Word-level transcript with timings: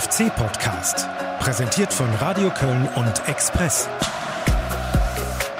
FC-Podcast. 0.00 1.06
Präsentiert 1.40 1.92
von 1.92 2.08
Radio 2.20 2.48
Köln 2.48 2.88
und 2.96 3.28
Express. 3.28 3.86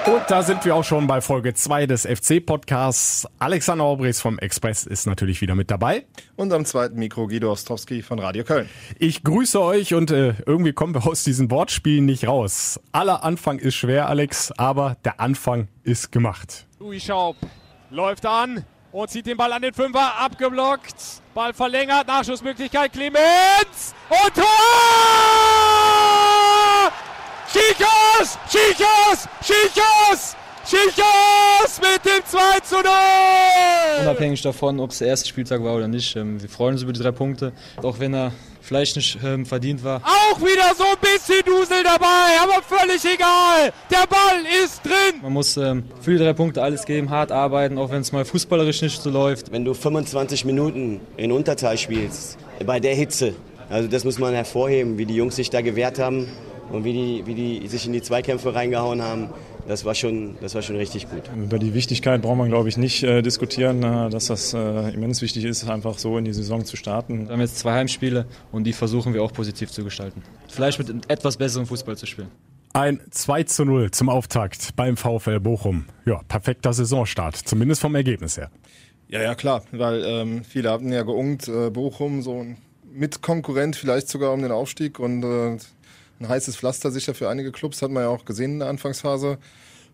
Und 0.07 0.23
da 0.29 0.41
sind 0.41 0.65
wir 0.65 0.73
auch 0.75 0.83
schon 0.83 1.05
bei 1.05 1.21
Folge 1.21 1.53
2 1.53 1.85
des 1.85 2.07
FC-Podcasts. 2.07 3.27
Alexander 3.37 3.85
Obres 3.85 4.19
vom 4.19 4.39
Express 4.39 4.87
ist 4.87 5.05
natürlich 5.05 5.41
wieder 5.41 5.53
mit 5.53 5.69
dabei. 5.69 6.07
Und 6.37 6.51
am 6.53 6.65
zweiten 6.65 6.97
Mikro 6.97 7.27
Guido 7.27 7.51
Ostrowski 7.51 8.01
von 8.01 8.17
Radio 8.17 8.43
Köln. 8.43 8.67
Ich 8.97 9.23
grüße 9.23 9.61
euch 9.61 9.93
und 9.93 10.09
äh, 10.09 10.33
irgendwie 10.47 10.73
kommen 10.73 10.95
wir 10.95 11.05
aus 11.05 11.23
diesen 11.23 11.51
Wortspielen 11.51 12.05
nicht 12.05 12.27
raus. 12.27 12.79
Aller 12.93 13.23
Anfang 13.23 13.59
ist 13.59 13.75
schwer, 13.75 14.09
Alex, 14.09 14.51
aber 14.53 14.97
der 15.05 15.19
Anfang 15.19 15.67
ist 15.83 16.11
gemacht. 16.11 16.65
Louis 16.79 17.03
Schaub 17.03 17.35
läuft 17.91 18.25
an 18.25 18.65
und 18.91 19.09
zieht 19.09 19.25
den 19.25 19.37
Ball 19.37 19.51
an 19.53 19.61
den 19.61 19.73
Fünfer, 19.73 20.17
abgeblockt. 20.19 20.95
Ball 21.33 21.53
verlängert, 21.53 22.07
Nachschussmöglichkeit, 22.07 22.91
Clemens 22.91 23.95
und 24.09 24.35
Tor! 24.35 24.43
Schichos! 27.47 28.37
Schichos! 28.49 29.27
Schichos! 29.41 30.35
Schichos 30.63 31.81
mit 31.81 32.05
dem 32.05 32.23
2 32.25 32.59
zu 32.59 32.75
0! 32.75 32.83
Unabhängig 34.01 34.41
davon, 34.41 34.79
ob 34.79 34.91
es 34.91 34.99
der 34.99 35.07
erste 35.07 35.27
Spieltag 35.27 35.63
war 35.63 35.75
oder 35.75 35.87
nicht, 35.87 36.15
ähm, 36.15 36.41
wir 36.41 36.49
freuen 36.49 36.73
uns 36.73 36.83
über 36.83 36.93
die 36.93 37.01
drei 37.01 37.11
Punkte. 37.11 37.53
Auch 37.81 37.99
wenn 37.99 38.13
er 38.13 38.31
vielleicht 38.61 38.95
nicht 38.95 39.17
ähm, 39.23 39.45
verdient 39.45 39.83
war. 39.83 40.01
Auch 40.03 40.39
wieder 40.39 40.73
so 40.77 40.83
ein 40.83 40.97
bisschen 41.01 41.43
Dusel 41.45 41.83
dabei, 41.83 42.39
aber 42.41 42.61
völlig 42.61 43.03
egal. 43.03 43.73
Der 43.89 44.07
Ball 44.07 44.43
ist 44.63 44.83
drin. 44.85 45.21
Man 45.21 45.33
muss 45.33 45.57
ähm, 45.57 45.83
für 46.01 46.11
die 46.11 46.17
drei 46.17 46.33
Punkte 46.33 46.61
alles 46.63 46.85
geben, 46.85 47.09
hart 47.09 47.31
arbeiten, 47.31 47.77
auch 47.77 47.91
wenn 47.91 48.01
es 48.01 48.11
mal 48.11 48.25
fußballerisch 48.25 48.81
nicht 48.81 49.01
so 49.01 49.09
läuft. 49.09 49.51
Wenn 49.51 49.65
du 49.65 49.73
25 49.73 50.45
Minuten 50.45 51.01
in 51.17 51.31
Unterzahl 51.31 51.77
spielst, 51.77 52.37
bei 52.65 52.79
der 52.79 52.95
Hitze, 52.95 53.33
also 53.69 53.87
das 53.87 54.03
muss 54.03 54.19
man 54.19 54.33
hervorheben, 54.33 54.97
wie 54.97 55.05
die 55.05 55.15
Jungs 55.15 55.35
sich 55.35 55.49
da 55.49 55.61
gewehrt 55.61 55.99
haben 55.99 56.27
und 56.71 56.83
wie 56.83 56.93
die, 56.93 57.23
wie 57.25 57.33
die 57.33 57.67
sich 57.67 57.85
in 57.85 57.93
die 57.93 58.01
Zweikämpfe 58.01 58.53
reingehauen 58.53 59.01
haben. 59.01 59.29
Das 59.71 59.85
war, 59.85 59.95
schon, 59.95 60.35
das 60.41 60.53
war 60.53 60.61
schon 60.61 60.75
richtig 60.75 61.09
gut. 61.09 61.31
Über 61.33 61.57
die 61.57 61.73
Wichtigkeit 61.73 62.21
braucht 62.21 62.35
man, 62.35 62.49
glaube 62.49 62.67
ich, 62.67 62.75
nicht 62.75 63.03
äh, 63.03 63.21
diskutieren, 63.21 63.81
äh, 63.81 64.09
dass 64.09 64.25
das 64.25 64.53
äh, 64.53 64.93
immens 64.93 65.21
wichtig 65.21 65.45
ist, 65.45 65.65
einfach 65.69 65.97
so 65.97 66.17
in 66.17 66.25
die 66.25 66.33
Saison 66.33 66.65
zu 66.65 66.75
starten. 66.75 67.27
Wir 67.27 67.31
haben 67.31 67.39
jetzt 67.39 67.57
zwei 67.57 67.71
Heimspiele 67.71 68.25
und 68.51 68.65
die 68.65 68.73
versuchen 68.73 69.13
wir 69.13 69.23
auch 69.23 69.31
positiv 69.31 69.71
zu 69.71 69.85
gestalten. 69.85 70.23
Vielleicht 70.49 70.77
mit 70.77 71.09
etwas 71.09 71.37
besserem 71.37 71.67
Fußball 71.67 71.95
zu 71.95 72.05
spielen. 72.05 72.27
Ein 72.73 72.99
2 73.11 73.43
zu 73.43 73.63
0 73.63 73.91
zum 73.91 74.09
Auftakt 74.09 74.75
beim 74.75 74.97
VfL 74.97 75.39
Bochum. 75.39 75.85
Ja, 76.05 76.19
perfekter 76.27 76.73
Saisonstart, 76.73 77.37
zumindest 77.37 77.79
vom 77.79 77.95
Ergebnis 77.95 78.35
her. 78.35 78.51
Ja, 79.07 79.21
ja, 79.21 79.35
klar, 79.35 79.63
weil 79.71 80.03
ähm, 80.05 80.43
viele 80.43 80.69
hatten 80.69 80.91
ja 80.91 81.03
geungt, 81.03 81.47
äh, 81.47 81.69
Bochum 81.69 82.21
so 82.23 82.41
ein 82.41 82.57
Mitkonkurrent 82.91 83.77
vielleicht 83.77 84.09
sogar 84.09 84.33
um 84.33 84.41
den 84.41 84.51
Aufstieg 84.51 84.99
und 84.99 85.23
äh, 85.23 85.57
ein 86.21 86.29
heißes 86.29 86.55
Pflaster 86.55 86.91
sicher 86.91 87.13
für 87.13 87.29
einige 87.29 87.51
Clubs, 87.51 87.81
hat 87.81 87.91
man 87.91 88.03
ja 88.03 88.09
auch 88.09 88.25
gesehen 88.25 88.53
in 88.53 88.59
der 88.59 88.69
Anfangsphase. 88.69 89.37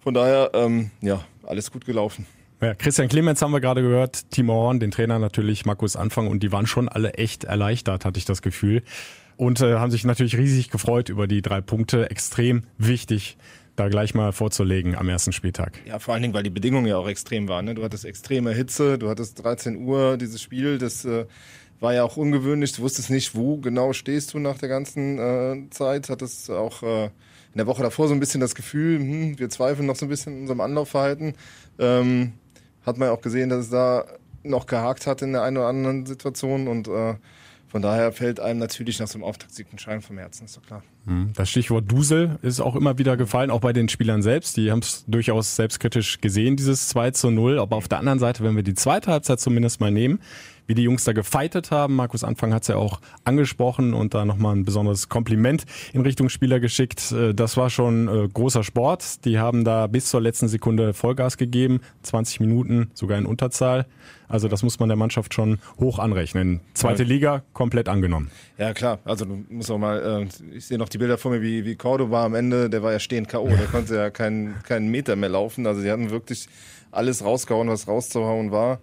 Von 0.04 0.14
daher, 0.14 0.52
ähm, 0.54 0.92
ja, 1.02 1.24
alles 1.44 1.72
gut 1.72 1.86
gelaufen. 1.86 2.26
Ja, 2.62 2.74
Christian 2.74 3.08
Clemens 3.08 3.42
haben 3.42 3.52
wir 3.52 3.62
gerade 3.62 3.82
gehört, 3.82 4.32
Timo 4.32 4.54
Horn, 4.54 4.80
den 4.80 4.92
Trainer 4.92 5.20
natürlich, 5.20 5.66
Markus 5.66 5.96
Anfang 5.96 6.28
und 6.28 6.42
die 6.42 6.52
waren 6.52 6.66
schon 6.66 6.90
alle 6.90 7.14
echt 7.14 7.44
erleichtert, 7.44 8.04
hatte 8.04 8.18
ich 8.18 8.26
das 8.26 8.42
Gefühl. 8.42 8.84
Und 9.36 9.62
äh, 9.62 9.76
haben 9.76 9.92
sich 9.92 10.04
natürlich 10.04 10.38
riesig 10.38 10.72
gefreut 10.72 11.10
über 11.10 11.28
die 11.28 11.44
drei 11.44 11.62
Punkte. 11.62 12.10
Extrem 12.10 12.64
wichtig, 12.80 13.38
da 13.76 13.88
gleich 13.88 14.16
mal 14.16 14.32
vorzulegen 14.32 14.96
am 14.96 15.08
ersten 15.08 15.32
Spieltag. 15.32 15.80
Ja, 15.86 16.00
vor 16.00 16.16
allen 16.16 16.24
Dingen, 16.24 16.34
weil 16.34 16.42
die 16.42 16.50
Bedingungen 16.50 16.88
ja 16.88 16.98
auch 16.98 17.08
extrem 17.08 17.48
waren. 17.48 17.66
Ne? 17.66 17.76
Du 17.76 17.84
hattest 17.84 18.04
extreme 18.04 18.52
Hitze, 18.52 18.98
du 18.98 19.10
hattest 19.10 19.44
13 19.44 19.86
Uhr, 19.86 20.18
dieses 20.18 20.42
Spiel, 20.42 20.80
das 20.80 21.06
äh, 21.06 21.26
war 21.80 21.94
ja 21.94 22.04
auch 22.04 22.18
ungewöhnlich. 22.18 22.74
Du 22.74 22.82
wusstest 22.82 23.10
nicht, 23.10 23.36
wo 23.36 23.58
genau 23.58 23.94
stehst 23.94 24.34
du 24.34 24.40
nach 24.40 24.58
der 24.58 24.70
ganzen 24.70 25.20
äh, 25.20 25.70
Zeit. 25.70 26.10
Hattest 26.10 26.50
auch 26.50 26.84
äh, 26.84 27.06
in 27.06 27.58
der 27.58 27.68
Woche 27.68 27.84
davor 27.84 28.08
so 28.08 28.14
ein 28.14 28.20
bisschen 28.20 28.42
das 28.42 28.56
Gefühl, 28.56 29.00
hm, 29.00 29.40
wir 29.40 29.50
zweifeln 29.50 29.88
noch 29.88 29.96
so 29.96 30.06
ein 30.06 30.10
bisschen 30.10 30.34
in 30.34 30.42
unserem 30.42 30.62
Anlaufverhalten. 30.62 31.36
Ähm, 31.80 32.34
hat 32.86 32.98
man 32.98 33.10
ja 33.10 33.14
auch 33.14 33.22
gesehen, 33.22 33.50
dass 33.50 33.66
es 33.66 33.70
da 33.70 34.06
noch 34.44 34.66
gehakt 34.66 35.08
hat 35.08 35.22
in 35.22 35.34
der 35.34 35.44
einen 35.44 35.58
oder 35.58 35.68
anderen 35.68 36.06
Situation 36.06 36.68
und 36.68 36.88
äh, 36.88 37.16
von 37.68 37.82
daher 37.82 38.14
fällt 38.14 38.40
einem 38.40 38.60
natürlich 38.60 39.00
nach 39.00 39.08
so 39.08 39.16
einem 39.16 39.26
Auftaktsieg 39.26 39.68
ein 39.74 39.80
Schein 39.80 40.02
vom 40.02 40.18
Herzen, 40.18 40.46
ist 40.46 40.56
doch 40.56 40.66
klar. 40.66 40.84
Hm, 41.08 41.32
das 41.36 41.50
Stichwort 41.50 41.90
Dusel 41.90 42.38
ist 42.42 42.60
auch 42.60 42.76
immer 42.76 42.98
wieder 42.98 43.16
gefallen, 43.16 43.50
auch 43.50 43.62
bei 43.62 43.72
den 43.72 43.88
Spielern 43.88 44.22
selbst. 44.22 44.58
Die 44.58 44.72
haben 44.72 44.80
es 44.80 45.06
durchaus 45.08 45.56
selbstkritisch 45.56 46.20
gesehen, 46.20 46.58
dieses 46.58 46.90
2 46.90 47.12
zu 47.12 47.32
0. 47.32 47.60
Aber 47.60 47.78
auf 47.78 47.88
der 47.88 48.00
anderen 48.00 48.20
Seite, 48.20 48.44
wenn 48.44 48.58
wir 48.58 48.64
die 48.64 48.74
zweite 48.74 49.12
Halbzeit 49.12 49.40
zumindest 49.40 49.80
mal 49.80 49.90
nehmen, 49.90 50.20
wie 50.68 50.76
die 50.76 50.84
Jungs 50.84 51.06
da 51.06 51.14
gefeitet 51.14 51.72
haben. 51.72 51.96
Markus 51.96 52.24
Anfang 52.24 52.54
hat 52.54 52.64
es 52.64 52.68
ja 52.68 52.76
auch 52.76 53.00
angesprochen 53.24 53.94
und 53.94 54.14
da 54.14 54.26
nochmal 54.26 54.56
ein 54.56 54.66
besonderes 54.66 55.10
Kompliment 55.10 55.64
in 55.94 56.02
Richtung 56.02 56.30
Spieler 56.30 56.60
geschickt. 56.60 57.12
Äh, 57.12 57.34
das 57.34 57.58
war 57.58 57.70
schon 57.70 58.08
äh, 58.08 58.28
großer 58.28 58.64
Sport. 58.64 59.26
Die 59.26 59.40
haben 59.40 59.64
da 59.64 59.88
bis 59.88 60.10
zur 60.10 60.22
letzten 60.22 60.48
Sekunde 60.48 60.94
Vollgas 60.94 61.38
gegeben, 61.38 61.80
20 62.04 62.42
Minuten 62.42 62.92
sogar 62.94 63.18
in 63.18 63.26
Unterzahl. 63.26 63.88
Also 64.28 64.50
das 64.50 64.62
muss 64.62 64.78
man 64.80 64.90
der 64.90 64.98
Mannschaft 64.98 65.34
schon 65.34 65.60
hoch 65.80 66.00
anrechnen. 66.00 66.60
Zweite. 66.74 67.04
Liga 67.04 67.44
komplett 67.54 67.88
angenommen. 67.88 68.30
Ja 68.58 68.74
klar, 68.74 69.00
also 69.06 69.24
du 69.24 69.46
musst 69.50 69.72
auch 69.72 69.78
mal, 69.78 70.28
äh, 70.52 70.56
ich 70.56 70.66
sehe 70.66 70.78
noch 70.78 70.90
die 70.90 70.97
Bilder 70.98 71.18
vor 71.18 71.32
mir, 71.32 71.42
wie, 71.42 71.66
wie 71.66 71.76
Cordoba 71.76 72.26
am 72.26 72.36
Ende, 72.36 72.70
der 72.70 72.84
war 72.84 72.92
ja 72.92 73.00
stehend 73.00 73.28
K.O., 73.28 73.48
der 73.48 73.68
konnte 73.68 73.96
ja 73.96 74.10
keinen, 74.10 74.56
keinen 74.64 74.90
Meter 74.90 75.16
mehr 75.16 75.30
laufen. 75.30 75.68
Also 75.68 75.82
die 75.82 75.92
hatten 75.92 76.10
wirklich 76.10 76.48
alles 76.92 77.24
rausgehauen, 77.24 77.70
was 77.70 77.88
rauszuhauen 77.88 78.52
war 78.52 78.80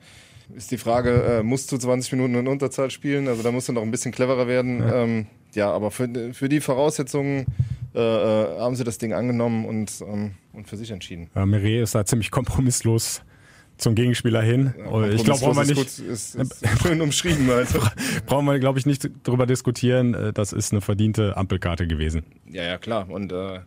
ist 0.56 0.70
die 0.70 0.78
Frage, 0.78 1.38
äh, 1.40 1.42
musst 1.42 1.70
du 1.72 1.78
20 1.78 2.12
Minuten 2.12 2.34
in 2.34 2.48
Unterzahl 2.48 2.90
spielen? 2.90 3.28
Also 3.28 3.42
da 3.42 3.50
musst 3.50 3.68
du 3.68 3.72
noch 3.72 3.82
ein 3.82 3.90
bisschen 3.90 4.12
cleverer 4.12 4.46
werden. 4.46 4.80
Ja, 4.80 5.02
ähm, 5.02 5.26
ja 5.54 5.72
aber 5.72 5.90
für, 5.90 6.08
für 6.32 6.48
die 6.48 6.60
Voraussetzungen 6.60 7.46
äh, 7.94 7.98
äh, 7.98 8.58
haben 8.58 8.76
sie 8.76 8.84
das 8.84 8.98
Ding 8.98 9.12
angenommen 9.12 9.64
und, 9.64 10.02
ähm, 10.06 10.32
und 10.52 10.68
für 10.68 10.76
sich 10.76 10.90
entschieden. 10.90 11.30
Ja, 11.34 11.46
Meret 11.46 11.82
ist 11.82 11.94
da 11.94 12.04
ziemlich 12.04 12.30
kompromisslos 12.30 13.22
zum 13.76 13.94
Gegenspieler 13.94 14.42
hin. 14.42 14.74
Ja, 14.78 15.08
ich 15.08 15.24
glaube, 15.24 15.40
brauchen 15.40 15.56
wir 15.56 15.74
nicht. 15.74 15.80
Ist, 15.80 15.98
ist, 15.98 16.34
ist 16.36 16.64
schön 16.82 17.00
umschrieben. 17.00 17.50
Also. 17.50 17.80
brauchen 18.26 18.46
wir, 18.46 18.58
glaube 18.58 18.78
ich, 18.78 18.86
nicht 18.86 19.10
drüber 19.24 19.46
diskutieren. 19.46 20.14
Äh, 20.14 20.32
das 20.32 20.52
ist 20.52 20.72
eine 20.72 20.80
verdiente 20.80 21.36
Ampelkarte 21.36 21.86
gewesen. 21.86 22.24
Ja, 22.48 22.62
ja, 22.62 22.78
klar. 22.78 23.08
Und 23.10 23.32
äh, 23.32 23.60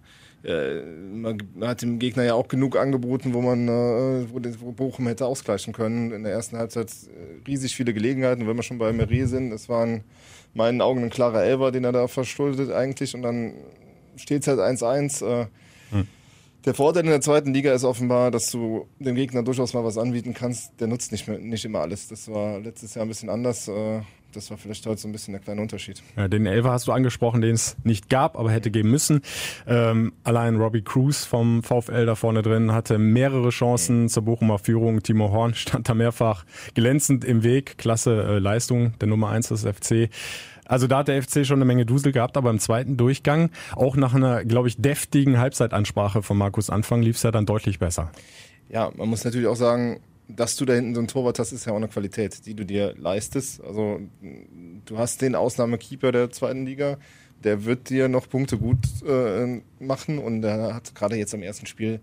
äh, 0.44 0.82
man 1.14 1.40
hat 1.62 1.82
dem 1.82 2.00
Gegner 2.00 2.24
ja 2.24 2.34
auch 2.36 2.48
genug 2.48 2.78
angeboten, 2.78 3.34
wo 3.34 3.42
man, 3.42 3.68
äh, 3.68 4.26
wo, 4.32 4.72
Bochum 4.72 5.08
hätte 5.08 5.26
ausgleichen 5.26 5.74
können. 5.74 6.12
In 6.12 6.24
der 6.24 6.32
ersten 6.32 6.58
Halbzeit 6.58 6.90
äh, 6.90 7.48
riesig 7.48 7.76
viele 7.76 7.94
Gelegenheiten. 7.94 8.48
Wenn 8.48 8.56
wir 8.56 8.64
schon 8.64 8.78
bei 8.78 8.94
Meret 8.94 9.28
sind, 9.28 9.52
es 9.52 9.68
waren 9.68 9.96
in 9.96 10.04
meinen 10.54 10.82
Augen 10.82 11.04
ein 11.04 11.10
klarer 11.10 11.44
Elber, 11.44 11.72
den 11.72 11.84
er 11.84 11.92
da 11.92 12.08
verschuldet 12.08 12.72
eigentlich. 12.72 13.14
Und 13.14 13.24
dann 13.24 13.54
steht 14.16 14.44
es 14.44 14.48
halt 14.48 14.60
1-1. 14.60 15.48
Hm. 15.92 16.08
Der 16.68 16.74
Vorteil 16.74 17.06
in 17.06 17.12
der 17.12 17.22
zweiten 17.22 17.54
Liga 17.54 17.72
ist 17.72 17.86
offenbar, 17.86 18.30
dass 18.30 18.52
du 18.52 18.88
dem 19.00 19.16
Gegner 19.16 19.42
durchaus 19.42 19.74
mal 19.74 19.86
was 19.86 19.98
anbieten 19.98 20.34
kannst. 20.34 20.74
Der 20.82 20.88
nutzt 20.88 21.14
nicht, 21.14 21.26
mehr, 21.26 21.40
nicht 21.40 21.64
immer 21.64 21.80
alles. 21.80 22.10
Das 22.10 22.30
war 22.30 22.60
letztes 22.60 22.94
Jahr 22.94 23.06
ein 23.06 23.08
bisschen 23.08 23.30
anders 23.30 23.70
das 24.38 24.50
war 24.52 24.58
vielleicht 24.58 24.86
heute 24.86 25.02
so 25.02 25.08
ein 25.08 25.12
bisschen 25.12 25.34
der 25.34 25.42
kleine 25.42 25.62
Unterschied. 25.62 26.02
Ja, 26.16 26.28
den 26.28 26.46
Elfer 26.46 26.72
hast 26.72 26.88
du 26.88 26.92
angesprochen, 26.92 27.42
den 27.42 27.56
es 27.56 27.76
nicht 27.84 28.10
gab, 28.10 28.38
aber 28.38 28.52
hätte 28.52 28.72
geben 28.72 28.92
müssen. 28.92 29.22
Ähm, 29.66 30.14
allein 30.24 30.58
Robbie 30.58 30.82
Cruz 30.82 31.26
vom 31.26 31.64
VfL 31.64 32.06
da 32.06 32.16
vorne 32.16 32.42
drin 32.42 32.72
hatte 32.72 32.98
mehrere 32.98 33.50
Chancen 33.50 34.10
zur 34.10 34.24
Bochumer 34.24 34.60
Führung. 34.60 35.02
Timo 35.02 35.32
Horn 35.32 35.54
stand 35.56 35.90
da 35.90 35.94
mehrfach 35.94 36.46
glänzend 36.74 37.26
im 37.26 37.44
Weg. 37.44 37.78
Klasse 37.78 38.24
äh, 38.24 38.40
Leistung 38.40 38.94
der 39.00 39.08
Nummer 39.08 39.30
1 39.30 39.50
des 39.50 39.64
FC. 39.64 40.10
Also 40.68 40.88
da 40.88 41.00
hat 41.00 41.08
der 41.08 41.22
FC 41.22 41.46
schon 41.46 41.58
eine 41.58 41.66
Menge 41.66 41.86
Dusel 41.86 42.12
gehabt, 42.12 42.38
aber 42.38 42.50
im 42.50 42.60
zweiten 42.60 42.98
Durchgang, 42.98 43.50
auch 43.76 43.96
nach 43.96 44.14
einer, 44.14 44.46
glaube 44.46 44.68
ich, 44.68 44.78
deftigen 44.78 45.40
Halbzeitansprache 45.40 46.24
von 46.24 46.38
Markus 46.38 46.70
Anfang, 46.70 47.02
lief 47.02 47.18
es 47.18 47.24
ja 47.24 47.32
dann 47.32 47.46
deutlich 47.46 47.80
besser. 47.80 48.12
Ja, 48.70 48.92
man 48.96 49.10
muss 49.10 49.24
natürlich 49.24 49.48
auch 49.48 49.56
sagen, 49.56 50.00
dass 50.28 50.58
du 50.58 50.66
da 50.66 50.74
hinten 50.74 50.94
so 50.94 51.02
ein 51.02 51.08
Torwart 51.08 51.40
hast, 51.40 51.52
ist 51.52 51.66
ja 51.66 51.72
auch 51.72 51.78
eine 51.78 51.88
Qualität, 51.88 52.46
die 52.46 52.54
du 52.54 52.66
dir 52.66 52.94
leistest. 52.98 53.64
Also 53.64 54.02
du 54.86 54.98
hast 54.98 55.22
den 55.22 55.36
Ausnahmekeeper 55.36 56.12
der 56.12 56.32
zweiten 56.32 56.66
Liga, 56.66 56.98
der 57.44 57.66
wird 57.66 57.90
dir 57.90 58.10
noch 58.10 58.28
Punkte 58.28 58.58
gut 58.58 58.80
äh, 59.08 59.62
machen 59.80 60.20
und 60.20 60.42
der 60.42 60.74
hat 60.74 60.96
gerade 60.96 61.16
jetzt 61.16 61.34
am 61.34 61.44
ersten 61.44 61.66
Spiel 61.66 62.02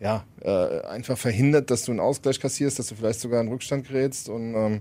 ja 0.00 0.24
äh, 0.40 0.80
einfach 0.86 1.18
verhindert, 1.18 1.70
dass 1.70 1.84
du 1.84 1.92
einen 1.92 2.00
Ausgleich 2.00 2.40
kassierst, 2.40 2.78
dass 2.78 2.88
du 2.88 2.94
vielleicht 2.94 3.20
sogar 3.20 3.40
in 3.40 3.48
Rückstand 3.48 3.86
gerätst 3.86 4.28
und 4.28 4.54
ähm, 4.54 4.80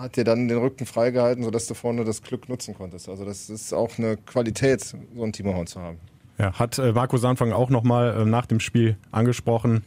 hat 0.00 0.16
dir 0.16 0.24
dann 0.24 0.48
den 0.48 0.58
Rücken 0.58 0.86
freigehalten, 0.86 1.44
sodass 1.44 1.66
du 1.66 1.74
vorne 1.74 2.04
das 2.04 2.22
Glück 2.22 2.48
nutzen 2.48 2.74
konntest. 2.74 3.08
Also 3.08 3.24
das 3.24 3.50
ist 3.50 3.72
auch 3.72 3.98
eine 3.98 4.16
Qualität, 4.16 4.80
so 4.80 4.96
ein 5.22 5.32
Timo 5.32 5.54
Horn 5.54 5.66
zu 5.66 5.80
haben. 5.80 5.98
Ja, 6.38 6.54
hat 6.54 6.78
äh, 6.78 6.92
Markus 6.92 7.22
Anfang 7.24 7.52
auch 7.52 7.68
nochmal 7.68 8.22
äh, 8.22 8.24
nach 8.24 8.46
dem 8.46 8.60
Spiel 8.60 8.96
angesprochen. 9.10 9.84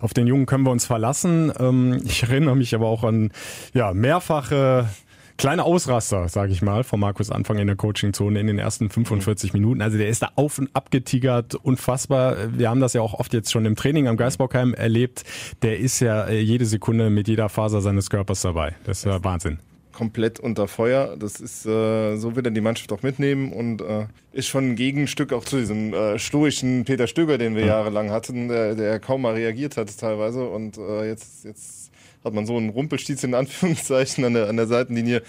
Auf 0.00 0.14
den 0.14 0.28
Jungen 0.28 0.46
können 0.46 0.62
wir 0.62 0.70
uns 0.70 0.86
verlassen. 0.86 1.52
Ähm, 1.58 2.00
ich 2.04 2.22
erinnere 2.22 2.54
mich 2.54 2.76
aber 2.76 2.86
auch 2.86 3.02
an 3.02 3.32
ja, 3.74 3.92
mehrfache 3.92 4.88
kleine 5.36 5.64
Ausraster, 5.64 6.28
sage 6.28 6.52
ich 6.52 6.62
mal, 6.62 6.84
von 6.84 7.00
Markus 7.00 7.30
Anfang 7.30 7.58
in 7.58 7.66
der 7.66 7.76
Coachingzone 7.76 8.38
in 8.40 8.46
den 8.46 8.58
ersten 8.58 8.90
45 8.90 9.52
Minuten. 9.52 9.82
Also 9.82 9.98
der 9.98 10.08
ist 10.08 10.22
da 10.22 10.30
auf 10.36 10.58
und 10.58 10.70
ab 10.74 10.90
getigert, 10.90 11.54
unfassbar. 11.54 12.36
Wir 12.56 12.70
haben 12.70 12.80
das 12.80 12.92
ja 12.92 13.02
auch 13.02 13.14
oft 13.14 13.32
jetzt 13.32 13.50
schon 13.50 13.64
im 13.64 13.76
Training 13.76 14.08
am 14.08 14.16
Geisbockheim 14.16 14.74
erlebt. 14.74 15.24
Der 15.62 15.78
ist 15.78 16.00
ja 16.00 16.24
äh, 16.24 16.40
jede 16.40 16.66
Sekunde 16.66 17.10
mit 17.10 17.28
jeder 17.28 17.48
Faser 17.48 17.80
seines 17.80 18.10
Körpers 18.10 18.42
dabei. 18.42 18.74
Das 18.84 18.98
ist 18.98 19.04
ja 19.04 19.22
Wahnsinn 19.22 19.58
komplett 19.96 20.38
unter 20.38 20.68
Feuer. 20.68 21.16
Das 21.16 21.40
ist, 21.40 21.64
äh, 21.64 22.16
so 22.16 22.36
wird 22.36 22.46
er 22.46 22.52
die 22.52 22.60
Mannschaft 22.60 22.92
auch 22.92 23.02
mitnehmen 23.02 23.50
und 23.50 23.80
äh, 23.80 24.06
ist 24.32 24.46
schon 24.46 24.72
ein 24.72 24.76
Gegenstück 24.76 25.32
auch 25.32 25.42
zu 25.42 25.56
diesem 25.56 25.94
äh, 25.94 26.18
stoischen 26.18 26.84
Peter 26.84 27.06
Stöger, 27.06 27.38
den 27.38 27.54
wir 27.54 27.62
ja. 27.62 27.78
jahrelang 27.78 28.10
hatten, 28.10 28.48
der, 28.48 28.74
der 28.74 29.00
kaum 29.00 29.22
mal 29.22 29.32
reagiert 29.32 29.78
hat 29.78 29.96
teilweise. 29.98 30.46
Und 30.46 30.76
äh, 30.76 31.08
jetzt, 31.08 31.46
jetzt 31.46 31.90
hat 32.22 32.34
man 32.34 32.44
so 32.44 32.58
einen 32.58 32.68
Rumpelstiez 32.68 33.24
in 33.24 33.32
Anführungszeichen 33.34 34.22
an 34.24 34.34
der, 34.34 34.50
an 34.50 34.56
der 34.58 34.66
Seitenlinie. 34.66 35.22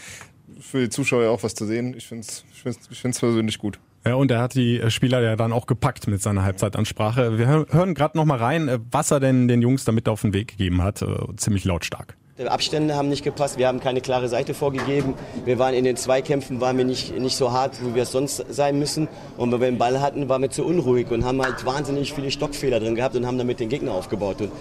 Für 0.60 0.82
die 0.82 0.90
Zuschauer 0.90 1.30
auch 1.30 1.44
was 1.44 1.56
zu 1.56 1.66
sehen. 1.66 1.94
Ich 1.96 2.08
finde 2.08 2.26
es 2.28 2.44
ich 2.52 2.62
find's, 2.62 2.90
ich 2.92 3.00
find's 3.00 3.20
persönlich 3.20 3.60
gut. 3.60 3.80
Ja, 4.06 4.16
und 4.16 4.32
er 4.32 4.42
hat 4.42 4.56
die 4.56 4.82
Spieler 4.90 5.22
ja 5.22 5.38
dann 5.38 5.54
auch 5.54 5.66
gepackt 5.66 6.08
mit 6.08 6.22
seiner 6.22 6.44
Halbzeitansprache. 6.44 7.38
Wir 7.38 7.48
hören 7.48 7.94
gerade 7.94 8.18
noch 8.18 8.26
mal 8.26 8.38
rein, 8.38 8.68
äh, 8.68 8.80
was 8.92 9.12
er 9.12 9.22
denn 9.22 9.48
den 9.48 9.62
Jungs 9.62 9.86
damit 9.86 10.10
auf 10.10 10.24
den 10.24 10.34
Weg 10.34 10.50
gegeben 10.50 10.84
hat. 10.84 11.02
Äh, 11.02 11.08
ziemlich 11.38 11.64
lautstark. 11.64 12.17
Die 12.40 12.48
Abstände 12.48 12.96
haben 12.96 13.10
nicht 13.10 13.24
gepasst, 13.24 13.58
wir 13.58 13.68
haben 13.68 13.80
keine 13.80 14.00
klare 14.00 14.30
Seite 14.30 14.54
vorgegeben. 14.54 15.16
Wir 15.44 15.58
waren 15.58 15.74
in 15.74 15.84
den 15.84 15.96
Zweikämpfen, 15.96 16.62
waren 16.62 16.78
wir 16.78 16.86
nicht, 16.86 17.18
nicht 17.18 17.36
so 17.36 17.52
hart, 17.52 17.84
wie 17.84 17.96
wir 17.96 18.04
es 18.04 18.12
sonst 18.12 18.46
sein 18.50 18.78
müssen. 18.78 19.08
Und 19.38 19.52
wenn 19.52 19.60
wir 19.60 19.72
den 19.72 19.80
Ball 19.80 20.02
hatten, 20.02 20.30
waren 20.30 20.44
wir 20.44 20.52
zu 20.52 20.64
unruhig 20.64 21.10
und 21.10 21.26
haben 21.26 21.42
halt 21.42 21.66
wahnsinnig 21.66 22.14
viele 22.14 22.30
Stockfehler 22.30 22.80
drin 22.80 22.94
gehabt 22.94 23.16
und 23.16 23.26
haben 23.26 23.40
damit 23.40 23.60
den 23.60 23.70
Gegner 23.70 23.94
aufgebaut. 23.94 24.40
Und 24.42 24.52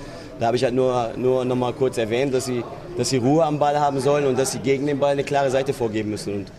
da 0.40 0.46
habe 0.46 0.56
ich 0.56 0.64
halt 0.64 0.72
nur, 0.72 1.10
nur 1.18 1.44
noch 1.44 1.54
mal 1.54 1.74
kurz 1.74 1.98
erwähnt, 1.98 2.32
dass 2.32 2.46
sie, 2.46 2.64
dass 2.96 3.10
sie 3.10 3.18
Ruhe 3.18 3.44
am 3.44 3.58
Ball 3.58 3.78
haben 3.78 4.00
sollen 4.00 4.24
und 4.24 4.38
dass 4.38 4.52
sie 4.52 4.60
gegen 4.60 4.86
den 4.86 4.98
Ball 4.98 5.12
eine 5.12 5.24
klare 5.24 5.50
Seite 5.50 5.74
vorgeben 5.74 6.08
müssen. 6.08 6.32
Und 6.32 6.52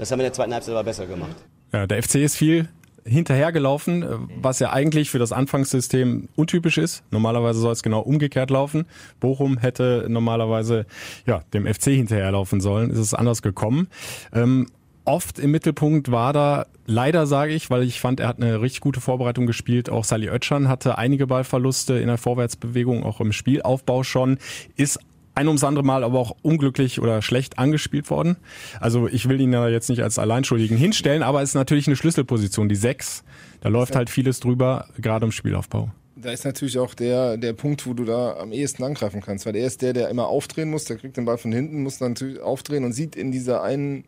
das 0.00 0.10
haben 0.10 0.18
wir 0.18 0.24
in 0.24 0.30
der 0.30 0.32
zweiten 0.32 0.52
Halbzeit 0.52 0.74
aber 0.74 0.82
besser 0.82 1.06
gemacht. 1.06 1.36
Ja, 1.72 1.86
der 1.86 2.02
FC 2.02 2.16
ist 2.16 2.34
viel 2.34 2.68
hinterhergelaufen, 3.04 4.02
äh, 4.02 4.06
was 4.40 4.58
ja 4.58 4.72
eigentlich 4.72 5.10
für 5.10 5.18
das 5.18 5.32
Anfangssystem 5.32 6.28
untypisch 6.36 6.78
ist. 6.78 7.02
Normalerweise 7.10 7.60
soll 7.60 7.72
es 7.72 7.82
genau 7.82 8.00
umgekehrt 8.00 8.50
laufen. 8.50 8.86
Bochum 9.20 9.58
hätte 9.58 10.06
normalerweise 10.08 10.86
ja 11.26 11.42
dem 11.52 11.66
FC 11.66 11.90
hinterherlaufen 11.90 12.60
sollen. 12.60 12.90
Ist 12.90 12.98
es 12.98 13.14
anders 13.14 13.42
gekommen. 13.42 13.88
Ähm, 14.32 14.66
oft 15.04 15.38
im 15.38 15.50
Mittelpunkt 15.50 16.10
war 16.10 16.32
da, 16.32 16.66
leider 16.86 17.26
sage 17.26 17.52
ich, 17.52 17.70
weil 17.70 17.82
ich 17.82 18.00
fand, 18.00 18.20
er 18.20 18.28
hat 18.28 18.40
eine 18.40 18.60
richtig 18.60 18.80
gute 18.80 19.00
Vorbereitung 19.00 19.46
gespielt. 19.46 19.90
Auch 19.90 20.04
Sally 20.04 20.30
Oetschan 20.30 20.68
hatte 20.68 20.98
einige 20.98 21.26
Ballverluste 21.26 21.94
in 21.94 22.08
der 22.08 22.18
Vorwärtsbewegung, 22.18 23.04
auch 23.04 23.20
im 23.20 23.32
Spielaufbau 23.32 24.02
schon. 24.02 24.38
Ist 24.76 24.98
ein 25.34 25.48
ums 25.48 25.64
andere 25.64 25.84
Mal 25.84 26.04
aber 26.04 26.18
auch 26.18 26.36
unglücklich 26.42 27.00
oder 27.00 27.22
schlecht 27.22 27.58
angespielt 27.58 28.10
worden. 28.10 28.36
Also 28.80 29.08
ich 29.08 29.28
will 29.28 29.40
ihn 29.40 29.52
ja 29.52 29.68
jetzt 29.68 29.88
nicht 29.88 30.02
als 30.02 30.18
Alleinschuldigen 30.18 30.76
hinstellen, 30.76 31.22
aber 31.22 31.42
es 31.42 31.50
ist 31.50 31.54
natürlich 31.54 31.86
eine 31.86 31.96
Schlüsselposition, 31.96 32.68
die 32.68 32.76
sechs. 32.76 33.24
Da 33.60 33.68
läuft 33.68 33.96
halt 33.96 34.10
vieles 34.10 34.40
drüber, 34.40 34.88
gerade 34.98 35.26
im 35.26 35.32
Spielaufbau. 35.32 35.90
Da 36.16 36.30
ist 36.30 36.44
natürlich 36.44 36.78
auch 36.78 36.94
der, 36.94 37.36
der 37.36 37.52
Punkt, 37.52 37.86
wo 37.86 37.92
du 37.92 38.04
da 38.04 38.36
am 38.36 38.52
ehesten 38.52 38.84
angreifen 38.84 39.20
kannst, 39.20 39.46
weil 39.46 39.56
er 39.56 39.66
ist 39.66 39.82
der, 39.82 39.92
der 39.92 40.08
immer 40.08 40.28
aufdrehen 40.28 40.70
muss, 40.70 40.84
der 40.84 40.96
kriegt 40.96 41.16
den 41.16 41.24
Ball 41.24 41.38
von 41.38 41.52
hinten, 41.52 41.82
muss 41.82 41.98
dann 41.98 42.12
natürlich 42.12 42.40
aufdrehen 42.40 42.84
und 42.84 42.92
sieht 42.92 43.16
in 43.16 43.32
dieser 43.32 43.62
einen 43.62 44.04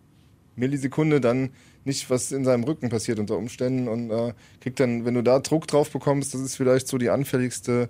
Millisekunde 0.54 1.20
dann 1.20 1.50
nicht, 1.84 2.08
was 2.08 2.32
in 2.32 2.44
seinem 2.44 2.64
Rücken 2.64 2.88
passiert 2.88 3.18
unter 3.18 3.36
Umständen 3.36 3.88
und 3.88 4.10
äh, 4.10 4.32
kriegt 4.60 4.80
dann, 4.80 5.04
wenn 5.04 5.14
du 5.14 5.22
da 5.22 5.40
Druck 5.40 5.66
drauf 5.66 5.90
bekommst, 5.90 6.32
das 6.32 6.40
ist 6.40 6.56
vielleicht 6.56 6.88
so 6.88 6.96
die 6.96 7.10
anfälligste 7.10 7.88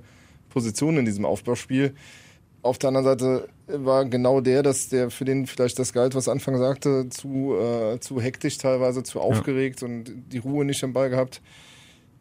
Position 0.48 0.96
in 0.96 1.04
diesem 1.04 1.24
Aufbauspiel 1.24 1.94
auf 2.66 2.78
der 2.78 2.88
anderen 2.88 3.06
Seite 3.06 3.48
war 3.66 4.04
genau 4.04 4.40
der, 4.40 4.62
dass 4.62 4.88
der 4.88 5.10
für 5.10 5.24
den 5.24 5.46
vielleicht 5.46 5.78
das 5.78 5.92
galt, 5.92 6.14
was 6.14 6.28
Anfang 6.28 6.58
sagte, 6.58 7.08
zu, 7.08 7.54
äh, 7.56 7.98
zu 8.00 8.20
hektisch 8.20 8.58
teilweise, 8.58 9.02
zu 9.02 9.20
aufgeregt 9.20 9.80
ja. 9.80 9.88
und 9.88 10.12
die 10.32 10.38
Ruhe 10.38 10.64
nicht 10.64 10.82
am 10.84 10.92
Ball 10.92 11.10
gehabt. 11.10 11.40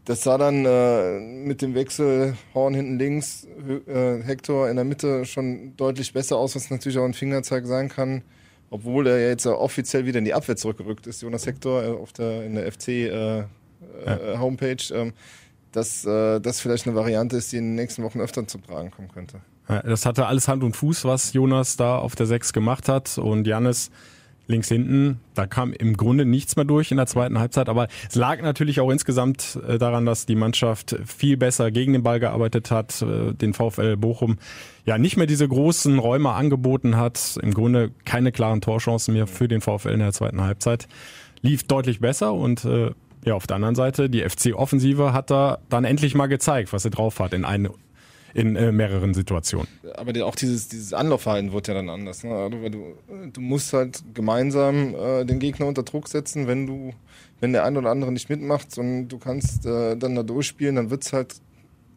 Das 0.06 0.24
sah 0.24 0.38
dann 0.38 0.65
äh, 0.65 1.19
mit 1.19 1.63
dem 1.63 1.74
Wechsel 1.74 2.36
Horn 2.53 2.75
hinten 2.75 3.00
links, 3.00 3.47
äh, 3.88 4.21
Hector 4.21 4.69
in 4.69 4.75
der 4.75 4.86
Mitte 4.86 5.25
schon 5.25 5.75
deutlich 5.77 6.13
besser 6.13 6.38
aus, 6.38 6.56
was 6.56 6.69
natürlich 6.69 7.00
auch 7.00 7.06
ein 7.06 7.15
Fingerzeig 7.15 7.65
sein 7.65 7.89
kann. 7.89 8.21
Obwohl 8.69 9.07
er 9.07 9.19
ja 9.19 9.30
jetzt 9.30 9.45
offiziell 9.47 10.06
wieder 10.06 10.19
in 10.19 10.25
die 10.25 10.33
Abwehr 10.33 10.56
zurückgerückt 10.56 11.07
ist, 11.07 11.21
Jonas 11.21 11.45
Hector 11.45 11.83
äh, 11.83 11.88
auf 11.88 12.13
der, 12.13 12.44
in 12.44 12.56
der 12.56 12.71
FC 12.71 12.88
äh, 12.89 13.38
ja. 13.38 13.47
Äh, 14.06 14.38
Homepage. 14.38 14.83
Ähm, 14.94 15.13
dass 15.71 16.03
das 16.03 16.62
vielleicht 16.62 16.88
eine 16.88 16.95
Variante 16.95 17.36
ist, 17.36 17.51
die 17.51 17.57
in 17.57 17.65
den 17.65 17.75
nächsten 17.75 18.01
Wochen 18.01 18.21
öfter 18.21 18.47
zum 18.47 18.63
Tragen 18.63 18.92
kommen 18.92 19.09
könnte. 19.09 19.42
Das 19.67 20.06
hatte 20.06 20.27
alles 20.27 20.47
Hand 20.47 20.63
und 20.63 20.75
Fuß, 20.75 21.06
was 21.06 21.33
Jonas 21.33 21.75
da 21.75 21.97
auf 21.97 22.15
der 22.15 22.27
6 22.27 22.53
gemacht 22.53 22.88
hat. 22.88 23.17
Und 23.17 23.47
Janis 23.47 23.89
links 24.47 24.67
hinten, 24.67 25.19
da 25.33 25.47
kam 25.47 25.73
im 25.73 25.97
Grunde 25.97 26.25
nichts 26.25 26.56
mehr 26.56 26.65
durch 26.65 26.91
in 26.91 26.97
der 26.97 27.07
zweiten 27.07 27.39
Halbzeit. 27.39 27.69
Aber 27.69 27.88
es 28.07 28.15
lag 28.15 28.41
natürlich 28.41 28.79
auch 28.79 28.91
insgesamt 28.91 29.59
äh, 29.67 29.77
daran, 29.77 30.06
dass 30.06 30.25
die 30.25 30.35
Mannschaft 30.35 30.95
viel 31.06 31.38
besser 31.38 31.71
gegen 31.71 31.94
den 31.94 32.03
Ball 32.03 32.19
gearbeitet 32.19 32.71
hat, 32.71 33.01
äh, 33.01 33.33
den 33.33 33.53
VfL 33.53 33.97
Bochum 33.97 34.38
ja 34.85 34.97
nicht 34.97 35.17
mehr 35.17 35.25
diese 35.25 35.47
großen 35.47 35.97
Räume 35.97 36.31
angeboten 36.31 36.97
hat. 36.97 37.39
Im 37.41 37.53
Grunde 37.53 37.91
keine 38.06 38.31
klaren 38.31 38.61
Torchancen 38.61 39.13
mehr 39.13 39.27
für 39.27 39.47
den 39.47 39.61
VfL 39.61 39.89
in 39.89 40.00
der 40.00 40.13
zweiten 40.13 40.41
Halbzeit. 40.41 40.88
Lief 41.41 41.63
deutlich 41.63 42.00
besser 42.00 42.33
und 42.33 42.65
äh, 42.65 42.91
ja, 43.25 43.33
auf 43.33 43.47
der 43.47 43.56
anderen 43.56 43.73
Seite, 43.75 44.07
die 44.07 44.21
FC-Offensive 44.21 45.11
hat 45.11 45.31
da 45.31 45.57
dann 45.69 45.83
endlich 45.83 46.13
mal 46.13 46.27
gezeigt, 46.27 46.71
was 46.73 46.83
sie 46.83 46.91
drauf 46.91 47.19
hat 47.19 47.33
in 47.33 47.44
eine 47.44 47.71
in 48.35 48.57
äh, 48.57 48.73
mehreren 48.73 49.13
Situationen. 49.13 49.67
Aber 49.95 50.25
auch 50.25 50.35
dieses, 50.35 50.67
dieses 50.67 50.91
Anlaufverhalten 50.91 51.53
wird 51.53 51.69
ja 51.69 51.73
dann 51.73 51.89
anders. 51.89 52.21
Ne? 52.25 52.35
Also, 52.35 52.69
du, 52.69 52.95
du 53.31 53.41
musst 53.41 53.71
halt 53.71 54.03
gemeinsam 54.13 54.93
äh, 54.93 55.23
den 55.23 55.39
Gegner 55.39 55.67
unter 55.67 55.83
Druck 55.83 56.09
setzen, 56.09 56.45
wenn 56.45 56.67
du, 56.67 56.93
wenn 57.39 57.53
der 57.53 57.63
ein 57.63 57.77
oder 57.77 57.91
andere 57.91 58.11
nicht 58.11 58.29
mitmacht 58.29 58.77
und 58.77 59.07
du 59.07 59.19
kannst 59.19 59.65
äh, 59.65 59.95
dann 59.95 60.15
da 60.15 60.23
durchspielen, 60.23 60.75
dann 60.75 60.89
wird 60.89 61.05
es 61.05 61.13
halt 61.13 61.35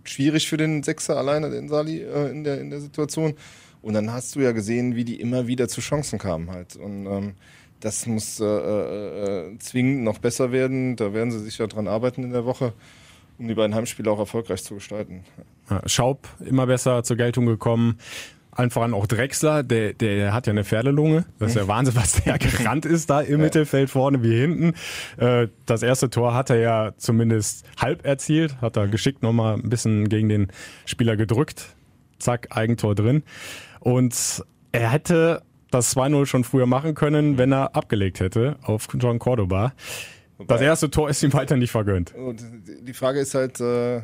schwierig 0.04 0.48
für 0.48 0.56
den 0.56 0.84
Sechser 0.84 1.16
alleine, 1.16 1.50
den 1.50 1.68
Sali, 1.68 2.02
äh, 2.02 2.30
in, 2.30 2.44
der, 2.44 2.60
in 2.60 2.70
der 2.70 2.80
Situation. 2.80 3.34
Und 3.82 3.94
dann 3.94 4.12
hast 4.12 4.36
du 4.36 4.40
ja 4.40 4.52
gesehen, 4.52 4.94
wie 4.94 5.04
die 5.04 5.20
immer 5.20 5.48
wieder 5.48 5.66
zu 5.66 5.80
Chancen 5.80 6.20
kamen 6.20 6.52
halt. 6.52 6.76
Und 6.76 7.06
ähm, 7.06 7.34
das 7.80 8.06
muss 8.06 8.38
äh, 8.38 8.44
äh, 8.44 9.48
äh 9.50 9.58
zwingend 9.58 10.04
noch 10.04 10.18
besser 10.18 10.52
werden. 10.52 10.94
Da 10.94 11.12
werden 11.12 11.32
sie 11.32 11.40
sicher 11.40 11.66
dran 11.66 11.88
arbeiten 11.88 12.22
in 12.22 12.30
der 12.30 12.44
Woche 12.44 12.74
um 13.38 13.46
die 13.46 13.54
beiden 13.54 13.74
Heimspiele 13.74 14.10
auch 14.10 14.18
erfolgreich 14.18 14.62
zu 14.64 14.74
gestalten. 14.74 15.24
Schaub 15.86 16.28
immer 16.44 16.66
besser 16.66 17.02
zur 17.02 17.16
Geltung 17.16 17.46
gekommen. 17.46 17.98
Allen 18.50 18.70
voran 18.70 18.92
auch 18.92 19.06
Drexler, 19.06 19.62
der, 19.62 19.92
der 19.92 20.32
hat 20.32 20.48
ja 20.48 20.50
eine 20.50 20.64
Pferdelunge. 20.64 21.24
Das 21.38 21.50
ist 21.50 21.56
ja 21.56 21.68
Wahnsinn, 21.68 21.94
was 21.94 22.24
der 22.24 22.38
gerannt 22.38 22.86
ist 22.86 23.08
da 23.08 23.20
im 23.20 23.38
ja. 23.38 23.38
Mittelfeld 23.38 23.88
vorne 23.88 24.22
wie 24.24 24.36
hinten. 24.36 24.74
Äh, 25.16 25.46
das 25.64 25.84
erste 25.84 26.10
Tor 26.10 26.34
hat 26.34 26.50
er 26.50 26.56
ja 26.56 26.92
zumindest 26.96 27.64
halb 27.78 28.04
erzielt, 28.04 28.60
hat 28.60 28.76
er 28.76 28.88
geschickt 28.88 29.22
nochmal 29.22 29.54
ein 29.54 29.68
bisschen 29.68 30.08
gegen 30.08 30.28
den 30.28 30.48
Spieler 30.86 31.16
gedrückt. 31.16 31.76
Zack, 32.18 32.48
Eigentor 32.50 32.96
drin. 32.96 33.22
Und 33.78 34.44
er 34.72 34.90
hätte 34.90 35.42
das 35.70 35.96
2-0 35.96 36.26
schon 36.26 36.42
früher 36.42 36.66
machen 36.66 36.94
können, 36.94 37.38
wenn 37.38 37.52
er 37.52 37.76
abgelegt 37.76 38.18
hätte 38.18 38.56
auf 38.62 38.88
John 38.98 39.20
Cordoba. 39.20 39.72
Das 40.46 40.60
erste 40.60 40.90
Tor 40.90 41.10
ist 41.10 41.22
ihm 41.22 41.32
weiter 41.32 41.56
nicht 41.56 41.70
vergönnt. 41.70 42.12
Die 42.82 42.92
Frage 42.92 43.20
ist 43.20 43.34
halt, 43.34 43.60
äh, 43.60 44.02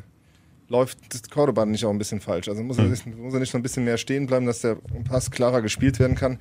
läuft 0.69 1.31
Cordoba 1.31 1.67
nicht 1.67 1.85
auch 1.85 1.91
ein 1.91 1.99
bisschen 1.99 2.21
falsch? 2.21 2.49
Also 2.49 2.63
muss 2.63 2.79
er, 2.79 2.85
hm. 2.85 3.23
muss 3.23 3.35
er 3.35 3.41
nicht 3.41 3.53
noch 3.53 3.61
ein 3.61 3.63
bisschen 3.63 3.85
mehr 3.85 3.99
stehen 3.99 4.27
bleiben, 4.27 4.47
dass 4.47 4.61
der 4.61 4.77
Pass 5.09 5.31
klarer 5.31 5.63
gespielt 5.63 5.99
werden 5.99 6.17
kann? 6.17 6.39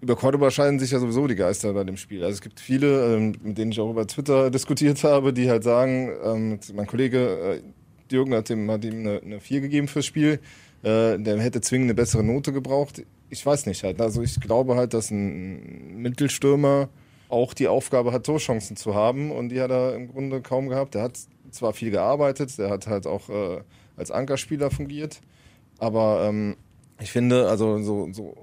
Über 0.00 0.16
Cordoba 0.16 0.50
scheiden 0.50 0.78
sich 0.78 0.92
ja 0.92 0.98
sowieso 0.98 1.26
die 1.26 1.34
Geister 1.34 1.74
bei 1.74 1.84
dem 1.84 1.98
Spiel. 1.98 2.22
Also 2.22 2.34
es 2.34 2.40
gibt 2.40 2.58
viele, 2.58 3.16
ähm, 3.16 3.34
mit 3.42 3.58
denen 3.58 3.72
ich 3.72 3.80
auch 3.80 3.90
über 3.90 4.06
Twitter 4.06 4.50
diskutiert 4.50 5.04
habe, 5.04 5.32
die 5.34 5.50
halt 5.50 5.62
sagen, 5.62 6.10
ähm, 6.24 6.58
mein 6.74 6.86
Kollege 6.86 7.60
äh, 7.60 7.62
Jürgen 8.10 8.34
hat 8.34 8.48
ihm, 8.50 8.70
hat 8.70 8.84
ihm 8.84 9.00
eine, 9.00 9.20
eine 9.20 9.40
4 9.40 9.60
gegeben 9.60 9.88
fürs 9.88 10.06
Spiel. 10.06 10.40
Äh, 10.82 11.18
der 11.18 11.38
hätte 11.40 11.60
zwingend 11.60 11.86
eine 11.86 11.94
bessere 11.94 12.24
Note 12.24 12.52
gebraucht. 12.52 13.02
Ich 13.28 13.44
weiß 13.44 13.66
nicht 13.66 13.84
halt. 13.84 14.00
Also 14.00 14.22
ich 14.22 14.40
glaube 14.40 14.76
halt, 14.76 14.94
dass 14.94 15.10
ein 15.10 16.00
Mittelstürmer 16.00 16.88
auch 17.28 17.54
die 17.54 17.68
Aufgabe 17.68 18.12
hat, 18.12 18.24
Torchancen 18.24 18.76
zu 18.76 18.94
haben. 18.94 19.30
Und 19.30 19.50
die 19.50 19.60
hat 19.60 19.70
er 19.70 19.94
im 19.94 20.08
Grunde 20.08 20.40
kaum 20.40 20.68
gehabt. 20.68 20.94
Er 20.94 21.02
hat 21.02 21.18
zwar 21.50 21.72
viel 21.72 21.90
gearbeitet, 21.90 22.58
der 22.58 22.70
hat 22.70 22.86
halt 22.86 23.06
auch 23.06 23.28
äh, 23.28 23.60
als 23.96 24.10
Ankerspieler 24.10 24.70
fungiert. 24.70 25.20
Aber 25.78 26.26
ähm, 26.28 26.56
ich 27.00 27.10
finde, 27.10 27.48
also 27.48 27.82
so, 27.82 28.08
so, 28.12 28.36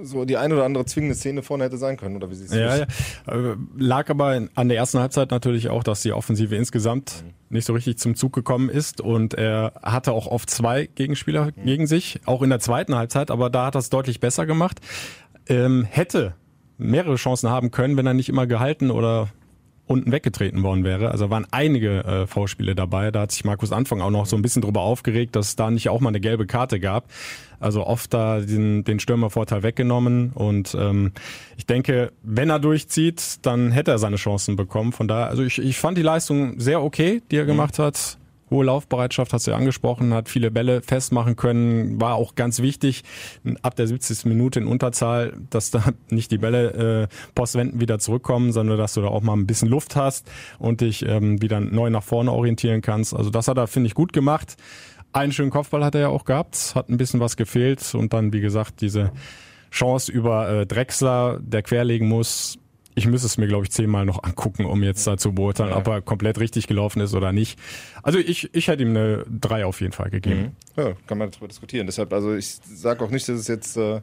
äh, 0.00 0.04
so 0.04 0.24
die 0.24 0.36
eine 0.36 0.54
oder 0.54 0.64
andere 0.64 0.84
zwingende 0.86 1.14
Szene 1.14 1.42
vorne 1.42 1.64
hätte 1.64 1.76
sein 1.76 1.96
können, 1.96 2.16
oder 2.16 2.30
wie 2.30 2.34
siehst 2.34 2.54
du 2.54 2.60
ja? 2.60 2.76
Ja, 2.76 2.86
äh, 3.26 3.56
lag 3.76 4.08
aber 4.08 4.48
an 4.54 4.68
der 4.68 4.78
ersten 4.78 4.98
Halbzeit 4.98 5.30
natürlich 5.30 5.68
auch, 5.68 5.84
dass 5.84 6.02
die 6.02 6.12
Offensive 6.12 6.56
insgesamt 6.56 7.24
mhm. 7.24 7.56
nicht 7.56 7.66
so 7.66 7.74
richtig 7.74 7.98
zum 7.98 8.14
Zug 8.14 8.32
gekommen 8.32 8.68
ist 8.70 9.00
und 9.00 9.34
er 9.34 9.74
hatte 9.82 10.12
auch 10.12 10.26
oft 10.26 10.48
zwei 10.50 10.86
Gegenspieler 10.86 11.46
mhm. 11.56 11.64
gegen 11.64 11.86
sich, 11.86 12.20
auch 12.24 12.42
in 12.42 12.50
der 12.50 12.60
zweiten 12.60 12.94
Halbzeit, 12.94 13.30
aber 13.30 13.50
da 13.50 13.66
hat 13.66 13.76
er 13.76 13.80
es 13.80 13.90
deutlich 13.90 14.20
besser 14.20 14.46
gemacht. 14.46 14.80
Ähm, 15.48 15.84
hätte 15.84 16.34
mehrere 16.78 17.16
Chancen 17.16 17.50
haben 17.50 17.70
können, 17.70 17.96
wenn 17.96 18.06
er 18.06 18.14
nicht 18.14 18.28
immer 18.28 18.46
gehalten 18.46 18.90
oder 18.90 19.28
unten 19.86 20.12
weggetreten 20.12 20.62
worden 20.62 20.84
wäre. 20.84 21.10
Also 21.10 21.30
waren 21.30 21.46
einige 21.50 22.04
äh, 22.04 22.26
V-Spiele 22.26 22.74
dabei. 22.74 23.10
Da 23.10 23.22
hat 23.22 23.32
sich 23.32 23.44
Markus 23.44 23.72
Anfang 23.72 24.00
auch 24.00 24.10
noch 24.10 24.26
so 24.26 24.36
ein 24.36 24.42
bisschen 24.42 24.62
drüber 24.62 24.80
aufgeregt, 24.80 25.36
dass 25.36 25.48
es 25.48 25.56
da 25.56 25.70
nicht 25.70 25.88
auch 25.88 26.00
mal 26.00 26.08
eine 26.08 26.20
gelbe 26.20 26.46
Karte 26.46 26.80
gab. 26.80 27.06
Also 27.60 27.86
oft 27.86 28.12
da 28.14 28.40
den, 28.40 28.84
den 28.84 29.00
Stürmervorteil 29.00 29.62
weggenommen. 29.62 30.30
Und 30.34 30.76
ähm, 30.78 31.12
ich 31.56 31.66
denke, 31.66 32.12
wenn 32.22 32.50
er 32.50 32.58
durchzieht, 32.58 33.44
dann 33.46 33.72
hätte 33.72 33.90
er 33.90 33.98
seine 33.98 34.16
Chancen 34.16 34.56
bekommen. 34.56 34.92
Von 34.92 35.08
daher, 35.08 35.28
also 35.28 35.42
ich, 35.42 35.58
ich 35.58 35.78
fand 35.78 35.98
die 35.98 36.02
Leistung 36.02 36.58
sehr 36.58 36.82
okay, 36.82 37.22
die 37.30 37.36
er 37.36 37.44
mhm. 37.44 37.48
gemacht 37.48 37.78
hat. 37.78 38.18
Hohe 38.52 38.64
Laufbereitschaft, 38.64 39.32
hast 39.32 39.46
du 39.46 39.50
ja 39.50 39.56
angesprochen, 39.56 40.14
hat 40.14 40.28
viele 40.28 40.50
Bälle 40.50 40.82
festmachen 40.82 41.36
können, 41.36 42.00
war 42.00 42.14
auch 42.14 42.34
ganz 42.34 42.62
wichtig, 42.62 43.02
ab 43.62 43.74
der 43.74 43.86
70. 43.86 44.26
Minute 44.26 44.60
in 44.60 44.66
Unterzahl, 44.66 45.34
dass 45.50 45.70
da 45.70 45.82
nicht 46.10 46.30
die 46.30 46.38
Bälle 46.38 47.08
äh, 47.10 47.32
postwenden 47.34 47.80
wieder 47.80 47.98
zurückkommen, 47.98 48.52
sondern 48.52 48.78
dass 48.78 48.94
du 48.94 49.02
da 49.02 49.08
auch 49.08 49.22
mal 49.22 49.34
ein 49.34 49.46
bisschen 49.46 49.68
Luft 49.68 49.96
hast 49.96 50.30
und 50.58 50.80
dich 50.80 51.04
ähm, 51.06 51.42
wieder 51.42 51.60
neu 51.60 51.90
nach 51.90 52.04
vorne 52.04 52.32
orientieren 52.32 52.82
kannst. 52.82 53.14
Also 53.14 53.30
das 53.30 53.48
hat 53.48 53.56
er, 53.56 53.66
finde 53.66 53.88
ich, 53.88 53.94
gut 53.94 54.12
gemacht. 54.12 54.56
Einen 55.12 55.32
schönen 55.32 55.50
Kopfball 55.50 55.84
hat 55.84 55.94
er 55.94 56.02
ja 56.02 56.08
auch 56.08 56.24
gehabt, 56.24 56.72
hat 56.74 56.88
ein 56.88 56.96
bisschen 56.96 57.20
was 57.20 57.36
gefehlt 57.36 57.94
und 57.94 58.12
dann, 58.12 58.32
wie 58.32 58.40
gesagt, 58.40 58.80
diese 58.80 59.12
Chance 59.70 60.12
über 60.12 60.48
äh, 60.48 60.66
Drexler, 60.66 61.40
der 61.40 61.62
querlegen 61.62 62.08
muss. 62.08 62.58
Ich 62.94 63.06
müsste 63.06 63.26
es 63.26 63.38
mir, 63.38 63.46
glaube 63.46 63.64
ich, 63.64 63.70
zehnmal 63.70 64.04
noch 64.04 64.22
angucken, 64.22 64.64
um 64.64 64.82
jetzt 64.82 65.06
da 65.06 65.16
zu 65.16 65.32
beurteilen, 65.32 65.70
ja. 65.70 65.76
ob 65.76 65.86
er 65.88 66.02
komplett 66.02 66.38
richtig 66.38 66.66
gelaufen 66.66 67.00
ist 67.00 67.14
oder 67.14 67.32
nicht. 67.32 67.58
Also 68.02 68.18
ich, 68.18 68.54
ich 68.54 68.68
hätte 68.68 68.82
ihm 68.82 68.90
eine 68.90 69.24
drei 69.28 69.64
auf 69.64 69.80
jeden 69.80 69.92
Fall 69.92 70.10
gegeben. 70.10 70.54
Mhm. 70.76 70.82
Ja, 70.82 70.92
kann 71.06 71.18
man 71.18 71.30
darüber 71.30 71.48
diskutieren. 71.48 71.86
Deshalb, 71.86 72.12
also 72.12 72.34
ich 72.34 72.58
sage 72.64 73.04
auch 73.04 73.10
nicht, 73.10 73.28
dass 73.28 73.38
es 73.38 73.48
jetzt, 73.48 73.76
äh, 73.76 74.00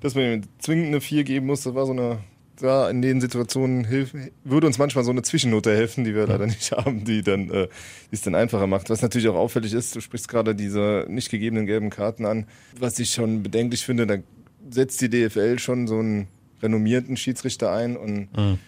dass 0.00 0.14
man 0.14 0.24
ihm 0.24 0.42
zwingend 0.58 0.88
eine 0.88 1.00
vier 1.00 1.24
geben 1.24 1.46
muss. 1.46 1.62
Das 1.62 1.74
war 1.74 1.86
so 1.86 1.92
eine 1.92 2.18
da 2.62 2.90
in 2.90 3.02
den 3.02 3.20
Situationen 3.20 3.84
hilft, 3.84 4.14
würde 4.44 4.66
uns 4.66 4.78
manchmal 4.78 5.04
so 5.04 5.10
eine 5.10 5.22
Zwischennote 5.22 5.74
helfen, 5.74 6.04
die 6.04 6.14
wir 6.14 6.26
leider 6.26 6.46
nicht 6.46 6.72
haben, 6.72 7.04
die 7.04 7.22
dann 7.22 7.50
äh, 7.50 7.68
die 8.10 8.14
es 8.14 8.22
dann 8.22 8.34
einfacher 8.34 8.66
macht. 8.66 8.90
Was 8.90 9.02
natürlich 9.02 9.28
auch 9.28 9.36
auffällig 9.36 9.72
ist, 9.72 9.96
du 9.96 10.00
sprichst 10.00 10.28
gerade 10.28 10.54
diese 10.54 11.06
nicht 11.08 11.30
gegebenen 11.30 11.66
gelben 11.66 11.90
Karten 11.90 12.26
an, 12.26 12.46
was 12.78 12.98
ich 12.98 13.10
schon 13.10 13.42
bedenklich 13.42 13.84
finde, 13.84 14.06
da 14.06 14.16
setzt 14.68 15.00
die 15.00 15.08
DFL 15.08 15.58
schon 15.58 15.86
so 15.86 15.98
einen 15.98 16.28
renommierten 16.62 17.16
Schiedsrichter 17.16 17.72
ein 17.72 17.96
und 17.96 18.36
mhm. 18.36 18.58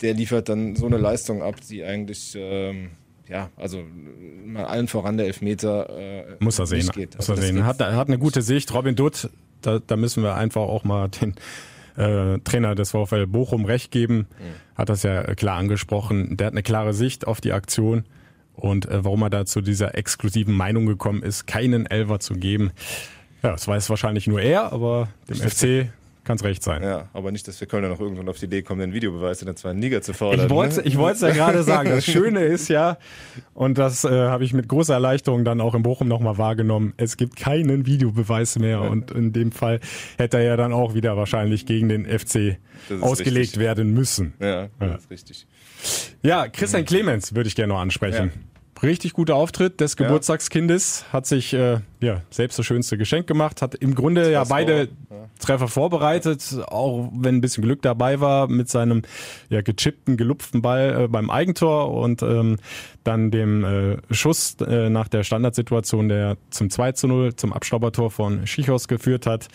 der 0.00 0.14
liefert 0.14 0.48
dann 0.48 0.76
so 0.76 0.86
eine 0.86 0.98
Leistung 0.98 1.42
ab, 1.42 1.56
die 1.68 1.84
eigentlich 1.84 2.34
ähm, 2.36 2.90
ja, 3.28 3.50
also 3.56 3.82
mal 4.44 4.64
allen 4.64 4.88
voran 4.88 5.16
der 5.16 5.26
Elfmeter 5.26 5.88
äh, 5.98 6.36
muss 6.40 6.58
er 6.58 6.66
sehen. 6.66 6.88
Geht. 6.88 7.16
Muss 7.16 7.28
er 7.28 7.36
also 7.36 7.46
sehen. 7.46 7.64
Hat, 7.64 7.80
hat 7.80 8.08
eine 8.08 8.18
gute 8.18 8.42
Sicht. 8.42 8.72
Robin 8.74 8.96
Dutt, 8.96 9.30
da, 9.62 9.78
da 9.78 9.96
müssen 9.96 10.22
wir 10.22 10.34
einfach 10.34 10.62
auch 10.62 10.84
mal 10.84 11.08
den 11.08 11.34
äh, 11.96 12.38
Trainer 12.40 12.74
des 12.74 12.90
VfL 12.90 13.26
Bochum 13.26 13.64
recht 13.64 13.90
geben, 13.90 14.26
mhm. 14.38 14.76
hat 14.76 14.88
das 14.88 15.02
ja 15.02 15.22
klar 15.34 15.56
angesprochen. 15.56 16.36
Der 16.36 16.48
hat 16.48 16.54
eine 16.54 16.62
klare 16.62 16.92
Sicht 16.92 17.26
auf 17.26 17.40
die 17.40 17.52
Aktion 17.52 18.04
und 18.54 18.86
äh, 18.86 19.04
warum 19.04 19.22
er 19.22 19.30
da 19.30 19.46
zu 19.46 19.60
dieser 19.60 19.96
exklusiven 19.96 20.54
Meinung 20.54 20.86
gekommen 20.86 21.22
ist, 21.22 21.46
keinen 21.46 21.86
Elver 21.86 22.20
zu 22.20 22.34
geben. 22.34 22.72
Ja, 23.42 23.52
das 23.52 23.68
weiß 23.68 23.90
wahrscheinlich 23.90 24.26
nur 24.26 24.40
er, 24.40 24.72
aber 24.72 25.08
dem 25.28 25.36
FC 25.36 25.92
kann 26.24 26.36
es 26.36 26.44
recht 26.44 26.62
sein. 26.62 26.82
Ja, 26.82 27.08
aber 27.12 27.30
nicht, 27.30 27.46
dass 27.46 27.60
wir 27.60 27.68
Kölner 27.68 27.88
noch 27.88 28.00
irgendwann 28.00 28.28
auf 28.28 28.38
die 28.38 28.46
Idee 28.46 28.62
kommen, 28.62 28.80
den 28.80 28.92
Videobeweis 28.92 29.42
in 29.42 29.46
der 29.46 29.56
zweiten 29.56 29.80
Liga 29.80 30.02
zu 30.02 30.14
fordern. 30.14 30.46
Ich 30.46 30.50
wollte 30.50 30.82
ne? 30.82 31.10
es 31.12 31.20
ja 31.20 31.30
gerade 31.30 31.62
sagen. 31.62 31.90
Das 31.90 32.04
Schöne 32.14 32.44
ist 32.44 32.68
ja, 32.68 32.98
und 33.52 33.78
das 33.78 34.04
äh, 34.04 34.08
habe 34.08 34.44
ich 34.44 34.52
mit 34.52 34.68
großer 34.68 34.94
Erleichterung 34.94 35.44
dann 35.44 35.60
auch 35.60 35.74
in 35.74 35.82
Bochum 35.82 36.08
nochmal 36.08 36.38
wahrgenommen, 36.38 36.94
es 36.96 37.16
gibt 37.16 37.36
keinen 37.36 37.86
Videobeweis 37.86 38.58
mehr. 38.58 38.80
Und 38.82 39.10
in 39.10 39.32
dem 39.32 39.52
Fall 39.52 39.80
hätte 40.18 40.38
er 40.38 40.44
ja 40.44 40.56
dann 40.56 40.72
auch 40.72 40.94
wieder 40.94 41.16
wahrscheinlich 41.16 41.66
gegen 41.66 41.88
den 41.88 42.06
FC 42.06 42.58
ausgelegt 43.00 43.38
richtig. 43.38 43.60
werden 43.60 43.92
müssen. 43.94 44.34
Ja, 44.40 44.68
das 44.78 44.88
ja. 44.88 44.94
ist 44.96 45.10
richtig. 45.10 45.46
Ja, 46.22 46.48
Christian 46.48 46.84
Clemens 46.84 47.34
würde 47.34 47.48
ich 47.48 47.54
gerne 47.54 47.74
noch 47.74 47.80
ansprechen. 47.80 48.32
Ja. 48.34 48.53
Richtig 48.84 49.14
guter 49.14 49.34
Auftritt 49.36 49.80
des 49.80 49.96
Geburtstagskindes, 49.96 51.06
hat 51.10 51.26
sich 51.26 51.54
äh, 51.54 51.78
ja, 52.00 52.20
selbst 52.30 52.58
das 52.58 52.66
schönste 52.66 52.98
Geschenk 52.98 53.26
gemacht, 53.26 53.62
hat 53.62 53.74
im 53.74 53.94
Grunde 53.94 54.30
ja 54.30 54.44
beide 54.44 54.88
ja. 55.10 55.16
Treffer 55.38 55.68
vorbereitet, 55.68 56.58
auch 56.66 57.08
wenn 57.14 57.36
ein 57.36 57.40
bisschen 57.40 57.64
Glück 57.64 57.80
dabei 57.80 58.20
war 58.20 58.46
mit 58.46 58.68
seinem 58.68 59.00
ja, 59.48 59.62
gechippten, 59.62 60.18
gelupften 60.18 60.60
Ball 60.60 61.04
äh, 61.04 61.08
beim 61.08 61.30
Eigentor 61.30 61.92
und 61.94 62.22
ähm, 62.22 62.58
dann 63.04 63.30
dem 63.30 63.64
äh, 63.64 63.96
Schuss 64.10 64.56
äh, 64.60 64.90
nach 64.90 65.08
der 65.08 65.24
Standardsituation, 65.24 66.08
der 66.08 66.36
zum 66.50 66.68
2 66.68 66.92
zu 66.92 67.08
0 67.08 67.36
zum 67.36 67.54
Abstaubertor 67.54 68.10
von 68.10 68.46
Schichos 68.46 68.86
geführt 68.86 69.26
hat. 69.26 69.48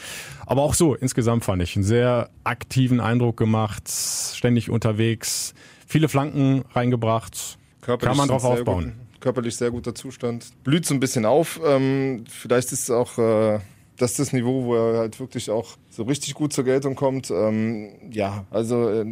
Aber 0.48 0.64
auch 0.64 0.74
so, 0.74 0.96
insgesamt 0.96 1.46
fand 1.46 1.62
ich 1.62 1.76
einen 1.76 1.86
sehr 1.86 2.32
aktiven 2.44 3.00
Eindruck 3.00 3.38
gemacht, 3.38 3.84
ständig 3.88 4.72
unterwegs, 4.72 5.54
viele 5.86 6.10
Flanken 6.10 6.64
reingebracht. 6.74 7.60
Körperlich 7.82 8.10
Kann 8.10 8.18
man 8.18 8.28
drauf 8.28 8.44
aufbauen. 8.44 8.86
Gut 8.98 9.09
körperlich 9.20 9.56
sehr 9.56 9.72
guter 9.72 9.96
Zustand. 9.96 10.48
Blüht 10.64 10.86
so 10.86 10.94
ein 10.94 11.00
bisschen 11.00 11.26
auf. 11.26 11.60
Ähm, 11.66 12.26
vielleicht 12.30 12.72
ist 12.72 12.84
es 12.84 12.90
auch 12.90 13.18
äh, 13.18 13.60
das 14.00 14.12
ist 14.12 14.20
das 14.20 14.34
Niveau, 14.34 14.64
wo 14.64 14.76
er 14.76 14.98
halt 14.98 15.20
wirklich 15.20 15.50
auch 15.50 15.78
so 15.90 16.04
richtig 16.04 16.34
gut 16.34 16.54
zur 16.54 16.64
Geltung 16.64 16.96
kommt. 16.96 17.30
Ähm, 17.32 17.90
ja, 18.12 18.46
also 18.50 18.90
äh, 18.90 19.06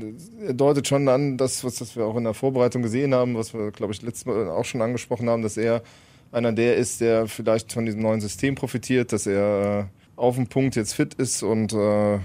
er 0.46 0.54
deutet 0.54 0.88
schon 0.88 1.08
an, 1.10 1.38
das, 1.38 1.64
was, 1.64 1.82
was 1.82 1.96
wir 1.96 2.06
auch 2.06 2.16
in 2.16 2.24
der 2.24 2.34
Vorbereitung 2.34 2.82
gesehen 2.82 3.14
haben, 3.14 3.36
was 3.36 3.54
wir, 3.54 3.72
glaube 3.72 3.94
ich, 3.94 4.02
letztes 4.02 4.26
Mal 4.26 4.50
auch 4.50 4.66
schon 4.66 4.82
angesprochen 4.82 5.30
haben, 5.30 5.42
dass 5.42 5.58
er 5.58 5.84
einer 6.32 6.54
der 6.54 6.78
ist, 6.78 7.02
der 7.02 7.28
vielleicht 7.28 7.74
von 7.74 7.86
diesem 7.86 8.02
neuen 8.02 8.22
System 8.22 8.56
profitiert, 8.56 9.12
dass 9.12 9.28
er 9.28 9.80
äh, 9.80 9.86
auf 10.16 10.36
dem 10.36 10.48
Punkt 10.48 10.76
jetzt 10.76 10.94
fit 10.94 11.14
ist 11.16 11.44
und 11.44 11.74
äh, 11.74 12.20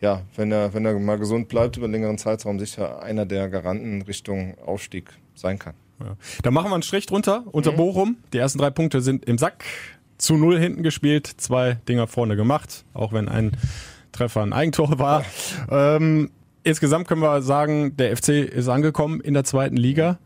ja, 0.00 0.22
wenn 0.36 0.50
er, 0.50 0.72
wenn 0.72 0.86
er 0.86 0.98
mal 0.98 1.18
gesund 1.18 1.48
bleibt 1.48 1.76
über 1.76 1.84
einen 1.84 1.92
längeren 1.92 2.18
Zeitraum, 2.18 2.58
sicher 2.58 3.02
einer 3.02 3.26
der 3.26 3.50
Garanten 3.50 4.02
Richtung 4.02 4.56
Aufstieg 4.64 5.10
sein 5.34 5.58
kann. 5.58 5.74
Ja. 6.00 6.16
Da 6.42 6.50
machen 6.50 6.70
wir 6.70 6.74
einen 6.74 6.82
Strich 6.82 7.06
drunter 7.06 7.44
unter 7.52 7.72
mhm. 7.72 7.76
Bochum. 7.76 8.16
Die 8.32 8.38
ersten 8.38 8.58
drei 8.58 8.70
Punkte 8.70 9.00
sind 9.00 9.24
im 9.24 9.38
Sack. 9.38 9.64
Zu 10.18 10.36
null 10.36 10.58
hinten 10.58 10.82
gespielt, 10.82 11.26
zwei 11.26 11.78
Dinger 11.88 12.06
vorne 12.06 12.36
gemacht, 12.36 12.84
auch 12.92 13.14
wenn 13.14 13.28
ein 13.28 13.52
Treffer 14.12 14.42
ein 14.42 14.52
Eigentor 14.52 14.98
war. 14.98 15.24
Ähm, 15.70 16.30
insgesamt 16.62 17.08
können 17.08 17.22
wir 17.22 17.40
sagen, 17.40 17.96
der 17.96 18.14
FC 18.14 18.28
ist 18.28 18.68
angekommen 18.68 19.20
in 19.20 19.32
der 19.32 19.44
zweiten 19.44 19.78
Liga. 19.78 20.18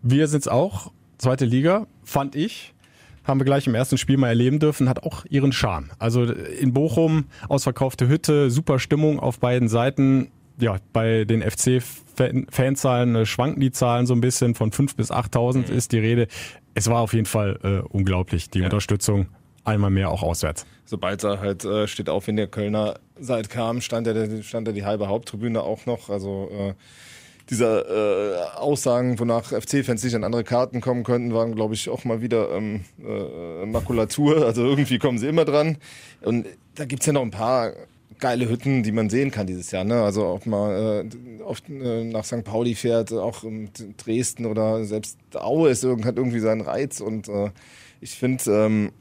Wir 0.00 0.26
sind 0.28 0.40
es 0.40 0.48
auch. 0.48 0.92
Zweite 1.18 1.44
Liga, 1.44 1.86
fand 2.02 2.34
ich 2.34 2.74
haben 3.26 3.40
wir 3.40 3.44
gleich 3.44 3.66
im 3.66 3.74
ersten 3.74 3.98
Spiel 3.98 4.16
mal 4.16 4.28
erleben 4.28 4.58
dürfen, 4.58 4.88
hat 4.88 5.02
auch 5.02 5.24
ihren 5.28 5.52
Charme. 5.52 5.90
Also 5.98 6.22
in 6.24 6.72
Bochum 6.72 7.24
ausverkaufte 7.48 8.08
Hütte, 8.08 8.50
super 8.50 8.78
Stimmung 8.78 9.18
auf 9.18 9.40
beiden 9.40 9.68
Seiten. 9.68 10.30
Ja, 10.58 10.76
bei 10.92 11.24
den 11.24 11.42
FC 11.42 11.82
Fanzahlen 12.50 13.14
äh, 13.14 13.26
schwanken 13.26 13.60
die 13.60 13.70
Zahlen 13.70 14.06
so 14.06 14.14
ein 14.14 14.20
bisschen. 14.20 14.54
Von 14.54 14.70
5.000 14.70 14.96
bis 14.96 15.10
8.000 15.10 15.70
mhm. 15.70 15.76
ist 15.76 15.92
die 15.92 15.98
Rede. 15.98 16.28
Es 16.74 16.88
war 16.88 17.00
auf 17.00 17.12
jeden 17.12 17.26
Fall 17.26 17.58
äh, 17.62 17.88
unglaublich, 17.88 18.50
die 18.50 18.60
ja. 18.60 18.64
Unterstützung. 18.64 19.26
Einmal 19.64 19.90
mehr 19.90 20.10
auch 20.10 20.22
auswärts. 20.22 20.64
Sobald 20.84 21.24
er 21.24 21.40
halt 21.40 21.64
äh, 21.64 21.88
steht 21.88 22.08
auf, 22.08 22.28
wenn 22.28 22.36
der 22.36 22.46
Kölner 22.46 23.00
seit 23.18 23.50
kam, 23.50 23.80
stand 23.80 24.06
er, 24.06 24.42
stand 24.44 24.68
er 24.68 24.72
die 24.72 24.84
halbe 24.84 25.08
Haupttribüne 25.08 25.60
auch 25.60 25.86
noch. 25.86 26.08
Also 26.08 26.48
äh, 26.52 26.74
dieser 27.50 27.88
äh, 27.88 28.42
Aussagen, 28.56 29.18
wonach 29.18 29.46
FC-Fans 29.46 30.02
nicht 30.04 30.14
an 30.14 30.24
andere 30.24 30.44
Karten 30.44 30.80
kommen 30.80 31.04
könnten, 31.04 31.34
waren, 31.34 31.54
glaube 31.54 31.74
ich, 31.74 31.88
auch 31.88 32.04
mal 32.04 32.22
wieder 32.22 32.52
ähm, 32.52 32.84
äh, 33.04 33.66
Makulatur. 33.66 34.44
Also 34.44 34.64
irgendwie 34.64 34.98
kommen 34.98 35.18
sie 35.18 35.26
immer 35.26 35.44
dran. 35.44 35.78
Und 36.22 36.46
da 36.74 36.84
gibt's 36.84 37.06
ja 37.06 37.12
noch 37.12 37.22
ein 37.22 37.30
paar 37.30 37.72
geile 38.18 38.48
Hütten, 38.48 38.82
die 38.82 38.92
man 38.92 39.10
sehen 39.10 39.30
kann 39.30 39.46
dieses 39.46 39.70
Jahr. 39.70 39.84
Ne? 39.84 40.02
Also 40.02 40.24
auch 40.24 40.46
mal 40.46 41.04
äh, 41.10 41.42
oft 41.42 41.68
äh, 41.68 42.04
nach 42.04 42.24
St. 42.24 42.44
Pauli 42.44 42.74
fährt, 42.74 43.12
auch 43.12 43.44
in 43.44 43.70
Dresden 43.96 44.46
oder 44.46 44.84
selbst 44.84 45.18
Aue 45.34 45.70
ist, 45.70 45.84
hat 45.84 46.16
irgendwie 46.16 46.40
seinen 46.40 46.60
Reiz 46.60 47.00
und 47.00 47.28
äh, 47.28 47.50
ich 48.00 48.12
finde, 48.12 48.44
ähm, 48.50 48.92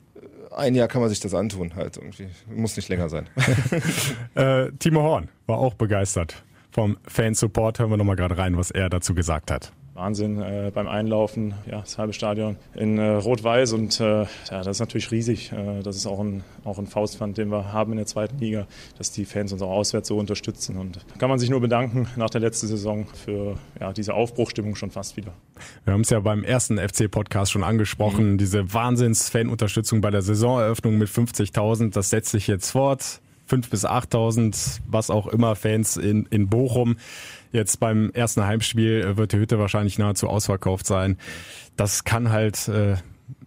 ein 0.55 0.75
Jahr 0.75 0.87
kann 0.87 1.01
man 1.01 1.09
sich 1.09 1.19
das 1.19 1.33
antun 1.33 1.75
halt 1.75 1.97
irgendwie. 1.97 2.27
Muss 2.47 2.75
nicht 2.75 2.89
länger 2.89 3.09
sein. 3.09 3.27
äh, 4.35 4.71
Timo 4.79 5.01
Horn 5.01 5.29
war 5.47 5.57
auch 5.57 5.73
begeistert 5.73 6.43
vom 6.71 6.97
Fansupport. 7.07 7.79
Hören 7.79 7.89
wir 7.89 7.97
nochmal 7.97 8.15
gerade 8.15 8.37
rein, 8.37 8.57
was 8.57 8.71
er 8.71 8.89
dazu 8.89 9.13
gesagt 9.13 9.51
hat. 9.51 9.73
Wahnsinn 9.95 10.41
äh, 10.41 10.71
beim 10.73 10.89
Einlaufen, 10.89 11.53
ja, 11.71 11.79
das 11.79 11.97
halbe 11.97 12.11
Stadion 12.11 12.57
in 12.75 12.97
äh, 12.97 13.11
Rot-Weiß 13.11 13.71
und 13.71 13.97
äh, 14.01 14.23
ja, 14.23 14.27
das 14.49 14.67
ist 14.67 14.79
natürlich 14.81 15.09
riesig. 15.09 15.53
Äh, 15.53 15.83
das 15.83 15.95
ist 15.95 16.05
auch 16.05 16.19
ein, 16.19 16.43
auch 16.65 16.77
ein 16.77 16.85
Faustpfand, 16.85 17.37
den 17.37 17.49
wir 17.49 17.71
haben 17.71 17.93
in 17.93 17.97
der 17.97 18.05
zweiten 18.05 18.37
Liga, 18.37 18.67
dass 18.97 19.11
die 19.11 19.23
Fans 19.23 19.53
uns 19.53 19.61
auch 19.61 19.71
auswärts 19.71 20.09
so 20.09 20.17
unterstützen. 20.17 20.75
Und 20.75 20.97
da 20.97 21.17
kann 21.17 21.29
man 21.29 21.39
sich 21.39 21.49
nur 21.49 21.61
bedanken 21.61 22.07
nach 22.17 22.29
der 22.29 22.41
letzten 22.41 22.67
Saison 22.67 23.07
für 23.25 23.55
ja, 23.79 23.93
diese 23.93 24.13
Aufbruchstimmung 24.13 24.75
schon 24.75 24.91
fast 24.91 25.15
wieder. 25.15 25.31
Wir 25.85 25.93
haben 25.93 26.01
es 26.01 26.09
ja 26.09 26.19
beim 26.19 26.43
ersten 26.43 26.77
FC-Podcast 26.77 27.53
schon 27.53 27.63
angesprochen, 27.63 28.33
mhm. 28.33 28.37
diese 28.37 28.73
Wahnsinns-Fan-Unterstützung 28.73 30.01
bei 30.01 30.11
der 30.11 30.21
Saisoneröffnung 30.21 30.97
mit 30.97 31.07
50.000, 31.07 31.93
das 31.93 32.09
setzt 32.09 32.31
sich 32.31 32.47
jetzt 32.47 32.71
fort. 32.71 33.21
5.000 33.49 33.69
bis 33.69 33.85
8.000, 33.85 34.79
was 34.87 35.09
auch 35.09 35.27
immer, 35.27 35.55
Fans 35.55 35.97
in, 35.97 36.25
in 36.31 36.49
Bochum. 36.49 36.97
Jetzt 37.51 37.79
beim 37.79 38.11
ersten 38.11 38.45
Heimspiel 38.45 39.01
äh, 39.01 39.17
wird 39.17 39.33
die 39.33 39.37
Hütte 39.37 39.59
wahrscheinlich 39.59 39.97
nahezu 39.97 40.27
ausverkauft 40.27 40.85
sein. 40.85 41.17
Das 41.75 42.03
kann 42.03 42.31
halt 42.31 42.67
äh, 42.67 42.97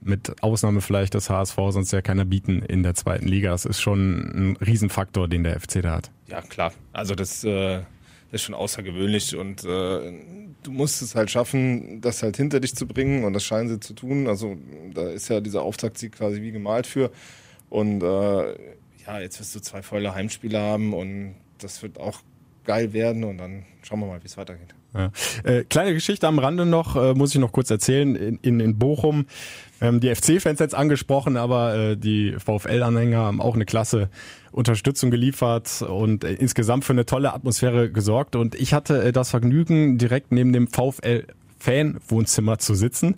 mit 0.00 0.42
Ausnahme 0.42 0.80
vielleicht 0.80 1.14
des 1.14 1.30
HSV 1.30 1.56
sonst 1.70 1.92
ja 1.92 2.02
keiner 2.02 2.24
bieten 2.24 2.62
in 2.62 2.82
der 2.82 2.94
zweiten 2.94 3.26
Liga. 3.26 3.50
Das 3.50 3.64
ist 3.64 3.80
schon 3.80 4.18
ein 4.18 4.56
Riesenfaktor, 4.56 5.28
den 5.28 5.44
der 5.44 5.60
FC 5.60 5.82
da 5.82 5.96
hat. 5.96 6.10
Ja, 6.28 6.40
klar. 6.42 6.72
Also 6.92 7.14
das, 7.14 7.44
äh, 7.44 7.82
ist 8.30 8.42
schon 8.42 8.54
außergewöhnlich 8.54 9.36
und 9.36 9.64
äh, 9.64 10.12
du 10.62 10.70
musst 10.70 11.00
es 11.00 11.14
halt 11.14 11.30
schaffen, 11.30 12.00
das 12.00 12.22
halt 12.22 12.36
hinter 12.36 12.60
dich 12.60 12.74
zu 12.74 12.86
bringen 12.86 13.24
und 13.24 13.32
das 13.32 13.44
scheinen 13.44 13.68
sie 13.68 13.80
zu 13.80 13.94
tun. 13.94 14.26
Also 14.26 14.56
da 14.92 15.08
ist 15.08 15.28
ja 15.28 15.40
dieser 15.40 15.62
Auftaktsieg 15.62 16.12
quasi 16.12 16.42
wie 16.42 16.52
gemalt 16.52 16.86
für. 16.86 17.10
Und 17.70 18.02
äh, 18.02 18.52
ja, 19.06 19.20
jetzt 19.20 19.40
wirst 19.40 19.54
du 19.54 19.60
zwei 19.60 19.82
volle 19.82 20.14
Heimspiele 20.14 20.60
haben 20.60 20.92
und 20.92 21.36
das 21.58 21.82
wird 21.82 21.98
auch 21.98 22.20
geil 22.68 22.92
werden 22.92 23.24
und 23.24 23.38
dann 23.38 23.64
schauen 23.82 24.00
wir 24.00 24.06
mal, 24.06 24.22
wie 24.22 24.26
es 24.26 24.36
weitergeht. 24.36 24.74
Ja. 24.94 25.10
Äh, 25.42 25.64
kleine 25.64 25.94
Geschichte 25.94 26.28
am 26.28 26.38
Rande 26.38 26.66
noch, 26.66 26.96
äh, 26.96 27.14
muss 27.14 27.34
ich 27.34 27.40
noch 27.40 27.50
kurz 27.50 27.70
erzählen. 27.70 28.14
In, 28.14 28.38
in, 28.42 28.60
in 28.60 28.78
Bochum, 28.78 29.24
ähm, 29.80 30.00
die 30.00 30.14
FC-Fans 30.14 30.60
jetzt 30.60 30.74
angesprochen, 30.74 31.38
aber 31.38 31.74
äh, 31.74 31.96
die 31.96 32.36
VfL-Anhänger 32.38 33.18
haben 33.18 33.40
auch 33.40 33.54
eine 33.54 33.64
klasse 33.64 34.10
Unterstützung 34.52 35.10
geliefert 35.10 35.80
und 35.80 36.24
äh, 36.24 36.34
insgesamt 36.34 36.84
für 36.84 36.92
eine 36.92 37.06
tolle 37.06 37.32
Atmosphäre 37.32 37.90
gesorgt. 37.90 38.36
Und 38.36 38.54
ich 38.54 38.74
hatte 38.74 39.02
äh, 39.02 39.12
das 39.12 39.30
Vergnügen, 39.30 39.96
direkt 39.96 40.30
neben 40.30 40.52
dem 40.52 40.68
VfL 40.68 41.24
Fan-Wohnzimmer 41.58 42.58
zu 42.58 42.74
sitzen. 42.74 43.16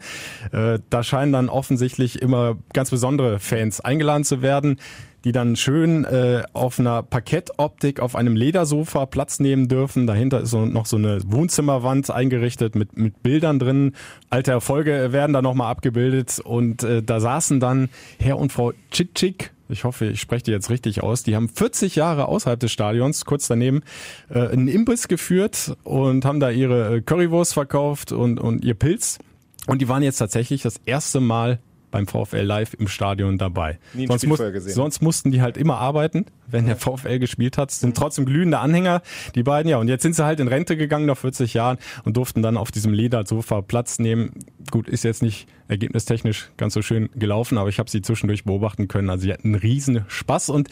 Äh, 0.52 0.78
da 0.88 1.02
scheinen 1.02 1.32
dann 1.32 1.48
offensichtlich 1.48 2.22
immer 2.22 2.56
ganz 2.72 2.90
besondere 2.90 3.38
Fans 3.38 3.80
eingeladen 3.80 4.24
zu 4.24 4.42
werden 4.42 4.78
die 5.24 5.32
dann 5.32 5.56
schön 5.56 6.04
äh, 6.04 6.42
auf 6.52 6.78
einer 6.78 7.02
Parkettoptik 7.02 8.00
auf 8.00 8.16
einem 8.16 8.36
Ledersofa 8.36 9.06
Platz 9.06 9.40
nehmen 9.40 9.68
dürfen. 9.68 10.06
Dahinter 10.06 10.40
ist 10.40 10.50
so, 10.50 10.64
noch 10.64 10.86
so 10.86 10.96
eine 10.96 11.20
Wohnzimmerwand 11.26 12.10
eingerichtet 12.10 12.74
mit, 12.74 12.96
mit 12.96 13.22
Bildern 13.22 13.58
drin. 13.58 13.92
Alte 14.30 14.52
Erfolge 14.52 15.12
werden 15.12 15.32
da 15.32 15.42
nochmal 15.42 15.70
abgebildet 15.70 16.40
und 16.42 16.82
äh, 16.82 17.02
da 17.02 17.20
saßen 17.20 17.60
dann 17.60 17.88
Herr 18.18 18.38
und 18.38 18.52
Frau 18.52 18.72
Tschitschik 18.90 19.52
ich 19.70 19.84
hoffe, 19.84 20.06
ich 20.06 20.20
spreche 20.20 20.44
die 20.44 20.50
jetzt 20.50 20.70
richtig 20.70 21.02
aus, 21.02 21.22
die 21.22 21.36
haben 21.36 21.48
40 21.48 21.94
Jahre 21.94 22.26
außerhalb 22.26 22.58
des 22.58 22.72
Stadions, 22.72 23.24
kurz 23.24 23.46
daneben, 23.46 23.82
äh, 24.28 24.48
einen 24.48 24.68
Imbiss 24.68 25.08
geführt 25.08 25.76
und 25.84 26.24
haben 26.24 26.40
da 26.40 26.50
ihre 26.50 26.96
äh, 26.96 27.00
Currywurst 27.00 27.54
verkauft 27.54 28.12
und, 28.12 28.40
und 28.40 28.64
ihr 28.64 28.74
Pilz. 28.74 29.18
Und 29.66 29.80
die 29.80 29.88
waren 29.88 30.02
jetzt 30.02 30.18
tatsächlich 30.18 30.62
das 30.62 30.80
erste 30.84 31.20
Mal 31.20 31.60
beim 31.90 32.06
VfL 32.06 32.42
Live 32.42 32.74
im 32.74 32.88
Stadion 32.88 33.38
dabei. 33.38 33.78
Sonst, 34.06 34.26
muss, 34.26 34.40
sonst 34.66 35.02
mussten 35.02 35.30
die 35.30 35.42
halt 35.42 35.56
immer 35.56 35.78
arbeiten, 35.78 36.26
wenn 36.46 36.66
der 36.66 36.76
VfL 36.76 37.18
gespielt 37.18 37.58
hat. 37.58 37.70
Sind 37.70 37.96
trotzdem 37.96 38.26
glühende 38.26 38.58
Anhänger, 38.58 39.02
die 39.34 39.42
beiden, 39.42 39.70
ja. 39.70 39.78
Und 39.78 39.88
jetzt 39.88 40.02
sind 40.02 40.14
sie 40.14 40.24
halt 40.24 40.40
in 40.40 40.48
Rente 40.48 40.76
gegangen 40.76 41.06
nach 41.06 41.18
40 41.18 41.54
Jahren 41.54 41.78
und 42.04 42.16
durften 42.16 42.42
dann 42.42 42.56
auf 42.56 42.70
diesem 42.70 42.92
Ledersofa 42.92 43.62
Platz 43.62 43.98
nehmen. 43.98 44.32
Gut, 44.70 44.88
ist 44.88 45.04
jetzt 45.04 45.22
nicht 45.22 45.46
ergebnistechnisch 45.70 46.50
ganz 46.56 46.74
so 46.74 46.82
schön 46.82 47.08
gelaufen, 47.14 47.56
aber 47.56 47.68
ich 47.68 47.78
habe 47.78 47.88
sie 47.88 48.02
zwischendurch 48.02 48.44
beobachten 48.44 48.88
können. 48.88 49.08
Also 49.08 49.22
sie 49.22 49.32
hatten 49.32 49.48
einen 49.48 49.54
riesen 49.54 50.04
Spaß 50.08 50.50
und 50.50 50.68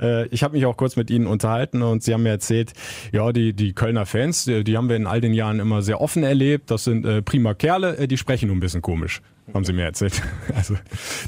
äh, 0.00 0.26
ich 0.28 0.42
habe 0.42 0.54
mich 0.54 0.66
auch 0.66 0.76
kurz 0.76 0.96
mit 0.96 1.10
ihnen 1.10 1.26
unterhalten 1.26 1.82
und 1.82 2.02
sie 2.02 2.12
haben 2.12 2.22
mir 2.22 2.30
erzählt, 2.30 2.72
ja, 3.12 3.32
die, 3.32 3.54
die 3.54 3.72
Kölner 3.72 4.04
Fans, 4.04 4.44
die, 4.44 4.62
die 4.62 4.76
haben 4.76 4.88
wir 4.88 4.96
in 4.96 5.06
all 5.06 5.20
den 5.20 5.32
Jahren 5.32 5.58
immer 5.58 5.80
sehr 5.82 6.00
offen 6.00 6.22
erlebt. 6.22 6.70
Das 6.70 6.84
sind 6.84 7.06
äh, 7.06 7.22
prima 7.22 7.54
Kerle, 7.54 7.96
äh, 7.96 8.06
die 8.06 8.18
sprechen 8.18 8.48
nur 8.48 8.56
ein 8.56 8.60
bisschen 8.60 8.82
komisch, 8.82 9.22
haben 9.52 9.64
sie 9.64 9.72
mir 9.72 9.84
erzählt. 9.84 10.22
Also 10.54 10.74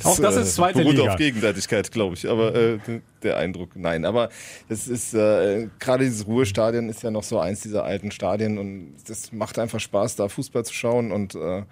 auch 0.05 0.19
das 0.19 0.37
ist 0.37 0.55
zweite 0.55 0.81
beruht 0.81 0.97
Liga. 0.97 1.13
auf 1.13 1.17
Gegenseitigkeit, 1.17 1.91
glaube 1.91 2.15
ich. 2.15 2.29
Aber 2.29 2.55
äh, 2.55 2.79
der 3.23 3.37
Eindruck, 3.39 3.75
nein. 3.75 4.05
Aber 4.05 4.29
es 4.69 4.87
ist 4.87 5.15
äh, 5.15 5.69
gerade 5.79 6.05
dieses 6.05 6.27
Ruhestadion 6.27 6.89
ist 6.89 7.03
ja 7.03 7.11
noch 7.11 7.23
so 7.23 7.39
eins 7.39 7.61
dieser 7.63 7.85
alten 7.85 8.11
Stadien 8.11 8.59
und 8.59 8.95
das 9.07 9.33
macht 9.33 9.59
einfach 9.59 9.81
Spaß, 9.81 10.17
da 10.17 10.29
Fußball 10.29 10.65
zu 10.65 10.75
schauen. 10.75 11.11
Und 11.11 11.35
äh, 11.35 11.63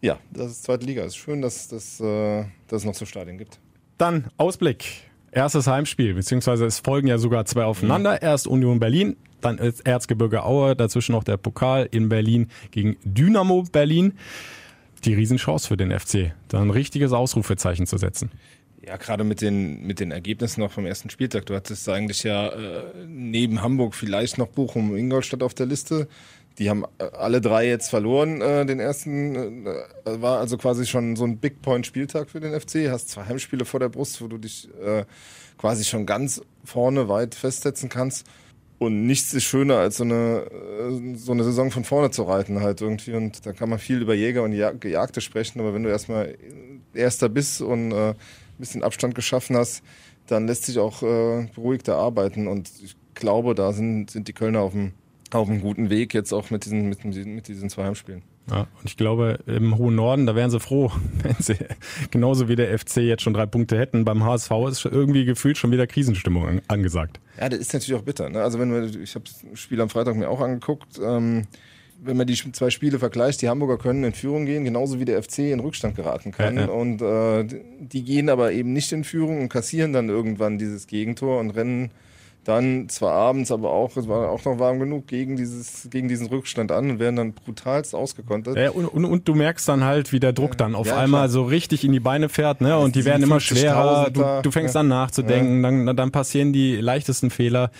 ja, 0.00 0.18
das 0.30 0.52
ist 0.52 0.64
zweite 0.64 0.86
Liga. 0.86 1.02
Es 1.02 1.08
ist 1.08 1.16
schön, 1.16 1.42
dass, 1.42 1.68
dass, 1.68 2.00
äh, 2.00 2.44
dass 2.68 2.82
es 2.82 2.84
noch 2.84 2.94
so 2.94 3.04
Stadien 3.04 3.38
gibt. 3.38 3.58
Dann 3.98 4.30
Ausblick. 4.36 4.84
Erstes 5.32 5.68
Heimspiel, 5.68 6.14
beziehungsweise 6.14 6.64
es 6.64 6.80
folgen 6.80 7.06
ja 7.06 7.18
sogar 7.18 7.44
zwei 7.44 7.62
aufeinander. 7.64 8.20
Erst 8.20 8.48
Union 8.48 8.80
Berlin, 8.80 9.16
dann 9.40 9.58
ist 9.58 9.86
Erzgebirge 9.86 10.42
Aue, 10.42 10.74
dazwischen 10.74 11.12
noch 11.12 11.22
der 11.22 11.36
Pokal 11.36 11.88
in 11.92 12.08
Berlin 12.08 12.48
gegen 12.72 12.96
Dynamo 13.04 13.64
Berlin. 13.70 14.14
Die 15.04 15.14
Riesenchance 15.14 15.68
für 15.68 15.76
den 15.76 15.98
FC, 15.98 16.32
da 16.48 16.60
ein 16.60 16.70
richtiges 16.70 17.12
Ausrufezeichen 17.12 17.86
zu 17.86 17.96
setzen. 17.96 18.30
Ja, 18.86 18.96
gerade 18.96 19.24
mit 19.24 19.42
den, 19.42 19.86
mit 19.86 20.00
den 20.00 20.10
Ergebnissen 20.10 20.60
noch 20.60 20.72
vom 20.72 20.86
ersten 20.86 21.10
Spieltag. 21.10 21.46
Du 21.46 21.54
hattest 21.54 21.88
eigentlich 21.88 22.22
ja 22.22 22.48
äh, 22.48 23.06
neben 23.06 23.62
Hamburg 23.62 23.94
vielleicht 23.94 24.38
noch 24.38 24.48
Bochum 24.48 24.90
und 24.90 24.96
Ingolstadt 24.96 25.42
auf 25.42 25.52
der 25.52 25.66
Liste. 25.66 26.08
Die 26.58 26.70
haben 26.70 26.84
äh, 26.98 27.04
alle 27.04 27.40
drei 27.40 27.68
jetzt 27.68 27.90
verloren. 27.90 28.40
Äh, 28.40 28.64
den 28.64 28.80
ersten 28.80 29.66
äh, 29.66 29.72
war 30.04 30.38
also 30.38 30.56
quasi 30.56 30.86
schon 30.86 31.14
so 31.16 31.24
ein 31.24 31.38
Big 31.38 31.60
Point 31.60 31.86
Spieltag 31.86 32.30
für 32.30 32.40
den 32.40 32.58
FC. 32.58 32.90
Hast 32.90 33.10
zwei 33.10 33.24
Heimspiele 33.24 33.66
vor 33.66 33.80
der 33.80 33.90
Brust, 33.90 34.22
wo 34.22 34.28
du 34.28 34.38
dich 34.38 34.68
äh, 34.82 35.04
quasi 35.58 35.84
schon 35.84 36.06
ganz 36.06 36.40
vorne 36.64 37.08
weit 37.08 37.34
festsetzen 37.34 37.90
kannst. 37.90 38.26
Und 38.80 39.06
nichts 39.06 39.34
ist 39.34 39.44
schöner, 39.44 39.76
als 39.76 39.98
so 39.98 40.04
eine, 40.04 40.46
äh, 40.50 41.14
so 41.14 41.32
eine 41.32 41.44
Saison 41.44 41.70
von 41.70 41.84
vorne 41.84 42.10
zu 42.10 42.22
reiten 42.22 42.60
halt 42.62 42.80
irgendwie. 42.80 43.12
Und 43.12 43.44
da 43.44 43.52
kann 43.52 43.68
man 43.68 43.78
viel 43.78 44.00
über 44.00 44.14
Jäger 44.14 44.42
und 44.42 44.52
Ja- 44.52 44.72
Gejagte 44.72 45.20
sprechen, 45.20 45.60
aber 45.60 45.74
wenn 45.74 45.82
du 45.82 45.90
erstmal 45.90 46.34
Erster 46.94 47.28
bist 47.28 47.60
und 47.60 47.92
äh, 47.92 48.10
ein 48.12 48.16
bisschen 48.58 48.82
Abstand 48.82 49.14
geschaffen 49.14 49.54
hast, 49.56 49.82
dann 50.28 50.46
lässt 50.46 50.64
sich 50.64 50.78
auch 50.78 51.02
äh, 51.02 51.46
beruhigter 51.54 51.96
arbeiten. 51.96 52.48
Und 52.48 52.70
ich 52.82 52.96
glaube, 53.14 53.54
da 53.54 53.74
sind, 53.74 54.10
sind 54.10 54.28
die 54.28 54.32
Kölner 54.32 54.60
auf 54.62 54.74
einem, 54.74 54.92
auf 55.30 55.48
einem 55.48 55.60
guten 55.60 55.90
Weg, 55.90 56.14
jetzt 56.14 56.32
auch 56.32 56.50
mit 56.50 56.64
diesen, 56.64 56.88
mit, 56.88 57.04
mit 57.04 57.48
diesen 57.48 57.68
zwei 57.68 57.84
Heimspielen. 57.84 58.22
Ja, 58.48 58.60
und 58.62 58.84
ich 58.84 58.96
glaube, 58.96 59.38
im 59.46 59.78
hohen 59.78 59.94
Norden, 59.94 60.26
da 60.26 60.34
wären 60.34 60.50
sie 60.50 60.58
froh, 60.60 60.90
wenn 61.22 61.36
sie 61.38 61.54
genauso 62.10 62.48
wie 62.48 62.56
der 62.56 62.76
FC 62.78 62.98
jetzt 62.98 63.22
schon 63.22 63.34
drei 63.34 63.46
Punkte 63.46 63.78
hätten. 63.78 64.04
Beim 64.04 64.24
HSV 64.24 64.50
ist 64.68 64.84
irgendwie 64.84 65.24
gefühlt 65.24 65.56
schon 65.58 65.70
wieder 65.70 65.86
Krisenstimmung 65.86 66.46
an- 66.46 66.62
angesagt. 66.68 67.20
Ja, 67.38 67.48
das 67.48 67.60
ist 67.60 67.72
natürlich 67.72 68.00
auch 68.00 68.04
bitter. 68.04 68.28
Ne? 68.28 68.42
Also 68.42 68.58
wenn 68.58 68.72
wir, 68.72 69.00
ich 69.00 69.14
habe 69.14 69.24
das 69.24 69.58
Spiel 69.60 69.80
am 69.80 69.88
Freitag 69.88 70.16
mir 70.16 70.28
auch 70.28 70.40
angeguckt, 70.40 70.98
ähm, 71.02 71.46
wenn 72.02 72.16
man 72.16 72.26
die 72.26 72.34
zwei 72.34 72.70
Spiele 72.70 72.98
vergleicht, 72.98 73.42
die 73.42 73.48
Hamburger 73.50 73.76
können 73.76 74.02
in 74.04 74.12
Führung 74.14 74.46
gehen, 74.46 74.64
genauso 74.64 74.98
wie 74.98 75.04
der 75.04 75.22
FC 75.22 75.40
in 75.52 75.60
Rückstand 75.60 75.96
geraten 75.96 76.32
kann. 76.32 76.56
Ja, 76.56 76.62
ja. 76.62 76.68
Und 76.68 77.02
äh, 77.02 77.44
die 77.78 78.02
gehen 78.02 78.30
aber 78.30 78.52
eben 78.52 78.72
nicht 78.72 78.90
in 78.92 79.04
Führung 79.04 79.42
und 79.42 79.48
kassieren 79.50 79.92
dann 79.92 80.08
irgendwann 80.08 80.56
dieses 80.58 80.86
Gegentor 80.86 81.38
und 81.40 81.50
rennen 81.50 81.90
dann 82.44 82.88
zwar 82.88 83.12
abends, 83.12 83.50
aber 83.50 83.70
auch, 83.70 83.96
es 83.96 84.08
war 84.08 84.30
auch 84.30 84.44
noch 84.44 84.58
warm 84.58 84.78
genug, 84.78 85.06
gegen, 85.06 85.36
dieses, 85.36 85.88
gegen 85.90 86.08
diesen 86.08 86.26
Rückstand 86.28 86.72
an 86.72 86.92
und 86.92 86.98
werden 86.98 87.16
dann 87.16 87.32
brutalst 87.32 87.94
ausgekontert. 87.94 88.56
Ja, 88.56 88.70
und, 88.70 88.86
und, 88.86 89.04
und 89.04 89.28
du 89.28 89.34
merkst 89.34 89.68
dann 89.68 89.84
halt, 89.84 90.12
wie 90.12 90.20
der 90.20 90.32
Druck 90.32 90.56
dann 90.56 90.74
auf 90.74 90.86
Ja, 90.86 90.98
einmal 90.98 91.22
klar. 91.22 91.28
so 91.28 91.42
richtig 91.44 91.84
in 91.84 91.92
die 91.92 92.00
Beine 92.00 92.28
fährt, 92.28 92.60
ne? 92.60 92.78
Und 92.78 92.96
die 92.96 93.04
werden 93.04 93.22
immer 93.22 93.36
57.000 93.36 93.40
schwerer. 93.40 94.10
Du, 94.10 94.24
du 94.42 94.50
fängst 94.50 94.74
ja. 94.74 94.80
an 94.80 94.88
nachzudenken, 94.88 95.62
dann, 95.62 95.96
dann 95.96 96.10
passieren 96.10 96.52
die 96.52 96.76
leichtesten 96.76 97.30
Fehler. 97.30 97.70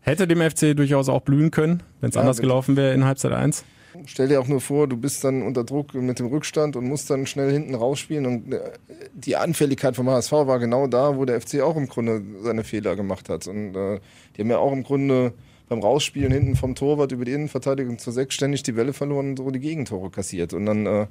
Hätte 0.00 0.28
dem 0.28 0.40
FC 0.40 0.76
durchaus 0.76 1.08
auch 1.08 1.22
blühen 1.22 1.50
können, 1.50 1.82
wenn 2.00 2.10
es 2.10 2.16
anders 2.16 2.40
gelaufen 2.40 2.76
wäre 2.76 2.92
in 2.94 3.04
Halbzeit 3.04 3.32
1. 3.32 3.64
Stell 4.06 4.28
dir 4.28 4.40
auch 4.40 4.48
nur 4.48 4.60
vor, 4.60 4.88
du 4.88 4.96
bist 4.96 5.22
dann 5.24 5.42
unter 5.42 5.64
Druck 5.64 5.94
mit 5.94 6.18
dem 6.18 6.26
Rückstand 6.26 6.76
und 6.76 6.86
musst 6.86 7.10
dann 7.10 7.26
schnell 7.26 7.52
hinten 7.52 7.74
rausspielen. 7.74 8.26
Und 8.26 8.52
äh, 8.52 8.72
die 9.12 9.36
Anfälligkeit 9.36 9.96
vom 9.96 10.08
HSV 10.08 10.32
war 10.32 10.58
genau 10.58 10.86
da, 10.86 11.16
wo 11.16 11.24
der 11.24 11.40
FC 11.40 11.60
auch 11.60 11.76
im 11.76 11.88
Grunde 11.88 12.22
seine 12.42 12.64
Fehler 12.64 12.96
gemacht 12.96 13.28
hat. 13.28 13.46
Und 13.46 13.76
äh, 13.76 14.00
die 14.36 14.42
haben 14.42 14.50
ja 14.50 14.58
auch 14.58 14.72
im 14.72 14.82
Grunde 14.82 15.32
beim 15.68 15.80
Rausspielen 15.80 16.32
hinten 16.32 16.56
vom 16.56 16.74
Torwart 16.74 17.12
über 17.12 17.24
die 17.24 17.32
Innenverteidigung 17.32 17.98
zur 17.98 18.12
Sechs 18.12 18.34
ständig 18.34 18.62
die 18.62 18.72
Bälle 18.72 18.92
verloren 18.92 19.30
und 19.30 19.38
so 19.38 19.50
die 19.50 19.60
Gegentore 19.60 20.10
kassiert. 20.10 20.52
Und 20.52 20.66
dann, 20.66 20.86
äh, 20.86 21.06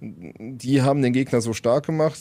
die 0.00 0.82
haben 0.82 1.02
den 1.02 1.12
Gegner 1.12 1.40
so 1.40 1.52
stark 1.52 1.86
gemacht. 1.86 2.18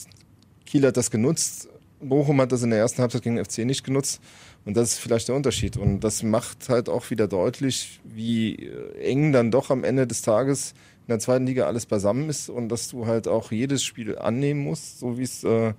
Kiel 0.65 0.85
hat 0.85 0.97
das 0.97 1.09
genutzt. 1.09 1.69
Bochum 2.01 2.41
hat 2.41 2.51
das 2.51 2.63
in 2.63 2.71
der 2.71 2.79
ersten 2.79 3.01
Halbzeit 3.01 3.23
gegen 3.23 3.35
den 3.35 3.45
FC 3.45 3.59
nicht 3.59 3.83
genutzt. 3.83 4.21
Und 4.65 4.77
das 4.77 4.93
ist 4.93 4.99
vielleicht 4.99 5.27
der 5.27 5.35
Unterschied. 5.35 5.77
Und 5.77 6.01
das 6.01 6.23
macht 6.23 6.69
halt 6.69 6.87
auch 6.87 7.09
wieder 7.09 7.27
deutlich, 7.27 7.99
wie 8.03 8.55
äh, 8.55 8.99
eng 9.01 9.31
dann 9.31 9.51
doch 9.51 9.69
am 9.69 9.83
Ende 9.83 10.07
des 10.07 10.21
Tages 10.21 10.73
in 11.07 11.07
der 11.07 11.19
zweiten 11.19 11.47
Liga 11.47 11.65
alles 11.65 11.87
beisammen 11.87 12.29
ist 12.29 12.49
und 12.49 12.69
dass 12.69 12.87
du 12.89 13.07
halt 13.07 13.27
auch 13.27 13.51
jedes 13.51 13.83
Spiel 13.83 14.17
annehmen 14.17 14.61
musst, 14.61 14.99
so 14.99 15.17
wie 15.17 15.23
es 15.23 15.43
äh, 15.43 15.73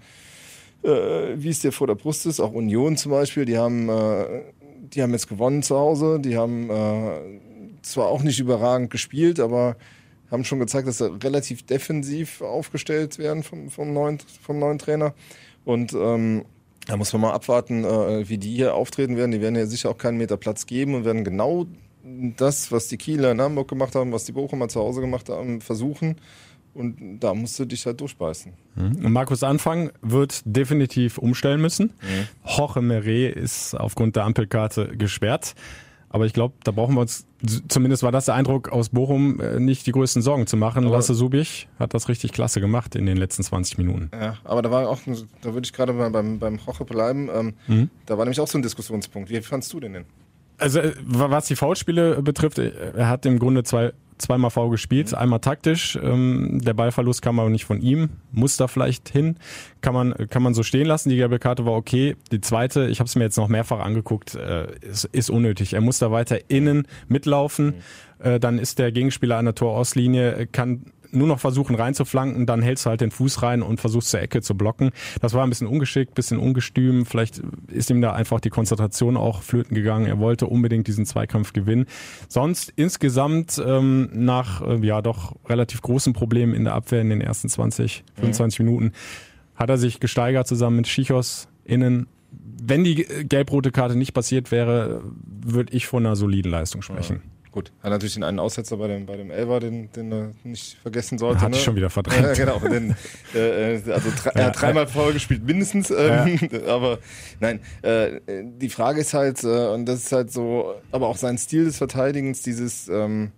äh, 0.82 1.34
wie 1.36 1.50
es 1.50 1.60
dir 1.60 1.72
vor 1.72 1.86
der 1.86 1.94
Brust 1.94 2.26
ist. 2.26 2.40
Auch 2.40 2.52
Union 2.52 2.96
zum 2.96 3.12
Beispiel, 3.12 3.44
die 3.44 3.56
haben, 3.56 3.88
äh, 3.88 4.42
die 4.80 5.02
haben 5.02 5.12
jetzt 5.12 5.28
gewonnen 5.28 5.62
zu 5.62 5.76
Hause. 5.76 6.20
Die 6.20 6.36
haben 6.36 6.70
äh, 6.70 7.20
zwar 7.82 8.08
auch 8.08 8.22
nicht 8.22 8.40
überragend 8.40 8.90
gespielt, 8.90 9.40
aber 9.40 9.76
haben 10.30 10.44
schon 10.44 10.58
gezeigt, 10.58 10.88
dass 10.88 10.98
sie 10.98 11.12
relativ 11.22 11.64
defensiv 11.64 12.40
aufgestellt 12.40 13.18
werden 13.18 13.42
vom, 13.42 13.70
vom, 13.70 13.92
neuen, 13.92 14.18
vom 14.40 14.58
neuen 14.58 14.78
Trainer. 14.78 15.14
Und 15.64 15.92
ähm, 15.92 16.44
da 16.86 16.96
muss 16.96 17.12
man 17.12 17.22
mal 17.22 17.32
abwarten, 17.32 17.84
äh, 17.84 18.28
wie 18.28 18.38
die 18.38 18.54
hier 18.54 18.74
auftreten 18.74 19.16
werden. 19.16 19.30
Die 19.30 19.40
werden 19.40 19.56
ja 19.56 19.66
sicher 19.66 19.90
auch 19.90 19.98
keinen 19.98 20.18
Meter 20.18 20.36
Platz 20.36 20.66
geben 20.66 20.94
und 20.94 21.04
werden 21.04 21.24
genau 21.24 21.66
das, 22.36 22.72
was 22.72 22.88
die 22.88 22.96
Kieler 22.96 23.30
in 23.30 23.40
Hamburg 23.40 23.68
gemacht 23.68 23.94
haben, 23.94 24.12
was 24.12 24.24
die 24.24 24.32
Bochumer 24.32 24.68
zu 24.68 24.80
Hause 24.80 25.00
gemacht 25.00 25.28
haben, 25.28 25.60
versuchen. 25.60 26.16
Und 26.74 27.20
da 27.20 27.34
musst 27.34 27.58
du 27.58 27.66
dich 27.66 27.84
halt 27.84 28.00
durchbeißen. 28.00 28.52
Und 28.76 29.12
Markus 29.12 29.42
Anfang 29.42 29.92
wird 30.00 30.40
definitiv 30.44 31.18
umstellen 31.18 31.60
müssen. 31.60 31.92
Jorge 32.46 32.80
Meret 32.80 33.36
ist 33.36 33.74
aufgrund 33.74 34.16
der 34.16 34.24
Ampelkarte 34.24 34.96
gesperrt. 34.96 35.54
Aber 36.12 36.26
ich 36.26 36.32
glaube, 36.34 36.54
da 36.62 36.70
brauchen 36.72 36.94
wir 36.94 37.00
uns, 37.00 37.26
zumindest 37.68 38.02
war 38.02 38.12
das 38.12 38.26
der 38.26 38.34
Eindruck 38.34 38.68
aus 38.68 38.90
Bochum, 38.90 39.40
äh, 39.40 39.58
nicht 39.58 39.86
die 39.86 39.92
größten 39.92 40.20
Sorgen 40.22 40.46
zu 40.46 40.56
machen. 40.58 40.84
Aber- 40.84 40.96
Lasse 40.96 41.14
Subic 41.14 41.68
hat 41.78 41.94
das 41.94 42.08
richtig 42.08 42.32
klasse 42.32 42.60
gemacht 42.60 42.94
in 42.94 43.06
den 43.06 43.16
letzten 43.16 43.42
20 43.42 43.78
Minuten. 43.78 44.10
Ja, 44.12 44.36
aber 44.44 44.60
da 44.62 44.70
war 44.70 44.88
auch, 44.88 45.00
da 45.40 45.54
würde 45.54 45.64
ich 45.64 45.72
gerade 45.72 45.92
mal 45.94 46.10
beim, 46.10 46.38
beim 46.38 46.56
Roche 46.66 46.84
bleiben. 46.84 47.28
Ähm, 47.34 47.54
Mhm. 47.66 47.90
Da 48.06 48.18
war 48.18 48.24
nämlich 48.26 48.40
auch 48.40 48.46
so 48.48 48.58
ein 48.58 48.62
Diskussionspunkt. 48.62 49.30
Wie 49.30 49.40
fandst 49.40 49.72
du 49.72 49.80
den 49.80 49.94
denn? 49.94 50.04
Also 50.58 50.78
äh, 50.80 50.92
was 51.04 51.46
die 51.46 51.56
Foulspiele 51.56 52.22
betrifft, 52.22 52.58
äh, 52.58 52.92
er 52.94 53.08
hat 53.08 53.24
im 53.26 53.38
Grunde 53.38 53.64
zwei 53.64 53.92
zweimal 54.18 54.50
faul 54.50 54.70
gespielt, 54.70 55.14
einmal 55.14 55.40
taktisch. 55.40 55.98
Ähm, 56.02 56.60
der 56.62 56.74
Ballverlust 56.74 57.22
kam 57.22 57.38
aber 57.40 57.50
nicht 57.50 57.64
von 57.64 57.80
ihm, 57.80 58.10
muss 58.30 58.56
da 58.56 58.68
vielleicht 58.68 59.08
hin. 59.08 59.36
Kann 59.80 59.94
man, 59.94 60.14
kann 60.28 60.42
man 60.42 60.54
so 60.54 60.62
stehen 60.62 60.86
lassen. 60.86 61.08
Die 61.08 61.16
gelbe 61.16 61.38
Karte 61.38 61.66
war 61.66 61.74
okay. 61.74 62.16
Die 62.30 62.40
zweite, 62.40 62.86
ich 62.88 63.00
habe 63.00 63.08
es 63.08 63.16
mir 63.16 63.24
jetzt 63.24 63.36
noch 63.36 63.48
mehrfach 63.48 63.80
angeguckt, 63.80 64.34
äh, 64.34 64.66
ist, 64.80 65.04
ist 65.06 65.30
unnötig. 65.30 65.74
Er 65.74 65.80
muss 65.80 65.98
da 65.98 66.10
weiter 66.10 66.38
innen 66.48 66.86
mitlaufen. 67.08 67.74
Äh, 68.18 68.38
dann 68.38 68.58
ist 68.58 68.78
der 68.78 68.92
Gegenspieler 68.92 69.38
an 69.38 69.46
der 69.46 69.54
Torauslinie, 69.54 70.46
kann 70.46 70.86
nur 71.12 71.26
noch 71.26 71.40
versuchen 71.40 71.74
reinzuflanken, 71.74 72.46
dann 72.46 72.62
hältst 72.62 72.86
du 72.86 72.90
halt 72.90 73.00
den 73.00 73.10
Fuß 73.10 73.42
rein 73.42 73.62
und 73.62 73.80
versuchst 73.80 74.10
zur 74.10 74.20
Ecke 74.20 74.42
zu 74.42 74.56
blocken. 74.56 74.90
Das 75.20 75.34
war 75.34 75.44
ein 75.44 75.48
bisschen 75.48 75.66
ungeschickt, 75.66 76.14
bisschen 76.14 76.38
ungestüm. 76.38 77.06
Vielleicht 77.06 77.42
ist 77.68 77.90
ihm 77.90 78.00
da 78.00 78.12
einfach 78.12 78.40
die 78.40 78.50
Konzentration 78.50 79.16
auch 79.16 79.42
flöten 79.42 79.74
gegangen. 79.74 80.06
Er 80.06 80.18
wollte 80.18 80.46
unbedingt 80.46 80.86
diesen 80.86 81.06
Zweikampf 81.06 81.52
gewinnen. 81.52 81.86
Sonst 82.28 82.72
insgesamt 82.76 83.62
ähm, 83.64 84.08
nach 84.12 84.62
äh, 84.62 84.84
ja 84.84 85.02
doch 85.02 85.36
relativ 85.48 85.82
großen 85.82 86.12
Problemen 86.12 86.54
in 86.54 86.64
der 86.64 86.74
Abwehr 86.74 87.00
in 87.00 87.10
den 87.10 87.20
ersten 87.20 87.48
20, 87.48 88.04
25 88.14 88.58
mhm. 88.60 88.66
Minuten 88.66 88.92
hat 89.54 89.70
er 89.70 89.78
sich 89.78 90.00
gesteigert 90.00 90.46
zusammen 90.46 90.76
mit 90.76 90.88
Schichos 90.88 91.48
innen. 91.64 92.08
Wenn 92.30 92.84
die 92.84 93.04
gelb-rote 93.04 93.70
Karte 93.70 93.96
nicht 93.96 94.14
passiert 94.14 94.50
wäre, 94.50 95.02
würde 95.24 95.74
ich 95.74 95.86
von 95.86 96.06
einer 96.06 96.16
soliden 96.16 96.50
Leistung 96.50 96.82
sprechen. 96.82 97.22
Ja. 97.52 97.54
Gut, 97.54 97.70
hat 97.82 97.90
natürlich 97.90 98.14
den 98.14 98.24
einen 98.24 98.38
Aussetzer 98.38 98.78
bei 98.78 98.88
dem, 98.88 99.04
bei 99.04 99.16
dem 99.16 99.30
Elver, 99.30 99.60
den, 99.60 99.92
den 99.92 100.10
er 100.10 100.32
nicht 100.42 100.78
vergessen 100.80 101.18
sollte. 101.18 101.42
Hat 101.42 101.50
ne? 101.50 101.56
ich 101.56 101.62
schon 101.62 101.76
wieder 101.76 101.90
verdrängt. 101.90 102.38
Ja, 102.38 102.46
genau. 102.46 102.58
Den, 102.58 102.96
äh, 103.34 103.74
äh 103.74 103.92
also 103.92 104.08
ja, 104.08 104.30
er 104.32 104.44
hat 104.46 104.60
dreimal 104.60 104.86
vorher 104.86 105.12
gespielt, 105.12 105.44
mindestens. 105.44 105.90
Ähm, 105.90 106.38
ja. 106.50 106.66
Aber 106.66 106.98
nein, 107.40 107.60
äh, 107.82 108.20
die 108.42 108.70
Frage 108.70 109.02
ist 109.02 109.12
halt, 109.12 109.44
äh, 109.44 109.68
und 109.68 109.84
das 109.84 110.04
ist 110.04 110.12
halt 110.12 110.32
so, 110.32 110.74
aber 110.92 111.08
auch 111.08 111.18
sein 111.18 111.36
Stil 111.36 111.66
des 111.66 111.76
Verteidigens, 111.76 112.40
dieses 112.40 112.88
ähm, 112.88 113.32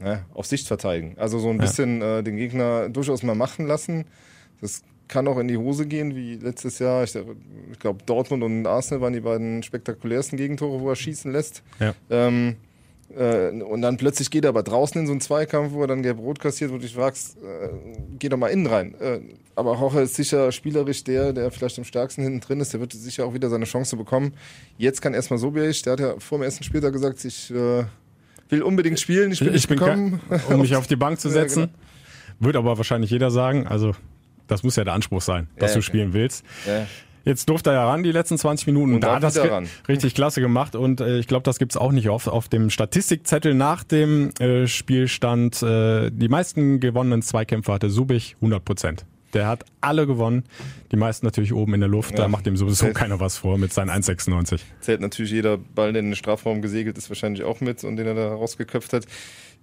ja, 0.00 0.24
auf 0.32 0.46
Sicht 0.46 0.68
verteidigen. 0.68 1.16
Also 1.18 1.40
so 1.40 1.50
ein 1.50 1.58
bisschen 1.58 2.00
äh, 2.02 2.22
den 2.22 2.36
Gegner 2.36 2.88
durchaus 2.88 3.22
mal 3.24 3.34
machen 3.34 3.66
lassen. 3.66 4.04
Das 4.60 4.82
kann 5.08 5.26
auch 5.26 5.38
in 5.38 5.48
die 5.48 5.56
Hose 5.56 5.86
gehen, 5.86 6.14
wie 6.14 6.36
letztes 6.36 6.78
Jahr. 6.78 7.02
Ich, 7.02 7.14
ich 7.16 7.78
glaube, 7.78 8.04
Dortmund 8.06 8.42
und 8.44 8.66
Arsenal 8.66 9.00
waren 9.00 9.12
die 9.12 9.20
beiden 9.20 9.62
spektakulärsten 9.62 10.38
Gegentore, 10.38 10.80
wo 10.80 10.88
er 10.88 10.96
schießen 10.96 11.32
lässt. 11.32 11.62
Ja. 11.80 11.94
Ähm, 12.08 12.56
äh, 13.16 13.50
und 13.62 13.82
dann 13.82 13.96
plötzlich 13.96 14.30
geht 14.30 14.44
er 14.44 14.50
aber 14.50 14.62
draußen 14.62 15.00
in 15.00 15.06
so 15.06 15.12
einen 15.12 15.20
Zweikampf, 15.20 15.72
wo 15.72 15.82
er 15.82 15.88
dann 15.88 16.02
gelb-rot 16.02 16.38
kassiert, 16.38 16.70
wo 16.70 16.74
du 16.74 16.82
dich 16.82 16.94
fragst, 16.94 17.36
äh, 17.38 17.68
geh 18.18 18.28
doch 18.28 18.36
mal 18.36 18.48
innen 18.48 18.66
rein. 18.66 18.94
Äh, 19.00 19.20
aber 19.56 19.76
Roche 19.76 20.02
ist 20.02 20.14
sicher 20.14 20.52
spielerisch 20.52 21.04
der, 21.04 21.32
der 21.32 21.50
vielleicht 21.50 21.78
am 21.78 21.84
stärksten 21.84 22.22
hinten 22.22 22.40
drin 22.40 22.60
ist. 22.60 22.72
Der 22.72 22.80
wird 22.80 22.92
sicher 22.92 23.26
auch 23.26 23.34
wieder 23.34 23.50
seine 23.50 23.64
Chance 23.64 23.96
bekommen. 23.96 24.34
Jetzt 24.78 25.02
kann 25.02 25.14
erstmal 25.14 25.38
Sobiech, 25.38 25.82
der 25.82 25.94
hat 25.94 26.00
ja 26.00 26.14
vor 26.18 26.38
dem 26.38 26.44
ersten 26.44 26.64
Spieltag 26.64 26.92
gesagt, 26.92 27.24
ich 27.24 27.50
äh, 27.50 27.84
will 28.48 28.62
unbedingt 28.62 29.00
spielen, 29.00 29.32
ich 29.32 29.40
bin 29.40 29.48
ich 29.48 29.54
nicht 29.54 29.68
gekommen. 29.68 30.20
um 30.48 30.60
mich 30.60 30.76
auf 30.76 30.86
die 30.86 30.96
Bank 30.96 31.20
zu 31.20 31.28
setzen. 31.28 31.60
Ja, 32.40 32.46
genau. 32.46 32.46
Wird 32.46 32.56
aber 32.56 32.78
wahrscheinlich 32.78 33.10
jeder 33.10 33.30
sagen. 33.30 33.66
Also, 33.66 33.94
das 34.46 34.62
muss 34.62 34.74
ja 34.76 34.84
der 34.84 34.94
Anspruch 34.94 35.20
sein, 35.20 35.48
dass 35.58 35.72
ja, 35.72 35.76
du 35.76 35.82
spielen 35.82 36.14
willst. 36.14 36.42
Ja. 36.66 36.86
Jetzt 37.24 37.48
durfte 37.48 37.70
er 37.70 37.74
ja 37.74 37.88
ran 37.88 38.02
die 38.02 38.12
letzten 38.12 38.38
20 38.38 38.66
Minuten 38.66 38.94
und 38.94 39.04
da 39.04 39.16
hat 39.16 39.22
das 39.22 39.38
richtig 39.88 40.14
klasse 40.14 40.40
gemacht 40.40 40.74
und 40.74 41.00
äh, 41.00 41.18
ich 41.18 41.26
glaube, 41.26 41.42
das 41.42 41.58
gibt's 41.58 41.76
auch 41.76 41.92
nicht 41.92 42.08
oft 42.08 42.28
auf 42.28 42.48
dem 42.48 42.70
Statistikzettel 42.70 43.54
nach 43.54 43.84
dem 43.84 44.30
äh, 44.38 44.66
Spielstand. 44.66 45.62
Äh, 45.62 46.10
die 46.10 46.28
meisten 46.28 46.80
gewonnenen 46.80 47.22
Zweikämpfe 47.22 47.72
hatte 47.72 47.90
Subich 47.90 48.36
100 48.36 48.64
Prozent. 48.64 49.06
Der 49.34 49.46
hat 49.46 49.64
alle 49.80 50.06
gewonnen. 50.06 50.44
Die 50.90 50.96
meisten 50.96 51.24
natürlich 51.24 51.52
oben 51.52 51.74
in 51.74 51.80
der 51.80 51.88
Luft. 51.88 52.12
Ja. 52.12 52.18
Da 52.18 52.28
macht 52.28 52.46
ihm 52.46 52.56
sowieso 52.56 52.86
Zählt. 52.86 52.96
keiner 52.96 53.20
was 53.20 53.38
vor 53.38 53.58
mit 53.58 53.72
seinen 53.72 53.90
1,96. 53.90 54.60
Zählt 54.80 55.00
natürlich 55.00 55.30
jeder 55.30 55.56
Ball, 55.56 55.92
der 55.92 56.00
in 56.00 56.08
den 56.08 56.16
Strafraum 56.16 56.62
gesegelt 56.62 56.98
ist, 56.98 57.10
wahrscheinlich 57.10 57.44
auch 57.44 57.60
mit 57.60 57.84
und 57.84 57.96
den 57.96 58.06
er 58.06 58.14
da 58.14 58.34
rausgeköpft 58.34 58.92
hat. 58.92 59.06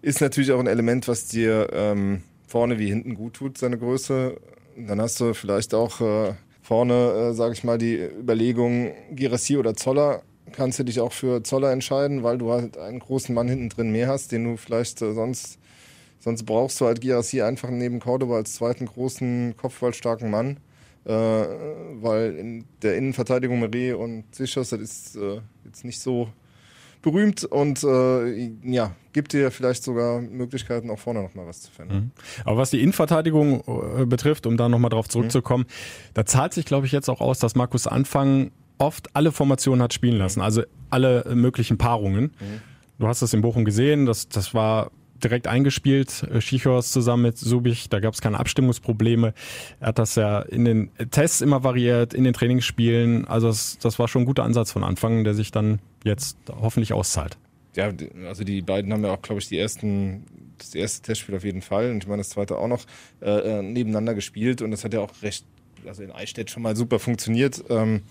Ist 0.02 0.22
natürlich 0.22 0.52
auch 0.52 0.60
ein 0.60 0.68
Element, 0.68 1.08
was 1.08 1.28
dir 1.28 1.70
ähm, 1.74 2.22
vorne 2.48 2.80
wie 2.80 2.88
hinten 2.88 3.16
gut 3.16 3.34
tut, 3.34 3.58
seine 3.58 3.78
Größe. 3.78 4.38
Dann 4.78 5.02
hast 5.02 5.20
du 5.20 5.34
vielleicht 5.34 5.74
auch 5.74 6.00
äh, 6.02 6.34
vorne, 6.68 7.30
äh, 7.30 7.34
sage 7.34 7.54
ich 7.54 7.64
mal, 7.64 7.78
die 7.78 7.96
Überlegung, 7.96 8.92
Girassi 9.12 9.56
oder 9.56 9.74
Zoller, 9.74 10.24
kannst 10.52 10.80
du 10.80 10.84
dich 10.84 11.00
auch 11.00 11.14
für 11.14 11.42
Zoller 11.42 11.72
entscheiden, 11.72 12.24
weil 12.24 12.38
du 12.38 12.52
halt 12.52 12.78
einen 12.78 13.00
großen 13.00 13.34
Mann 13.34 13.48
hinten 13.48 13.70
drin 13.70 13.92
mehr 13.92 14.10
hast, 14.10 14.34
den 14.34 14.44
du 14.44 14.58
vielleicht 14.58 15.02
äh, 15.02 15.14
sonst, 15.14 15.60
sonst 16.20 16.44
brauchst 16.44 16.82
du 16.82 16.86
halt 16.86 17.00
Girassi 17.00 17.42
einfach 17.42 17.70
neben 17.70 18.02
Cordoba 18.02 18.36
als 18.36 18.54
zweiten 18.54 18.86
großen, 18.86 19.56
kopfballstarken 19.56 20.30
Mann. 20.30 20.58
Äh, 21.06 21.12
weil 21.12 22.36
in 22.36 22.66
der 22.82 22.98
Innenverteidigung 22.98 23.62
Meret 23.62 23.96
und 23.96 24.26
Sichos, 24.36 24.72
das 24.72 24.82
ist 24.82 25.16
äh, 25.16 25.40
jetzt 25.64 25.86
nicht 25.86 26.02
so 26.02 26.28
berühmt 27.02 27.44
und 27.44 27.84
äh, 27.84 28.52
ja, 28.64 28.96
gibt 29.14 29.34
dir 29.34 29.52
vielleicht 29.52 29.84
sogar 29.84 30.22
Möglichkeiten, 30.22 30.90
auch 30.90 31.00
vorne 31.00 31.22
nochmal 31.22 31.48
was 31.48 31.62
zu 31.62 31.72
finden. 31.72 31.96
Mhm. 31.96 32.12
Aber 32.46 32.58
was 32.58 32.70
die 32.70 32.82
Innenverteidigung 32.82 33.64
äh, 34.00 34.06
betrifft, 34.06 34.46
um 34.46 34.58
da 34.58 34.70
nochmal 34.70 34.90
drauf 34.90 35.08
zurückzukommen, 35.08 35.66
mhm. 35.68 36.12
da 36.14 36.26
zahlt 36.26 36.54
sich, 36.54 36.66
glaube 36.66 36.86
ich, 36.86 36.92
jetzt 36.92 37.10
auch 37.10 37.22
aus, 37.22 37.40
dass 37.40 37.56
Markus 37.56 37.88
Anfang 37.88 38.52
oft 38.78 39.16
alle 39.16 39.32
Formationen 39.32 39.82
hat 39.82 39.94
spielen 39.94 40.18
lassen, 40.18 40.42
also 40.42 40.64
alle 40.90 41.26
möglichen 41.34 41.78
Paarungen. 41.78 42.26
Mhm. 42.40 42.62
Du 43.00 43.08
hast 43.08 43.22
das 43.22 43.34
in 43.34 43.42
Bochum 43.42 43.66
gesehen, 43.66 44.06
das, 44.06 44.28
das 44.30 44.54
war 44.54 44.92
direkt 45.24 45.48
eingespielt, 45.48 46.24
äh, 46.24 46.42
Schichos 46.42 46.92
zusammen 46.92 47.24
mit 47.24 47.38
Subich, 47.38 47.90
da 47.90 48.00
gab 48.00 48.14
es 48.14 48.22
keine 48.22 48.40
Abstimmungsprobleme. 48.40 49.34
Er 49.80 49.88
hat 49.88 50.00
das 50.00 50.16
ja 50.16 50.42
in 50.42 50.66
den 50.66 50.92
Tests 51.12 51.42
immer 51.42 51.64
variiert, 51.64 52.14
in 52.14 52.24
den 52.24 52.34
Trainingsspielen, 52.34 53.26
also 53.26 53.48
das, 53.48 53.78
das 53.80 54.00
war 54.00 54.08
schon 54.08 54.24
ein 54.24 54.26
guter 54.26 54.44
Ansatz 54.44 54.72
von 54.72 54.84
Anfang, 54.84 55.24
der 55.24 55.34
sich 55.34 55.52
dann 55.52 55.80
jetzt 56.04 56.38
hoffentlich 56.50 56.94
auszahlt. 56.94 57.38
Ja, 57.76 57.92
also 58.28 58.44
die 58.44 58.62
beiden 58.62 58.92
haben 58.92 59.04
ja 59.04 59.12
auch, 59.12 59.22
glaube 59.22 59.40
ich, 59.40 59.48
die 59.48 59.58
ersten, 59.58 60.26
das 60.58 60.74
erste 60.74 61.04
Testspiel 61.04 61.36
auf 61.36 61.44
jeden 61.44 61.62
Fall 61.62 61.92
und 61.92 62.04
ich 62.04 62.08
meine 62.08 62.22
das 62.22 62.30
zweite 62.30 62.58
auch 62.58 62.68
noch 62.68 62.86
äh, 63.22 63.60
äh, 63.60 63.62
nebeneinander 63.62 64.16
gespielt 64.16 64.62
und 64.62 64.72
das 64.72 64.84
hat 64.84 64.94
ja 64.94 65.00
auch 65.02 65.12
recht, 65.22 65.46
also 65.86 66.02
in 66.02 66.12
Eichstätt 66.12 66.50
schon 66.50 66.64
mal 66.64 66.76
super 66.76 66.98
funktioniert. 66.98 67.64
Ähm, 67.70 68.02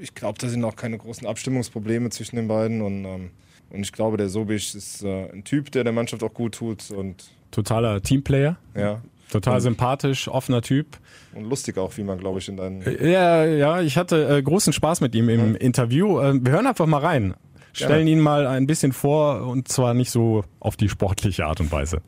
ich 0.00 0.14
glaube, 0.14 0.38
da 0.40 0.48
sind 0.48 0.64
auch 0.64 0.76
keine 0.76 0.98
großen 0.98 1.26
Abstimmungsprobleme 1.26 2.10
zwischen 2.10 2.36
den 2.36 2.48
beiden 2.48 2.82
und 2.82 3.04
ähm, 3.04 3.30
und 3.70 3.80
ich 3.80 3.92
glaube, 3.92 4.16
der 4.16 4.28
Sobisch 4.28 4.74
ist 4.74 5.02
äh, 5.02 5.30
ein 5.30 5.44
Typ, 5.44 5.70
der 5.72 5.84
der 5.84 5.92
Mannschaft 5.92 6.22
auch 6.22 6.32
gut 6.32 6.54
tut. 6.54 6.90
Und 6.90 7.24
Totaler 7.50 8.02
Teamplayer. 8.02 8.56
Ja. 8.74 9.00
Total 9.30 9.54
und 9.54 9.60
sympathisch, 9.60 10.28
offener 10.28 10.62
Typ. 10.62 10.98
Und 11.34 11.44
lustig 11.44 11.78
auch, 11.78 11.96
wie 11.96 12.04
man, 12.04 12.18
glaube 12.18 12.38
ich, 12.38 12.48
in 12.48 12.56
deinen. 12.56 12.82
Äh, 12.82 13.10
ja, 13.10 13.44
ja, 13.44 13.80
ich 13.80 13.96
hatte 13.96 14.36
äh, 14.36 14.42
großen 14.42 14.72
Spaß 14.72 15.00
mit 15.00 15.14
ihm 15.14 15.28
im 15.28 15.54
ja. 15.54 15.58
Interview. 15.58 16.20
Äh, 16.20 16.38
wir 16.44 16.52
hören 16.52 16.66
einfach 16.66 16.86
mal 16.86 17.00
rein. 17.00 17.34
Stellen 17.72 18.06
Gerne. 18.06 18.10
ihn 18.10 18.20
mal 18.20 18.46
ein 18.46 18.66
bisschen 18.66 18.92
vor 18.92 19.46
und 19.46 19.68
zwar 19.68 19.92
nicht 19.92 20.10
so 20.10 20.44
auf 20.60 20.76
die 20.76 20.88
sportliche 20.88 21.44
Art 21.44 21.60
und 21.60 21.70
Weise. 21.72 22.00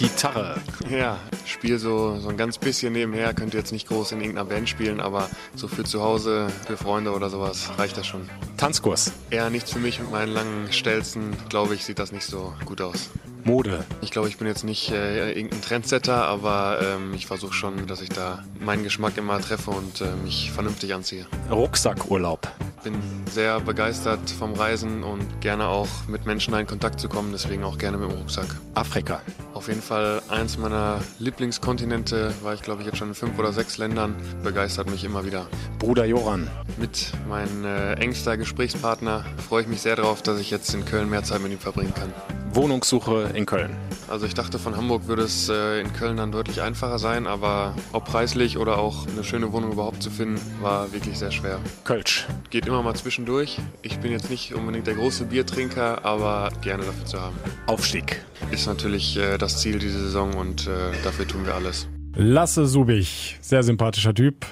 Gitarre. 0.00 0.58
Ja, 0.88 1.18
spiele 1.44 1.78
so, 1.78 2.18
so 2.20 2.30
ein 2.30 2.38
ganz 2.38 2.56
bisschen 2.56 2.94
nebenher, 2.94 3.34
könnte 3.34 3.58
jetzt 3.58 3.70
nicht 3.70 3.86
groß 3.86 4.12
in 4.12 4.22
irgendeiner 4.22 4.48
Band 4.48 4.66
spielen, 4.66 4.98
aber 4.98 5.28
so 5.54 5.68
für 5.68 5.84
zu 5.84 6.02
Hause, 6.02 6.46
für 6.66 6.78
Freunde 6.78 7.12
oder 7.12 7.28
sowas 7.28 7.70
reicht 7.76 7.98
das 7.98 8.06
schon. 8.06 8.26
Tanzkurs. 8.56 9.12
Eher 9.28 9.50
nichts 9.50 9.72
für 9.72 9.78
mich 9.78 10.00
mit 10.00 10.10
meinen 10.10 10.32
langen 10.32 10.72
Stelzen, 10.72 11.36
glaube 11.50 11.74
ich, 11.74 11.84
sieht 11.84 11.98
das 11.98 12.12
nicht 12.12 12.24
so 12.24 12.54
gut 12.64 12.80
aus. 12.80 13.10
Mode. 13.44 13.84
Ich 14.00 14.10
glaube, 14.10 14.28
ich 14.28 14.38
bin 14.38 14.46
jetzt 14.46 14.64
nicht 14.64 14.90
äh, 14.90 15.32
irgendein 15.32 15.62
Trendsetter, 15.62 16.26
aber 16.26 16.78
ähm, 16.82 17.14
ich 17.14 17.26
versuche 17.26 17.52
schon, 17.52 17.86
dass 17.86 18.00
ich 18.00 18.08
da 18.08 18.44
meinen 18.58 18.84
Geschmack 18.84 19.16
immer 19.16 19.40
treffe 19.40 19.70
und 19.70 20.00
äh, 20.00 20.06
mich 20.24 20.50
vernünftig 20.50 20.94
anziehe. 20.94 21.26
Rucksackurlaub. 21.50 22.48
Bin 22.82 22.94
sehr 23.30 23.60
begeistert 23.60 24.30
vom 24.30 24.54
Reisen 24.54 25.02
und 25.02 25.40
gerne 25.40 25.66
auch 25.68 25.88
mit 26.08 26.24
Menschen 26.24 26.54
in 26.54 26.66
Kontakt 26.66 26.98
zu 26.98 27.08
kommen, 27.08 27.30
deswegen 27.32 27.62
auch 27.62 27.76
gerne 27.76 27.98
mit 27.98 28.10
dem 28.10 28.16
Rucksack. 28.16 28.46
Afrika. 28.74 29.20
Auf 29.52 29.68
jeden 29.68 29.82
Fall 29.82 30.22
eins 30.28 30.56
meiner 30.56 31.00
Lieblingskontinente, 31.18 32.32
war 32.42 32.54
ich 32.54 32.62
glaube 32.62 32.80
ich 32.80 32.86
jetzt 32.86 32.96
schon 32.96 33.08
in 33.08 33.14
fünf 33.14 33.38
oder 33.38 33.52
sechs 33.52 33.76
Ländern, 33.76 34.14
begeistert 34.42 34.90
mich 34.90 35.04
immer 35.04 35.26
wieder. 35.26 35.46
Bruder 35.78 36.06
Joran. 36.06 36.48
Mit 36.78 37.12
meinem 37.28 37.66
äh, 37.66 37.94
engster 37.94 38.38
Gesprächspartner 38.38 39.24
freue 39.46 39.62
ich 39.62 39.68
mich 39.68 39.82
sehr 39.82 39.96
darauf, 39.96 40.22
dass 40.22 40.40
ich 40.40 40.50
jetzt 40.50 40.72
in 40.72 40.86
Köln 40.86 41.10
mehr 41.10 41.22
Zeit 41.22 41.42
mit 41.42 41.52
ihm 41.52 41.58
verbringen 41.58 41.92
kann. 41.94 42.12
Wohnungssuche 42.52 43.29
in 43.34 43.46
Köln? 43.46 43.76
Also 44.08 44.26
ich 44.26 44.34
dachte, 44.34 44.58
von 44.58 44.76
Hamburg 44.76 45.06
würde 45.06 45.22
es 45.22 45.48
äh, 45.48 45.80
in 45.80 45.92
Köln 45.92 46.16
dann 46.16 46.32
deutlich 46.32 46.62
einfacher 46.62 46.98
sein, 46.98 47.26
aber 47.26 47.74
ob 47.92 48.04
preislich 48.04 48.58
oder 48.58 48.78
auch 48.78 49.06
eine 49.06 49.24
schöne 49.24 49.52
Wohnung 49.52 49.72
überhaupt 49.72 50.02
zu 50.02 50.10
finden, 50.10 50.40
war 50.60 50.92
wirklich 50.92 51.18
sehr 51.18 51.30
schwer. 51.30 51.58
Kölsch. 51.84 52.26
Geht 52.50 52.66
immer 52.66 52.82
mal 52.82 52.94
zwischendurch. 52.94 53.58
Ich 53.82 53.98
bin 53.98 54.12
jetzt 54.12 54.30
nicht 54.30 54.54
unbedingt 54.54 54.86
der 54.86 54.94
große 54.94 55.24
Biertrinker, 55.26 56.04
aber 56.04 56.50
gerne 56.60 56.84
dafür 56.84 57.06
zu 57.06 57.20
haben. 57.20 57.36
Aufstieg. 57.66 58.24
Ist 58.50 58.66
natürlich 58.66 59.16
äh, 59.16 59.38
das 59.38 59.60
Ziel 59.60 59.78
dieser 59.78 60.00
Saison 60.00 60.34
und 60.34 60.66
äh, 60.66 60.70
dafür 61.04 61.26
tun 61.26 61.46
wir 61.46 61.54
alles. 61.54 61.88
Lasse 62.14 62.66
Subich, 62.66 63.38
sehr 63.40 63.62
sympathischer 63.62 64.14
Typ 64.14 64.46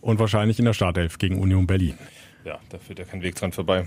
und 0.00 0.18
wahrscheinlich 0.18 0.58
in 0.58 0.66
der 0.66 0.74
Startelf 0.74 1.18
gegen 1.18 1.40
Union 1.40 1.66
Berlin. 1.66 1.94
Ja, 2.44 2.58
da 2.68 2.78
führt 2.78 2.98
ja 2.98 3.04
kein 3.04 3.22
Weg 3.22 3.34
dran 3.34 3.52
vorbei. 3.52 3.86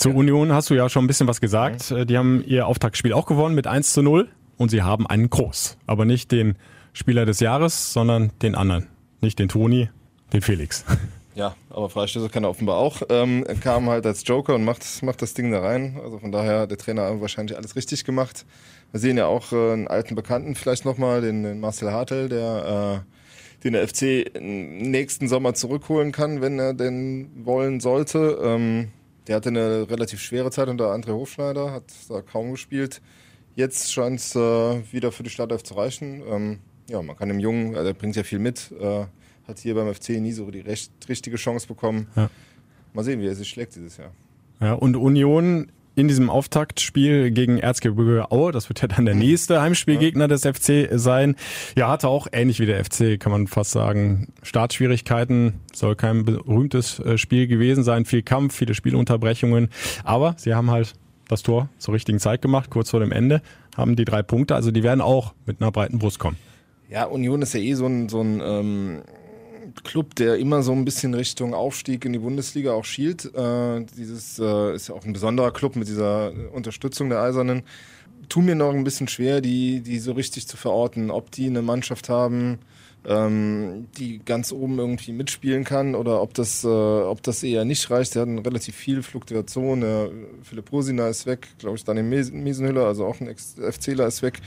Zur 0.00 0.14
Union 0.14 0.50
hast 0.54 0.70
du 0.70 0.74
ja 0.74 0.88
schon 0.88 1.04
ein 1.04 1.06
bisschen 1.06 1.28
was 1.28 1.42
gesagt. 1.42 1.94
Die 2.08 2.16
haben 2.16 2.42
ihr 2.46 2.66
Auftaktspiel 2.66 3.12
auch 3.12 3.26
gewonnen 3.26 3.54
mit 3.54 3.66
1 3.66 3.92
zu 3.92 4.00
0 4.00 4.28
und 4.56 4.70
sie 4.70 4.80
haben 4.80 5.06
einen 5.06 5.28
Groß. 5.28 5.76
Aber 5.86 6.06
nicht 6.06 6.32
den 6.32 6.56
Spieler 6.94 7.26
des 7.26 7.40
Jahres, 7.40 7.92
sondern 7.92 8.32
den 8.40 8.54
anderen. 8.54 8.86
Nicht 9.20 9.38
den 9.38 9.50
Toni, 9.50 9.90
den 10.32 10.40
Felix. 10.40 10.84
Ja, 11.36 11.54
aber 11.70 11.88
Freistöße 11.88 12.28
kann 12.28 12.42
er 12.42 12.50
offenbar 12.50 12.76
auch. 12.76 13.02
Ähm, 13.08 13.44
er 13.46 13.54
kam 13.54 13.88
halt 13.88 14.04
als 14.04 14.26
Joker 14.26 14.56
und 14.56 14.64
macht, 14.64 14.84
macht 15.04 15.22
das 15.22 15.32
Ding 15.32 15.52
da 15.52 15.60
rein. 15.60 15.98
Also 16.02 16.18
von 16.18 16.32
daher, 16.32 16.66
der 16.66 16.76
Trainer 16.76 17.04
hat 17.04 17.20
wahrscheinlich 17.20 17.56
alles 17.56 17.76
richtig 17.76 18.04
gemacht. 18.04 18.44
Wir 18.90 18.98
sehen 18.98 19.16
ja 19.16 19.26
auch 19.26 19.52
äh, 19.52 19.72
einen 19.72 19.86
alten 19.86 20.16
Bekannten 20.16 20.56
vielleicht 20.56 20.84
nochmal, 20.84 21.20
den, 21.20 21.44
den 21.44 21.60
Marcel 21.60 21.92
Hartel, 21.92 22.28
der 22.28 23.04
äh, 23.06 23.62
den 23.62 23.74
der 23.74 23.86
FC 23.86 24.28
nächsten 24.40 25.28
Sommer 25.28 25.54
zurückholen 25.54 26.10
kann, 26.10 26.40
wenn 26.40 26.58
er 26.58 26.74
denn 26.74 27.30
wollen 27.44 27.78
sollte. 27.78 28.36
Ähm, 28.42 28.88
der 29.26 29.36
hatte 29.36 29.50
eine 29.50 29.88
relativ 29.88 30.20
schwere 30.20 30.50
Zeit 30.50 30.68
unter 30.68 30.92
André 30.92 31.12
Hofschneider, 31.12 31.72
hat 31.72 31.84
da 32.08 32.22
kaum 32.22 32.52
gespielt. 32.52 33.00
Jetzt 33.54 33.92
scheint 33.92 34.20
es 34.20 34.34
äh, 34.34 34.92
wieder 34.92 35.12
für 35.12 35.22
die 35.22 35.30
Startelf 35.30 35.62
zu 35.62 35.74
reichen. 35.74 36.22
Ähm, 36.26 36.58
ja, 36.88 37.02
man 37.02 37.16
kann 37.16 37.28
dem 37.28 37.38
Jungen, 37.38 37.76
also 37.76 37.88
er 37.88 37.94
bringt 37.94 38.16
ja 38.16 38.22
viel 38.22 38.38
mit, 38.38 38.72
äh, 38.80 39.04
hat 39.46 39.58
hier 39.58 39.74
beim 39.74 39.92
FC 39.92 40.10
nie 40.20 40.32
so 40.32 40.50
die 40.50 40.60
recht, 40.60 40.92
richtige 41.08 41.36
Chance 41.36 41.66
bekommen. 41.66 42.08
Ja. 42.16 42.30
Mal 42.92 43.04
sehen, 43.04 43.20
wie 43.20 43.26
er 43.26 43.34
sich 43.34 43.48
schlägt 43.48 43.76
dieses 43.76 43.96
Jahr. 43.96 44.12
Ja, 44.60 44.74
und 44.74 44.96
Union 44.96 45.70
in 45.94 46.08
diesem 46.08 46.30
Auftaktspiel 46.30 47.30
gegen 47.30 47.58
Erzgebirge 47.58 48.30
Aue, 48.30 48.52
das 48.52 48.68
wird 48.68 48.80
ja 48.80 48.88
dann 48.88 49.06
der 49.06 49.14
nächste 49.14 49.60
Heimspielgegner 49.60 50.28
des 50.28 50.42
FC 50.42 50.88
sein. 50.92 51.36
Ja, 51.76 51.88
hatte 51.88 52.08
auch 52.08 52.26
ähnlich 52.32 52.60
wie 52.60 52.66
der 52.66 52.84
FC, 52.84 53.18
kann 53.18 53.32
man 53.32 53.46
fast 53.46 53.72
sagen, 53.72 54.28
Startschwierigkeiten, 54.42 55.54
soll 55.74 55.96
kein 55.96 56.24
berühmtes 56.24 57.00
äh, 57.00 57.18
Spiel 57.18 57.46
gewesen 57.46 57.84
sein, 57.84 58.04
viel 58.04 58.22
Kampf, 58.22 58.54
viele 58.54 58.74
Spielunterbrechungen, 58.74 59.68
aber 60.04 60.34
sie 60.38 60.54
haben 60.54 60.70
halt 60.70 60.94
das 61.28 61.42
Tor 61.42 61.68
zur 61.78 61.94
richtigen 61.94 62.18
Zeit 62.18 62.42
gemacht, 62.42 62.70
kurz 62.70 62.90
vor 62.90 63.00
dem 63.00 63.12
Ende, 63.12 63.42
haben 63.76 63.96
die 63.96 64.04
drei 64.04 64.22
Punkte, 64.22 64.54
also 64.54 64.70
die 64.70 64.82
werden 64.82 65.00
auch 65.00 65.34
mit 65.46 65.60
einer 65.60 65.70
breiten 65.70 65.98
Brust 65.98 66.18
kommen. 66.18 66.36
Ja, 66.88 67.04
Union 67.04 67.40
ist 67.42 67.54
ja 67.54 67.60
eh 67.60 67.74
so 67.74 67.86
ein, 67.86 68.08
so 68.08 68.20
ein 68.20 68.40
ähm, 68.44 69.02
Club, 69.84 70.14
der 70.16 70.36
immer 70.36 70.62
so 70.62 70.72
ein 70.72 70.84
bisschen 70.84 71.14
Richtung 71.14 71.54
Aufstieg 71.54 72.04
in 72.04 72.12
die 72.12 72.18
Bundesliga 72.18 72.72
auch 72.72 72.84
schielt. 72.84 73.24
Äh, 73.34 73.84
dieses 73.96 74.38
äh, 74.38 74.74
ist 74.74 74.88
ja 74.88 74.94
auch 74.94 75.04
ein 75.04 75.12
besonderer 75.12 75.52
Club 75.52 75.76
mit 75.76 75.88
dieser 75.88 76.32
Unterstützung 76.52 77.08
der 77.08 77.20
Eisernen. 77.20 77.62
Tu 78.28 78.40
mir 78.40 78.54
noch 78.54 78.72
ein 78.72 78.84
bisschen 78.84 79.08
schwer, 79.08 79.40
die, 79.40 79.80
die 79.80 79.98
so 79.98 80.12
richtig 80.12 80.46
zu 80.46 80.56
verorten, 80.56 81.10
ob 81.10 81.30
die 81.30 81.46
eine 81.46 81.62
Mannschaft 81.62 82.08
haben, 82.08 82.58
ähm, 83.04 83.88
die 83.96 84.20
ganz 84.24 84.52
oben 84.52 84.78
irgendwie 84.78 85.12
mitspielen 85.12 85.64
kann 85.64 85.94
oder 85.94 86.22
ob 86.22 86.34
das, 86.34 86.64
äh, 86.64 86.68
ob 86.68 87.22
das 87.22 87.42
eher 87.42 87.64
nicht 87.64 87.90
reicht. 87.90 88.12
Sie 88.12 88.20
hatten 88.20 88.38
relativ 88.38 88.76
viel 88.76 89.02
Fluktuation. 89.02 89.80
Der 89.80 90.10
Philipp 90.42 90.70
Rosina 90.70 91.08
ist 91.08 91.26
weg, 91.26 91.48
glaube 91.58 91.76
ich, 91.76 91.84
dann 91.84 91.96
im 91.96 92.08
Miesenhüller, 92.08 92.86
also 92.86 93.06
auch 93.06 93.20
ein 93.20 93.34
FCler 93.34 94.06
ist 94.06 94.22
weg. 94.22 94.40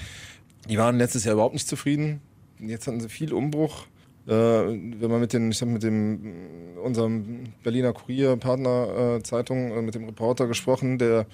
Die 0.70 0.78
waren 0.78 0.98
letztes 0.98 1.26
Jahr 1.26 1.34
überhaupt 1.34 1.56
nicht 1.56 1.68
zufrieden. 1.68 2.22
Jetzt 2.60 2.88
hatten 2.88 3.02
sie 3.02 3.10
viel 3.10 3.34
Umbruch. 3.34 3.86
Äh, 4.28 4.32
wenn 4.32 5.12
man 5.12 5.20
mit 5.20 5.34
den, 5.34 5.52
ich 5.52 5.62
habe 5.62 5.72
mit 5.72 5.84
dem 5.84 6.34
unserem 6.82 7.46
Berliner 7.64 7.94
Kurier 7.94 8.38
Partner 8.38 9.18
äh, 9.18 9.24
Zeitung 9.24 9.72
äh, 9.72 9.82
mit 9.82 9.96
dem 9.96 10.06
Reporter 10.06 10.48
gesprochen, 10.48 10.98
der 10.98 11.26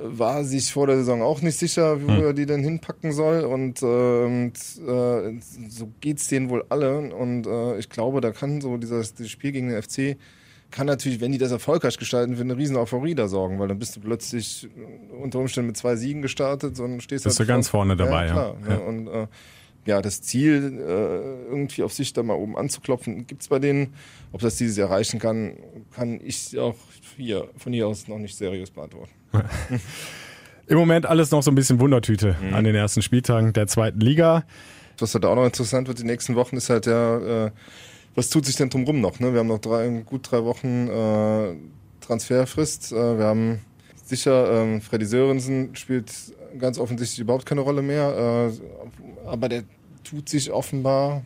war 0.00 0.44
sich 0.44 0.72
vor 0.72 0.86
der 0.86 0.96
Saison 0.96 1.22
auch 1.22 1.42
nicht 1.42 1.58
sicher, 1.58 2.02
wo 2.02 2.08
hm. 2.08 2.24
er 2.24 2.32
die 2.32 2.46
denn 2.46 2.62
hinpacken 2.62 3.12
soll. 3.12 3.40
Und, 3.44 3.82
äh, 3.82 4.24
und 4.24 4.52
so 5.68 5.88
geht's 6.00 6.28
denen 6.28 6.50
wohl 6.50 6.64
alle. 6.68 7.14
Und 7.14 7.46
äh, 7.46 7.78
ich 7.78 7.88
glaube, 7.88 8.20
da 8.20 8.30
kann 8.30 8.60
so 8.60 8.76
dieses, 8.76 9.14
dieses 9.14 9.30
Spiel 9.30 9.52
gegen 9.52 9.68
den 9.68 9.82
FC 9.82 10.16
kann 10.72 10.86
natürlich, 10.86 11.20
wenn 11.20 11.30
die 11.30 11.38
das 11.38 11.52
erfolgreich 11.52 11.98
gestalten, 11.98 12.34
für 12.34 12.40
eine 12.40 12.56
riesen 12.56 12.76
Euphorie 12.76 13.14
da 13.14 13.28
sorgen, 13.28 13.60
weil 13.60 13.68
dann 13.68 13.78
bist 13.78 13.94
du 13.94 14.00
plötzlich 14.00 14.68
unter 15.22 15.38
Umständen 15.38 15.68
mit 15.68 15.76
zwei 15.76 15.96
Siegen 15.96 16.22
gestartet 16.22 16.80
und 16.80 17.02
stehst 17.02 17.24
Bist 17.24 17.38
halt 17.38 17.48
du 17.48 17.52
ganz 17.52 17.68
vorne 17.68 17.94
dabei, 17.94 18.26
ja. 18.26 18.32
Klar, 18.32 18.56
ja. 18.66 18.74
ja. 18.74 18.80
Und 18.80 19.06
äh, 19.06 19.26
ja, 19.84 20.00
das 20.00 20.22
Ziel, 20.22 20.78
äh, 20.78 21.50
irgendwie 21.50 21.82
auf 21.82 21.92
sich 21.92 22.12
da 22.12 22.22
mal 22.22 22.34
oben 22.34 22.56
anzuklopfen, 22.56 23.26
gibt's 23.26 23.48
bei 23.48 23.58
denen. 23.58 23.94
Ob 24.32 24.40
das 24.40 24.56
dieses 24.56 24.78
erreichen 24.78 25.18
kann, 25.18 25.56
kann 25.94 26.20
ich 26.22 26.58
auch 26.58 26.76
hier 27.16 27.48
von 27.56 27.72
hier 27.72 27.86
aus 27.86 28.08
noch 28.08 28.18
nicht 28.18 28.36
seriös 28.36 28.70
beantworten. 28.70 29.12
Im 30.66 30.78
Moment 30.78 31.06
alles 31.06 31.30
noch 31.30 31.42
so 31.42 31.50
ein 31.50 31.54
bisschen 31.54 31.80
Wundertüte 31.80 32.36
mhm. 32.40 32.54
an 32.54 32.64
den 32.64 32.74
ersten 32.74 33.02
Spieltagen 33.02 33.52
der 33.52 33.66
zweiten 33.66 34.00
Liga. 34.00 34.44
Was 34.98 35.14
halt 35.14 35.24
auch 35.24 35.34
noch 35.34 35.44
interessant 35.44 35.88
wird 35.88 35.98
die 35.98 36.04
nächsten 36.04 36.36
Wochen, 36.36 36.56
ist 36.56 36.70
halt 36.70 36.86
ja, 36.86 37.46
äh, 37.46 37.50
was 38.14 38.30
tut 38.30 38.46
sich 38.46 38.56
denn 38.56 38.70
drumrum 38.70 39.00
noch? 39.00 39.18
Ne? 39.20 39.32
Wir 39.32 39.40
haben 39.40 39.48
noch 39.48 39.58
drei, 39.58 39.88
gut 40.04 40.30
drei 40.30 40.44
Wochen 40.44 40.88
äh, 40.88 41.56
Transferfrist. 42.00 42.92
Äh, 42.92 43.18
wir 43.18 43.24
haben 43.24 43.60
sicher, 44.04 44.62
ähm, 44.62 44.80
Freddy 44.80 45.06
Sörensen 45.06 45.74
spielt 45.74 46.12
ganz 46.58 46.78
offensichtlich 46.78 47.20
überhaupt 47.20 47.46
keine 47.46 47.62
Rolle 47.62 47.82
mehr. 47.82 48.50
Äh, 48.52 49.28
aber 49.28 49.48
der 49.48 49.64
tut 50.04 50.28
sich 50.28 50.50
offenbar, 50.50 51.22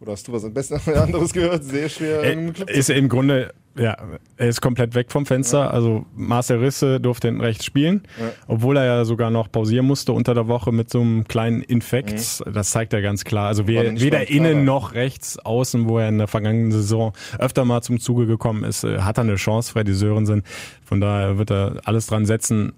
oder 0.00 0.12
hast 0.12 0.28
du 0.28 0.32
was 0.32 0.44
anderes 0.88 1.32
gehört, 1.32 1.64
sehr 1.64 1.88
schwer. 1.88 2.22
Er 2.22 2.68
ist 2.68 2.90
im 2.90 3.08
Grunde, 3.08 3.52
ja, 3.76 3.96
er 4.36 4.48
ist 4.48 4.60
komplett 4.60 4.94
weg 4.94 5.10
vom 5.10 5.26
Fenster. 5.26 5.60
Ja. 5.60 5.70
Also 5.70 6.06
Marcel 6.14 6.58
Risse 6.58 7.00
durfte 7.00 7.28
hinten 7.28 7.40
rechts 7.40 7.64
spielen, 7.64 8.02
ja. 8.20 8.32
obwohl 8.46 8.76
er 8.76 8.84
ja 8.84 9.04
sogar 9.04 9.30
noch 9.30 9.50
pausieren 9.50 9.86
musste 9.86 10.12
unter 10.12 10.34
der 10.34 10.46
Woche 10.46 10.72
mit 10.72 10.90
so 10.90 11.00
einem 11.00 11.24
kleinen 11.24 11.62
Infekt. 11.62 12.12
Mhm. 12.12 12.52
Das 12.52 12.70
zeigt 12.70 12.92
er 12.92 13.02
ganz 13.02 13.24
klar. 13.24 13.48
Also 13.48 13.66
weder, 13.66 13.98
weder 14.00 14.28
innen 14.28 14.64
noch 14.64 14.94
rechts 14.94 15.38
außen, 15.38 15.88
wo 15.88 15.98
er 15.98 16.08
in 16.08 16.18
der 16.18 16.28
vergangenen 16.28 16.72
Saison 16.72 17.12
öfter 17.38 17.64
mal 17.64 17.82
zum 17.82 17.98
Zuge 17.98 18.26
gekommen 18.26 18.64
ist, 18.64 18.84
äh, 18.84 19.00
hat 19.00 19.18
er 19.18 19.22
eine 19.24 19.36
Chance, 19.36 19.72
Freddy 19.72 19.94
Sörensen. 19.94 20.42
Von 20.84 21.00
daher 21.00 21.38
wird 21.38 21.50
er 21.50 21.80
alles 21.84 22.06
dran 22.06 22.26
setzen, 22.26 22.74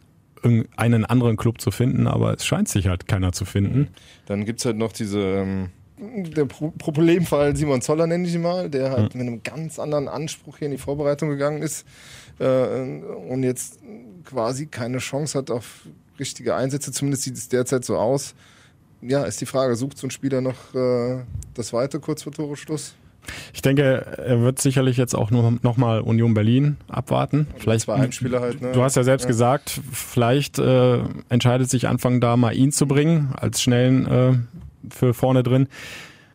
einen 0.77 1.05
anderen 1.05 1.37
Club 1.37 1.61
zu 1.61 1.71
finden, 1.71 2.07
aber 2.07 2.35
es 2.35 2.45
scheint 2.45 2.69
sich 2.69 2.89
halt 2.89 3.09
keiner 3.09 3.33
zu 3.33 3.45
finden. 3.45 3.89
Dann 4.27 4.45
gibt's 4.45 4.65
halt 4.65 4.77
noch 4.77 4.93
diese, 4.93 5.19
ähm, 5.19 5.71
der 5.99 6.45
Pro 6.45 6.73
Problemfall 6.73 7.57
Simon 7.57 7.81
Zoller 7.81 8.07
nenne 8.07 8.27
ich 8.29 8.35
ihn 8.35 8.43
mal, 8.43 8.69
der 8.69 8.91
halt 8.91 9.15
mhm. 9.15 9.21
mit 9.21 9.29
einem 9.29 9.43
ganz 9.43 9.79
anderen 9.79 10.09
Anspruch 10.09 10.59
hier 10.59 10.67
in 10.67 10.73
die 10.73 10.79
Vorbereitung 10.79 11.31
gegangen 11.31 11.63
ist 11.63 11.87
äh, 12.39 12.45
und 12.47 13.43
jetzt 13.43 13.81
quasi 14.25 14.67
keine 14.67 14.99
Chance 14.99 15.39
hat 15.39 15.51
auf 15.51 15.87
richtige 16.19 16.55
Einsätze, 16.55 16.93
zumindest 16.93 17.25
sieht 17.25 17.37
es 17.37 17.49
derzeit 17.49 17.85
so 17.85 17.97
aus. 17.97 18.35
Ja, 19.03 19.25
ist 19.25 19.41
die 19.41 19.47
Frage, 19.47 19.77
sucht 19.77 19.99
so 19.99 20.07
ein 20.07 20.11
Spieler 20.11 20.41
noch 20.41 20.75
äh, 20.75 21.23
das 21.55 21.73
Weite 21.73 22.01
kurz 22.01 22.23
vor 22.23 22.33
Toreschluss? 22.33 22.95
Ich 23.55 23.63
denke, 23.63 23.83
er 23.83 24.43
wird 24.43 24.61
sicherlich 24.61 24.97
jetzt 24.97 25.15
auch 25.15 25.31
nur 25.31 25.59
noch 25.63 25.77
mal 25.77 26.01
Union 26.01 26.35
Berlin 26.35 26.77
abwarten. 26.89 27.47
Vielleicht 27.57 27.85
zwei 27.85 27.99
Heimspiele 27.99 28.41
halt. 28.41 28.61
Ne? 28.61 28.73
Du 28.73 28.83
hast 28.83 28.97
ja 28.97 29.05
selbst 29.05 29.25
ja. 29.25 29.29
gesagt, 29.29 29.81
vielleicht 29.93 30.59
äh, 30.59 31.01
entscheidet 31.29 31.71
sich 31.71 31.89
Anfang 31.89 32.21
da 32.21 32.37
mal 32.37 32.55
ihn 32.57 32.73
zu 32.73 32.87
bringen 32.87 33.35
als 33.37 33.63
schnellen 33.63 34.07
äh, 34.07 34.33
für 34.91 35.15
vorne 35.15 35.43
drin. 35.43 35.69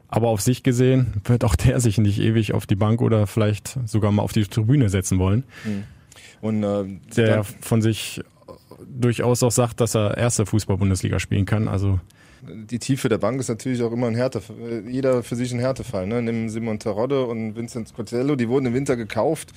Aber 0.07 0.27
auf 0.27 0.41
sich 0.41 0.61
gesehen 0.63 1.21
wird 1.23 1.45
auch 1.45 1.55
der 1.55 1.79
sich 1.79 1.97
nicht 1.97 2.19
ewig 2.19 2.53
auf 2.53 2.65
die 2.65 2.75
Bank 2.75 3.01
oder 3.01 3.27
vielleicht 3.27 3.79
sogar 3.85 4.11
mal 4.11 4.23
auf 4.23 4.33
die 4.33 4.43
Tribüne 4.43 4.89
setzen 4.89 5.19
wollen. 5.19 5.45
Hm. 5.63 5.83
Und 6.41 6.63
äh, 6.63 6.99
der 7.15 7.43
von 7.43 7.81
sich 7.81 8.21
durchaus 8.89 9.43
auch 9.43 9.51
sagt, 9.51 9.79
dass 9.79 9.95
er 9.95 10.17
erste 10.17 10.45
Fußball-Bundesliga 10.45 11.19
spielen 11.19 11.45
kann. 11.45 11.67
Also 11.67 11.99
die 12.41 12.79
Tiefe 12.79 13.09
der 13.09 13.17
Bank 13.17 13.39
ist 13.39 13.49
natürlich 13.49 13.81
auch 13.83 13.91
immer 13.91 14.07
ein 14.07 14.15
Härte, 14.15 14.41
jeder 14.87 15.23
für 15.23 15.35
sich 15.35 15.51
ein 15.53 15.59
Härtefall. 15.59 16.07
Ne? 16.07 16.21
Nimm 16.21 16.49
Simon 16.49 16.79
Terodde 16.79 17.25
und 17.25 17.55
Vincent 17.55 17.93
Cotello, 17.93 18.35
die 18.35 18.49
wurden 18.49 18.67
im 18.67 18.73
Winter 18.73 18.95
gekauft, 18.95 19.51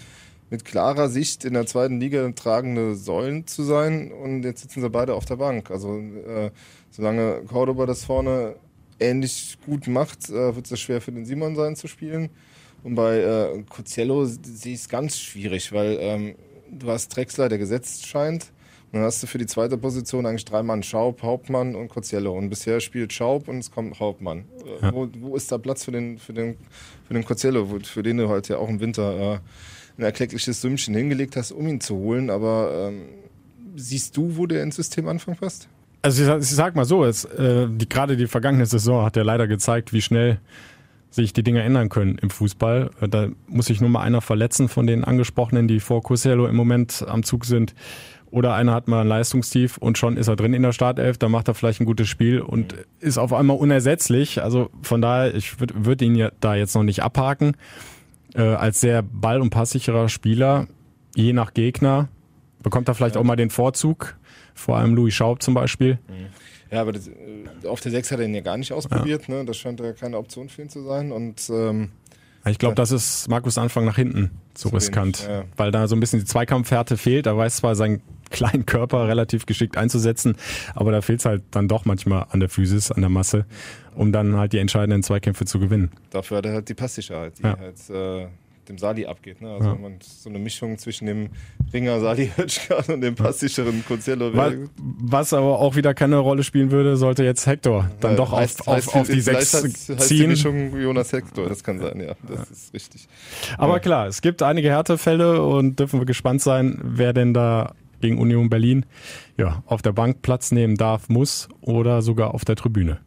mit 0.50 0.64
klarer 0.64 1.08
Sicht 1.08 1.44
in 1.44 1.54
der 1.54 1.66
zweiten 1.66 2.00
Liga 2.00 2.30
tragende 2.32 2.94
Säulen 2.94 3.46
zu 3.46 3.62
sein 3.62 4.12
und 4.12 4.44
jetzt 4.44 4.62
sitzen 4.62 4.82
sie 4.82 4.90
beide 4.90 5.14
auf 5.14 5.24
der 5.24 5.36
Bank. 5.36 5.70
Also 5.70 5.98
äh, 5.98 6.50
solange 6.90 7.42
Cordoba 7.48 7.86
das 7.86 8.04
vorne 8.04 8.56
ähnlich 9.00 9.58
gut 9.64 9.86
macht, 9.86 10.28
äh, 10.28 10.54
wird 10.54 10.70
es 10.70 10.80
schwer 10.80 11.00
für 11.00 11.12
den 11.12 11.24
Simon 11.24 11.56
sein 11.56 11.76
zu 11.76 11.88
spielen. 11.88 12.30
Und 12.82 12.96
bei 12.96 13.18
äh, 13.18 13.62
Cozello 13.68 14.26
sehe 14.26 14.74
ich 14.74 14.80
es 14.80 14.88
ganz 14.88 15.18
schwierig, 15.18 15.72
weil 15.72 15.96
ähm, 16.00 16.34
du 16.70 16.90
hast 16.90 17.08
Drexler, 17.08 17.48
der 17.48 17.58
gesetzt 17.58 18.06
scheint. 18.06 18.52
Dann 18.94 19.02
hast 19.02 19.20
du 19.24 19.26
für 19.26 19.38
die 19.38 19.46
zweite 19.46 19.76
Position 19.76 20.24
eigentlich 20.24 20.44
drei 20.44 20.62
Mann, 20.62 20.85
Schaub, 20.85 21.20
Hauptmann 21.24 21.74
und 21.74 21.88
Coziello. 21.88 22.38
Und 22.38 22.48
bisher 22.48 22.78
spielt 22.78 23.12
Schaub 23.12 23.48
und 23.48 23.59
es 23.59 23.72
kommt 23.72 23.98
Hauptmann. 23.98 24.44
Ja. 24.80 24.94
Wo, 24.94 25.09
wo, 25.18 25.35
ist 25.35 25.50
da 25.50 25.59
Platz 25.59 25.85
für 25.85 25.90
den, 25.90 26.16
für 26.16 26.33
den, 26.33 26.54
für 27.09 27.14
den 27.14 27.24
Coziello, 27.24 27.66
für 27.83 28.04
den 28.04 28.18
du 28.18 28.28
halt 28.28 28.46
ja 28.48 28.59
auch 28.59 28.68
im 28.68 28.78
Winter 28.78 29.18
äh, 29.18 29.38
ein 29.98 30.04
erkleckliches 30.04 30.61
Sümmchen 30.61 30.94
hingelegt 30.94 31.35
hast, 31.35 31.50
um 31.50 31.66
ihn 31.66 31.80
zu 31.80 31.96
holen. 31.96 32.30
Aber 32.30 32.92
ähm, 32.92 33.07
siehst 33.74 34.16
du, 34.16 34.37
wo 34.37 34.46
der 34.46 34.62
ins 34.62 34.76
System 34.76 35.09
Anfang 35.09 35.35
passt? 35.35 35.66
Also 36.02 36.38
ich, 36.38 36.46
sag 36.46 36.76
mal 36.76 36.85
so, 36.85 37.04
es, 37.04 37.24
äh, 37.24 37.66
die, 37.68 37.88
gerade 37.88 38.16
die 38.16 38.28
vergangene 38.28 38.64
Saison 38.64 39.04
hat 39.04 39.16
ja 39.16 39.24
leider 39.24 39.48
gezeigt, 39.48 39.92
wie 39.92 40.02
schnell 40.02 40.38
sich 41.11 41.33
die 41.33 41.42
Dinge 41.42 41.62
ändern 41.62 41.88
können 41.88 42.18
im 42.18 42.30
Fußball. 42.30 42.90
Da 43.09 43.28
muss 43.48 43.66
sich 43.66 43.80
nur 43.80 43.90
mal 43.90 44.02
einer 44.02 44.20
verletzen 44.20 44.68
von 44.68 44.87
den 44.87 45.02
angesprochenen, 45.02 45.66
die 45.66 45.80
vor 45.80 46.02
Cosello 46.02 46.46
im 46.46 46.54
Moment 46.54 47.04
am 47.09 47.24
Zug 47.24 47.44
sind 47.44 47.74
oder 48.34 48.54
einer 48.54 48.74
hat 48.74 48.88
mal 48.88 49.02
ein 49.02 49.06
Leistungstief 49.06 49.78
und 49.78 49.96
schon 49.96 50.16
ist 50.16 50.26
er 50.26 50.34
drin 50.34 50.54
in 50.54 50.62
der 50.62 50.72
Startelf, 50.72 51.18
dann 51.18 51.30
macht 51.30 51.46
er 51.46 51.54
vielleicht 51.54 51.80
ein 51.80 51.84
gutes 51.84 52.08
Spiel 52.08 52.40
und 52.40 52.74
ist 52.98 53.16
auf 53.16 53.32
einmal 53.32 53.56
unersetzlich. 53.56 54.42
Also 54.42 54.70
von 54.82 55.00
daher, 55.00 55.32
ich 55.36 55.60
würde 55.60 55.86
würd 55.86 56.02
ihn 56.02 56.16
ja 56.16 56.32
da 56.40 56.56
jetzt 56.56 56.74
noch 56.74 56.82
nicht 56.82 57.04
abhaken. 57.04 57.56
Äh, 58.34 58.42
als 58.42 58.80
sehr 58.80 59.02
ball- 59.02 59.40
und 59.40 59.50
passsicherer 59.50 60.08
Spieler, 60.08 60.66
je 61.14 61.32
nach 61.32 61.54
Gegner, 61.54 62.08
bekommt 62.60 62.88
er 62.88 62.96
vielleicht 62.96 63.14
ja. 63.14 63.20
auch 63.20 63.24
mal 63.24 63.36
den 63.36 63.50
Vorzug. 63.50 64.16
Vor 64.52 64.78
allem 64.78 64.96
Louis 64.96 65.14
Schaub 65.14 65.40
zum 65.40 65.54
Beispiel. 65.54 66.00
Ja, 66.72 66.80
aber 66.80 66.90
das, 66.90 67.06
äh, 67.06 67.68
auf 67.68 67.80
der 67.80 67.92
6 67.92 68.10
hat 68.10 68.18
er 68.18 68.24
ihn 68.24 68.34
ja 68.34 68.40
gar 68.40 68.56
nicht 68.56 68.72
ausprobiert. 68.72 69.28
Ja. 69.28 69.34
Ne? 69.36 69.44
Das 69.44 69.56
scheint 69.58 69.78
ja 69.78 69.92
keine 69.92 70.18
Option 70.18 70.48
für 70.48 70.62
ihn 70.62 70.68
zu 70.70 70.82
sein. 70.82 71.12
Und 71.12 71.48
ähm, 71.50 71.90
Ich 72.46 72.58
glaube, 72.58 72.74
das 72.74 72.90
ist 72.90 73.28
Markus 73.28 73.58
Anfang 73.58 73.84
nach 73.84 73.94
hinten 73.94 74.32
zu, 74.54 74.70
Zu 74.70 74.74
riskant, 74.74 75.28
wenig, 75.28 75.36
ja. 75.36 75.44
weil 75.56 75.70
da 75.70 75.86
so 75.86 75.94
ein 75.94 76.00
bisschen 76.00 76.18
die 76.18 76.26
Zweikampfhärte 76.26 76.96
fehlt. 76.96 77.26
Er 77.26 77.36
weiß 77.36 77.58
zwar 77.58 77.76
seinen 77.76 78.02
kleinen 78.34 78.66
Körper 78.66 79.08
relativ 79.08 79.46
geschickt 79.46 79.76
einzusetzen, 79.78 80.36
aber 80.74 80.92
da 80.92 81.00
fehlt 81.00 81.20
es 81.20 81.24
halt 81.24 81.42
dann 81.52 81.68
doch 81.68 81.84
manchmal 81.84 82.26
an 82.30 82.40
der 82.40 82.48
Physis, 82.48 82.90
an 82.92 83.00
der 83.00 83.10
Masse, 83.10 83.46
um 83.94 84.12
dann 84.12 84.36
halt 84.36 84.52
die 84.52 84.58
entscheidenden 84.58 85.02
Zweikämpfe 85.02 85.44
zu 85.46 85.58
gewinnen. 85.58 85.90
Dafür 86.10 86.38
hat 86.38 86.46
er 86.46 86.52
halt 86.54 86.68
die 86.68 86.74
Passsicherheit, 86.74 87.38
die 87.38 87.42
Ja. 87.44 87.56
halt 87.58 87.90
äh, 87.90 88.26
dem 88.68 88.78
Sali 88.78 89.04
abgeht. 89.04 89.42
Ne? 89.42 89.50
Also 89.52 89.68
Ja. 89.68 89.74
man, 89.74 89.98
so 90.00 90.30
eine 90.30 90.38
Mischung 90.38 90.78
zwischen 90.78 91.04
dem 91.04 91.28
Ringer 91.74 92.00
Sali 92.00 92.32
Hötschkan 92.34 92.82
und 92.94 93.02
dem 93.02 93.14
passsicheren 93.14 93.84
Conciello. 93.86 94.34
Wa- 94.34 94.52
Was 94.78 95.34
aber 95.34 95.58
auch 95.58 95.76
wieder 95.76 95.92
keine 95.92 96.16
Rolle 96.16 96.42
spielen 96.42 96.70
würde, 96.70 96.96
sollte 96.96 97.24
jetzt 97.24 97.46
Hector 97.46 97.90
dann 98.00 98.16
doch 98.16 98.32
auf, 98.32 98.66
auf, 98.66 98.94
auf 98.94 99.06
die 99.10 99.20
sechs 99.20 99.52
heißt, 99.52 99.64
heißt 99.64 99.88
die 100.10 100.16
ziehen. 100.16 100.28
Mischung 100.30 100.80
Jonas 100.80 101.12
Hector, 101.12 101.46
das 101.46 101.62
kann 101.62 101.78
sein, 101.78 102.00
ja. 102.00 102.14
Das 102.26 102.50
ist 102.50 102.72
richtig. 102.72 103.06
Aber 103.58 103.74
Ja. 103.74 103.78
klar, 103.80 104.06
es 104.06 104.22
gibt 104.22 104.42
einige 104.42 104.70
Härtefälle 104.70 105.42
und 105.42 105.78
dürfen 105.78 106.00
wir 106.00 106.06
gespannt 106.06 106.40
sein, 106.40 106.80
wer 106.82 107.12
denn 107.12 107.34
da 107.34 107.74
gegen 108.04 108.18
Union 108.18 108.50
Berlin 108.50 108.84
ja, 109.38 109.62
auf 109.66 109.80
der 109.80 109.92
Bank 109.92 110.20
Platz 110.20 110.52
nehmen 110.52 110.76
darf, 110.76 111.08
muss 111.08 111.48
oder 111.62 112.02
sogar 112.02 112.34
auf 112.34 112.44
der 112.44 112.54
Tribüne. 112.54 113.00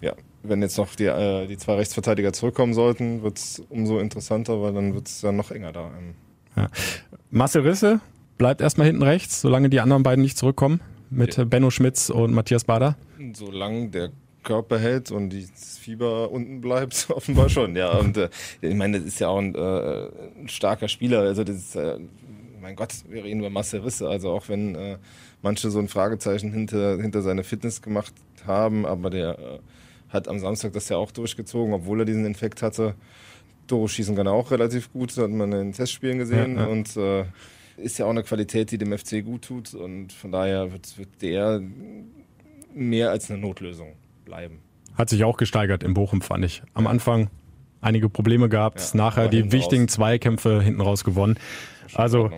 Ja, 0.00 0.14
wenn 0.42 0.62
jetzt 0.62 0.78
noch 0.78 0.94
die, 0.94 1.04
äh, 1.04 1.46
die 1.46 1.58
zwei 1.58 1.74
Rechtsverteidiger 1.74 2.32
zurückkommen 2.32 2.72
sollten, 2.72 3.22
wird 3.22 3.36
es 3.36 3.62
umso 3.68 3.98
interessanter, 3.98 4.62
weil 4.62 4.72
dann 4.72 4.94
wird 4.94 5.06
es 5.06 5.20
dann 5.20 5.36
noch 5.36 5.50
enger 5.50 5.72
da. 5.72 5.90
Ähm, 5.98 6.68
Marcel 7.30 7.62
Risse 7.62 8.00
bleibt 8.38 8.62
erstmal 8.62 8.86
hinten 8.86 9.02
rechts, 9.02 9.42
solange 9.42 9.68
die 9.68 9.80
anderen 9.80 10.02
beiden 10.02 10.22
nicht 10.22 10.38
zurückkommen, 10.38 10.80
mit 11.10 11.36
Ja. 11.36 11.44
Benno 11.44 11.70
Schmitz 11.70 12.08
und 12.08 12.32
Matthias 12.32 12.64
Bader. 12.64 12.96
Solange 13.34 13.88
der 13.88 14.10
Körper 14.44 14.78
hält 14.78 15.10
und 15.10 15.34
das 15.34 15.76
Fieber 15.76 16.30
unten 16.30 16.62
bleibt, 16.62 17.08
offenbar 17.14 17.50
schon, 17.50 17.76
ja. 17.76 17.98
Und 17.98 18.16
äh, 18.16 18.30
ich 18.62 18.74
meine, 18.74 18.98
das 18.98 19.06
ist 19.06 19.20
ja 19.20 19.28
auch 19.28 19.38
ein, 19.38 19.54
äh, 19.54 20.08
ein 20.40 20.48
starker 20.48 20.88
Spieler. 20.88 21.20
Also 21.20 21.44
das 21.44 21.56
ist, 21.56 21.76
äh, 21.76 21.98
mein 22.68 22.76
Gott, 22.76 22.92
wir 23.08 23.24
reden 23.24 23.40
über 23.40 23.48
Marcel 23.48 23.80
Risse. 23.80 24.06
Also 24.06 24.30
auch 24.30 24.50
wenn 24.50 24.74
äh, 24.74 24.98
manche 25.40 25.70
so 25.70 25.78
ein 25.78 25.88
Fragezeichen 25.88 26.52
hinter, 26.52 27.00
hinter 27.00 27.22
seine 27.22 27.42
Fitness 27.42 27.80
gemacht 27.80 28.12
haben, 28.46 28.84
aber 28.84 29.08
der 29.08 29.38
äh, 29.38 29.58
hat 30.10 30.28
am 30.28 30.38
Samstag 30.38 30.74
das 30.74 30.90
ja 30.90 30.98
auch 30.98 31.10
durchgezogen, 31.10 31.72
obwohl 31.72 32.00
er 32.00 32.04
diesen 32.04 32.26
Infekt 32.26 32.60
hatte. 32.60 32.94
Tore 33.68 33.88
schießen 33.88 34.14
kann 34.14 34.26
er 34.26 34.34
auch 34.34 34.50
relativ 34.50 34.92
gut, 34.92 35.16
hat 35.16 35.30
man 35.30 35.50
in 35.50 35.58
den 35.58 35.72
Testspielen 35.72 36.18
gesehen. 36.18 36.56
Ja, 36.56 36.64
ja. 36.64 36.68
Und 36.68 36.94
äh, 36.98 37.24
ist 37.78 37.98
ja 37.98 38.04
auch 38.04 38.10
eine 38.10 38.22
Qualität, 38.22 38.70
die 38.70 38.76
dem 38.76 38.96
FC 38.96 39.24
gut 39.24 39.46
tut. 39.46 39.72
Und 39.72 40.12
von 40.12 40.30
daher 40.30 40.70
wird, 40.70 40.98
wird 40.98 41.22
der 41.22 41.62
mehr 42.74 43.10
als 43.10 43.30
eine 43.30 43.40
Notlösung 43.40 43.94
bleiben. 44.26 44.58
Hat 44.94 45.08
sich 45.08 45.24
auch 45.24 45.38
gesteigert 45.38 45.82
in 45.82 45.94
Bochum, 45.94 46.20
fand 46.20 46.44
ich. 46.44 46.62
Am 46.74 46.86
Anfang 46.86 47.30
einige 47.80 48.10
Probleme 48.10 48.50
gehabt, 48.50 48.78
Ja, 48.80 48.96
nachher 48.96 49.28
die 49.28 49.52
wichtigen 49.52 49.84
raus. 49.84 49.94
Zweikämpfe 49.94 50.60
hinten 50.60 50.82
raus 50.82 51.02
gewonnen. 51.02 51.38
Also. 51.94 52.30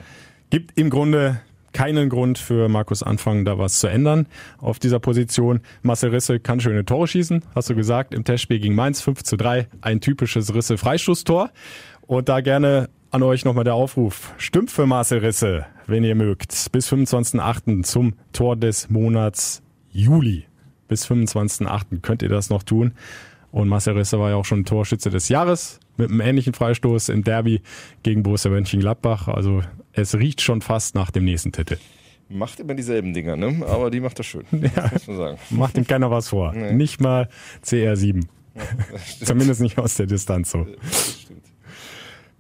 Gibt 0.51 0.79
im 0.79 0.91
Grunde 0.91 1.41
keinen 1.73 2.09
Grund 2.09 2.39
für 2.39 2.69
Markus 2.69 3.03
Anfang, 3.03 3.45
da 3.45 3.59
was 3.59 3.79
zu 3.79 3.87
ändern 3.87 4.27
auf 4.59 4.79
dieser 4.79 4.99
Position. 4.99 5.61
Marcel 5.83 6.11
Risse 6.11 6.41
kann 6.41 6.61
schöne 6.61 6.85
Tore 6.85 7.07
schießen, 7.07 7.43
hast 7.55 7.71
du 7.71 7.75
gesagt, 7.75 8.13
im 8.13 8.25
Testspiel 8.25 8.59
gegen 8.59 8.75
Mainz 8.75 9.01
5 9.01 9.23
zu 9.23 9.37
3. 9.37 9.69
Ein 9.81 10.01
typisches 10.01 10.53
Risse-Freistoßtor. 10.53 11.51
Und 12.03 12.29
da 12.29 12.41
gerne 12.41 12.91
an 13.13 13.23
euch 13.23 13.45
nochmal 13.45 13.65
der 13.65 13.75
Aufruf. 13.75 14.33
Stimmt 14.37 14.71
für 14.71 14.87
Marcel 14.87 15.21
Risse, 15.21 15.67
wenn 15.87 16.05
ihr 16.05 16.15
mögt. 16.15 16.73
Bis 16.73 16.93
25.08. 16.93 17.85
zum 17.85 18.15
Tor 18.33 18.57
des 18.57 18.91
Monats 18.91 19.63
Juli. 19.93 20.45
Bis 20.89 21.07
25.08. 21.07 22.01
könnt 22.01 22.23
ihr 22.23 22.29
das 22.29 22.51
noch 22.51 22.65
tun. 22.65 22.93
Und 23.53 23.69
Marcel 23.69 23.97
Risse 23.97 24.19
war 24.19 24.31
ja 24.31 24.37
auch 24.37 24.45
schon 24.45 24.65
Torschütze 24.65 25.11
des 25.11 25.29
Jahres 25.29 25.81
mit 25.97 26.11
einem 26.11 26.21
ähnlichen 26.21 26.55
Freistoß 26.55 27.11
im 27.11 27.25
Derby 27.25 27.63
gegen 28.03 28.23
Borussia 28.23 28.51
Mönchengladbach. 28.51 29.29
Also 29.29 29.63
es 29.93 30.15
riecht 30.15 30.41
schon 30.41 30.63
fast 30.63 30.95
nach 30.95 31.11
dem 31.11 31.25
nächsten 31.25 31.53
Titel. 31.53 31.79
Macht 32.29 32.61
immer 32.61 32.75
dieselben 32.75 33.13
Dinger, 33.13 33.37
ne? 33.37 33.67
Aber 33.67 33.91
die 33.91 34.01
macht 34.01 34.19
das 34.19 34.27
schön. 34.27 34.45
Das 34.75 34.93
muss 34.93 35.07
man 35.09 35.17
sagen. 35.17 35.39
Macht 35.51 35.77
ihm 35.77 35.87
keiner 35.87 36.11
was 36.11 36.29
vor. 36.29 36.53
Nee. 36.53 36.73
Nicht 36.73 37.01
mal 37.01 37.29
CR7. 37.65 38.25
Zumindest 39.25 39.61
nicht 39.61 39.79
aus 39.79 39.97
der 39.97 40.07
Distanz 40.07 40.53
so. 40.53 40.67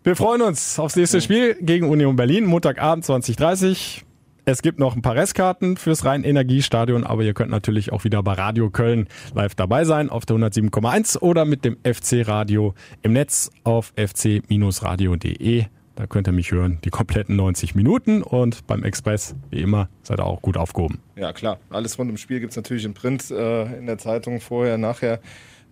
Wir 0.04 0.16
freuen 0.16 0.42
uns 0.42 0.78
aufs 0.78 0.96
nächste 0.96 1.20
Spiel 1.20 1.56
gegen 1.60 1.88
Union 1.88 2.16
Berlin, 2.16 2.46
Montagabend 2.46 3.04
2030. 3.04 4.04
Es 4.44 4.62
gibt 4.62 4.78
noch 4.78 4.96
ein 4.96 5.02
paar 5.02 5.14
Restkarten 5.14 5.76
fürs 5.76 6.04
Rhein-Energiestadion, 6.04 7.04
aber 7.04 7.22
ihr 7.22 7.34
könnt 7.34 7.50
natürlich 7.50 7.92
auch 7.92 8.04
wieder 8.04 8.22
bei 8.22 8.32
Radio 8.32 8.70
Köln 8.70 9.08
live 9.34 9.54
dabei 9.54 9.84
sein 9.84 10.08
auf 10.08 10.24
der 10.24 10.36
107,1 10.36 11.18
oder 11.18 11.44
mit 11.44 11.64
dem 11.64 11.76
FC 11.84 12.26
Radio 12.26 12.74
im 13.02 13.12
Netz 13.12 13.50
auf 13.64 13.92
fc-radio.de. 13.96 15.66
Da 15.96 16.06
könnt 16.06 16.28
ihr 16.28 16.32
mich 16.32 16.50
hören, 16.50 16.78
die 16.84 16.90
kompletten 16.90 17.36
90 17.36 17.74
Minuten 17.74 18.22
und 18.22 18.66
beim 18.66 18.84
Express, 18.84 19.34
wie 19.50 19.60
immer, 19.60 19.88
seid 20.02 20.20
ihr 20.20 20.24
auch 20.24 20.40
gut 20.40 20.56
aufgehoben. 20.56 20.98
Ja, 21.16 21.32
klar. 21.32 21.58
Alles 21.68 21.98
rund 21.98 22.08
ums 22.08 22.20
Spiel 22.20 22.40
gibt 22.40 22.50
es 22.52 22.56
natürlich 22.56 22.84
im 22.84 22.94
Print, 22.94 23.30
äh, 23.30 23.78
in 23.78 23.86
der 23.86 23.98
Zeitung, 23.98 24.40
vorher, 24.40 24.78
nachher. 24.78 25.20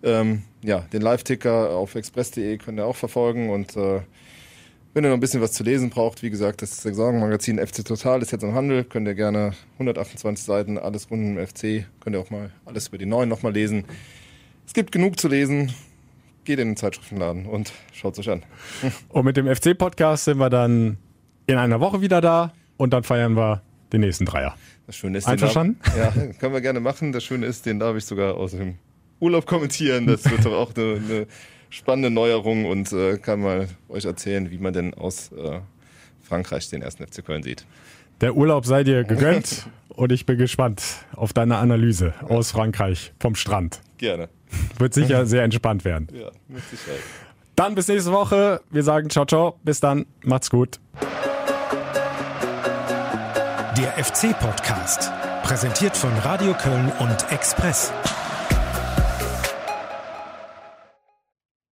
Ähm, 0.03 0.43
ja, 0.61 0.79
den 0.93 1.01
Live-Ticker 1.01 1.71
auf 1.71 1.95
express.de 1.95 2.57
könnt 2.57 2.79
ihr 2.79 2.85
auch 2.85 2.95
verfolgen 2.95 3.49
und 3.49 3.75
äh, 3.75 4.01
wenn 4.93 5.03
ihr 5.03 5.09
noch 5.09 5.17
ein 5.17 5.19
bisschen 5.19 5.41
was 5.41 5.51
zu 5.51 5.63
lesen 5.63 5.89
braucht, 5.89 6.23
wie 6.23 6.29
gesagt, 6.29 6.61
das 6.61 6.81
Saisonmagazin 6.81 7.59
FC 7.59 7.85
Total 7.85 8.21
ist 8.21 8.31
jetzt 8.31 8.43
im 8.43 8.55
Handel, 8.55 8.83
könnt 8.83 9.07
ihr 9.07 9.13
gerne 9.13 9.53
128 9.73 10.43
Seiten, 10.43 10.77
alles 10.77 11.11
rund 11.11 11.37
um 11.37 11.45
FC, 11.45 11.85
könnt 11.99 12.15
ihr 12.15 12.19
auch 12.19 12.31
mal 12.31 12.51
alles 12.65 12.87
über 12.87 12.97
die 12.97 13.05
neuen 13.05 13.29
nochmal 13.29 13.53
lesen. 13.53 13.85
Es 14.65 14.73
gibt 14.73 14.91
genug 14.91 15.19
zu 15.19 15.27
lesen, 15.27 15.73
geht 16.49 16.57
in 16.57 16.69
den 16.69 16.77
Zeitschriftenladen 16.77 17.45
und 17.45 17.71
schaut 17.93 18.13
es 18.13 18.19
euch 18.25 18.31
an. 18.31 18.43
Und 19.09 19.23
mit 19.23 19.37
dem 19.37 19.45
FC-Podcast 19.45 20.25
sind 20.25 20.39
wir 20.39 20.49
dann 20.49 20.97
in 21.45 21.57
einer 21.57 21.79
Woche 21.79 22.01
wieder 22.01 22.21
da 22.21 22.53
und 22.77 22.91
dann 22.91 23.03
feiern 23.03 23.35
wir 23.35 23.61
den 23.93 24.01
nächsten 24.01 24.25
Dreier. 24.25 24.55
Das 24.87 24.95
Schöne 24.95 25.19
ist, 25.19 25.27
Einverstanden? 25.27 25.79
Den 25.85 26.01
darf, 26.01 26.15
ja, 26.15 26.33
können 26.39 26.53
wir 26.53 26.61
gerne 26.61 26.79
machen. 26.79 27.11
Das 27.11 27.23
Schöne 27.23 27.45
ist, 27.45 27.67
den 27.67 27.77
darf 27.77 27.95
ich 27.95 28.05
sogar 28.05 28.33
aus 28.33 28.51
dem 28.51 28.79
Urlaub 29.19 29.45
kommentieren. 29.45 30.07
Das 30.07 30.27
wird 30.27 30.43
doch 30.43 30.53
auch 30.53 30.75
eine, 30.75 30.95
eine 30.95 31.27
spannende 31.69 32.09
Neuerung 32.09 32.65
und 32.65 32.91
äh, 32.93 33.19
kann 33.19 33.41
mal 33.41 33.67
euch 33.87 34.05
erzählen, 34.05 34.49
wie 34.49 34.57
man 34.57 34.73
denn 34.73 34.95
aus 34.95 35.31
äh, 35.31 35.59
Frankreich 36.23 36.67
den 36.71 36.81
ersten 36.81 37.05
FC 37.05 37.23
Köln 37.23 37.43
sieht. 37.43 37.67
Der 38.21 38.35
Urlaub 38.35 38.65
sei 38.65 38.83
dir 38.83 39.03
gegönnt 39.03 39.67
und 39.99 40.13
ich 40.13 40.25
bin 40.25 40.37
gespannt 40.37 40.81
auf 41.13 41.33
deine 41.33 41.57
Analyse 41.57 42.13
aus 42.27 42.51
Frankreich 42.51 43.11
vom 43.19 43.35
Strand. 43.35 43.81
Gerne. 43.97 44.29
Wird 44.77 44.93
sicher 44.93 45.25
sehr 45.25 45.43
entspannt 45.43 45.83
werden. 45.83 46.07
Ja, 46.13 46.31
mit 46.47 46.63
Sicherheit. 46.69 47.01
Dann 47.55 47.75
bis 47.75 47.89
nächste 47.89 48.13
Woche. 48.13 48.61
Wir 48.71 48.83
sagen 48.83 49.09
ciao, 49.09 49.25
ciao. 49.25 49.59
Bis 49.63 49.81
dann. 49.81 50.05
Macht's 50.23 50.49
gut. 50.49 50.79
Der 53.77 54.03
FC-Podcast. 54.03 55.11
Präsentiert 55.43 55.97
von 55.97 56.11
Radio 56.19 56.53
Köln 56.53 56.91
und 56.99 57.31
Express. 57.31 57.91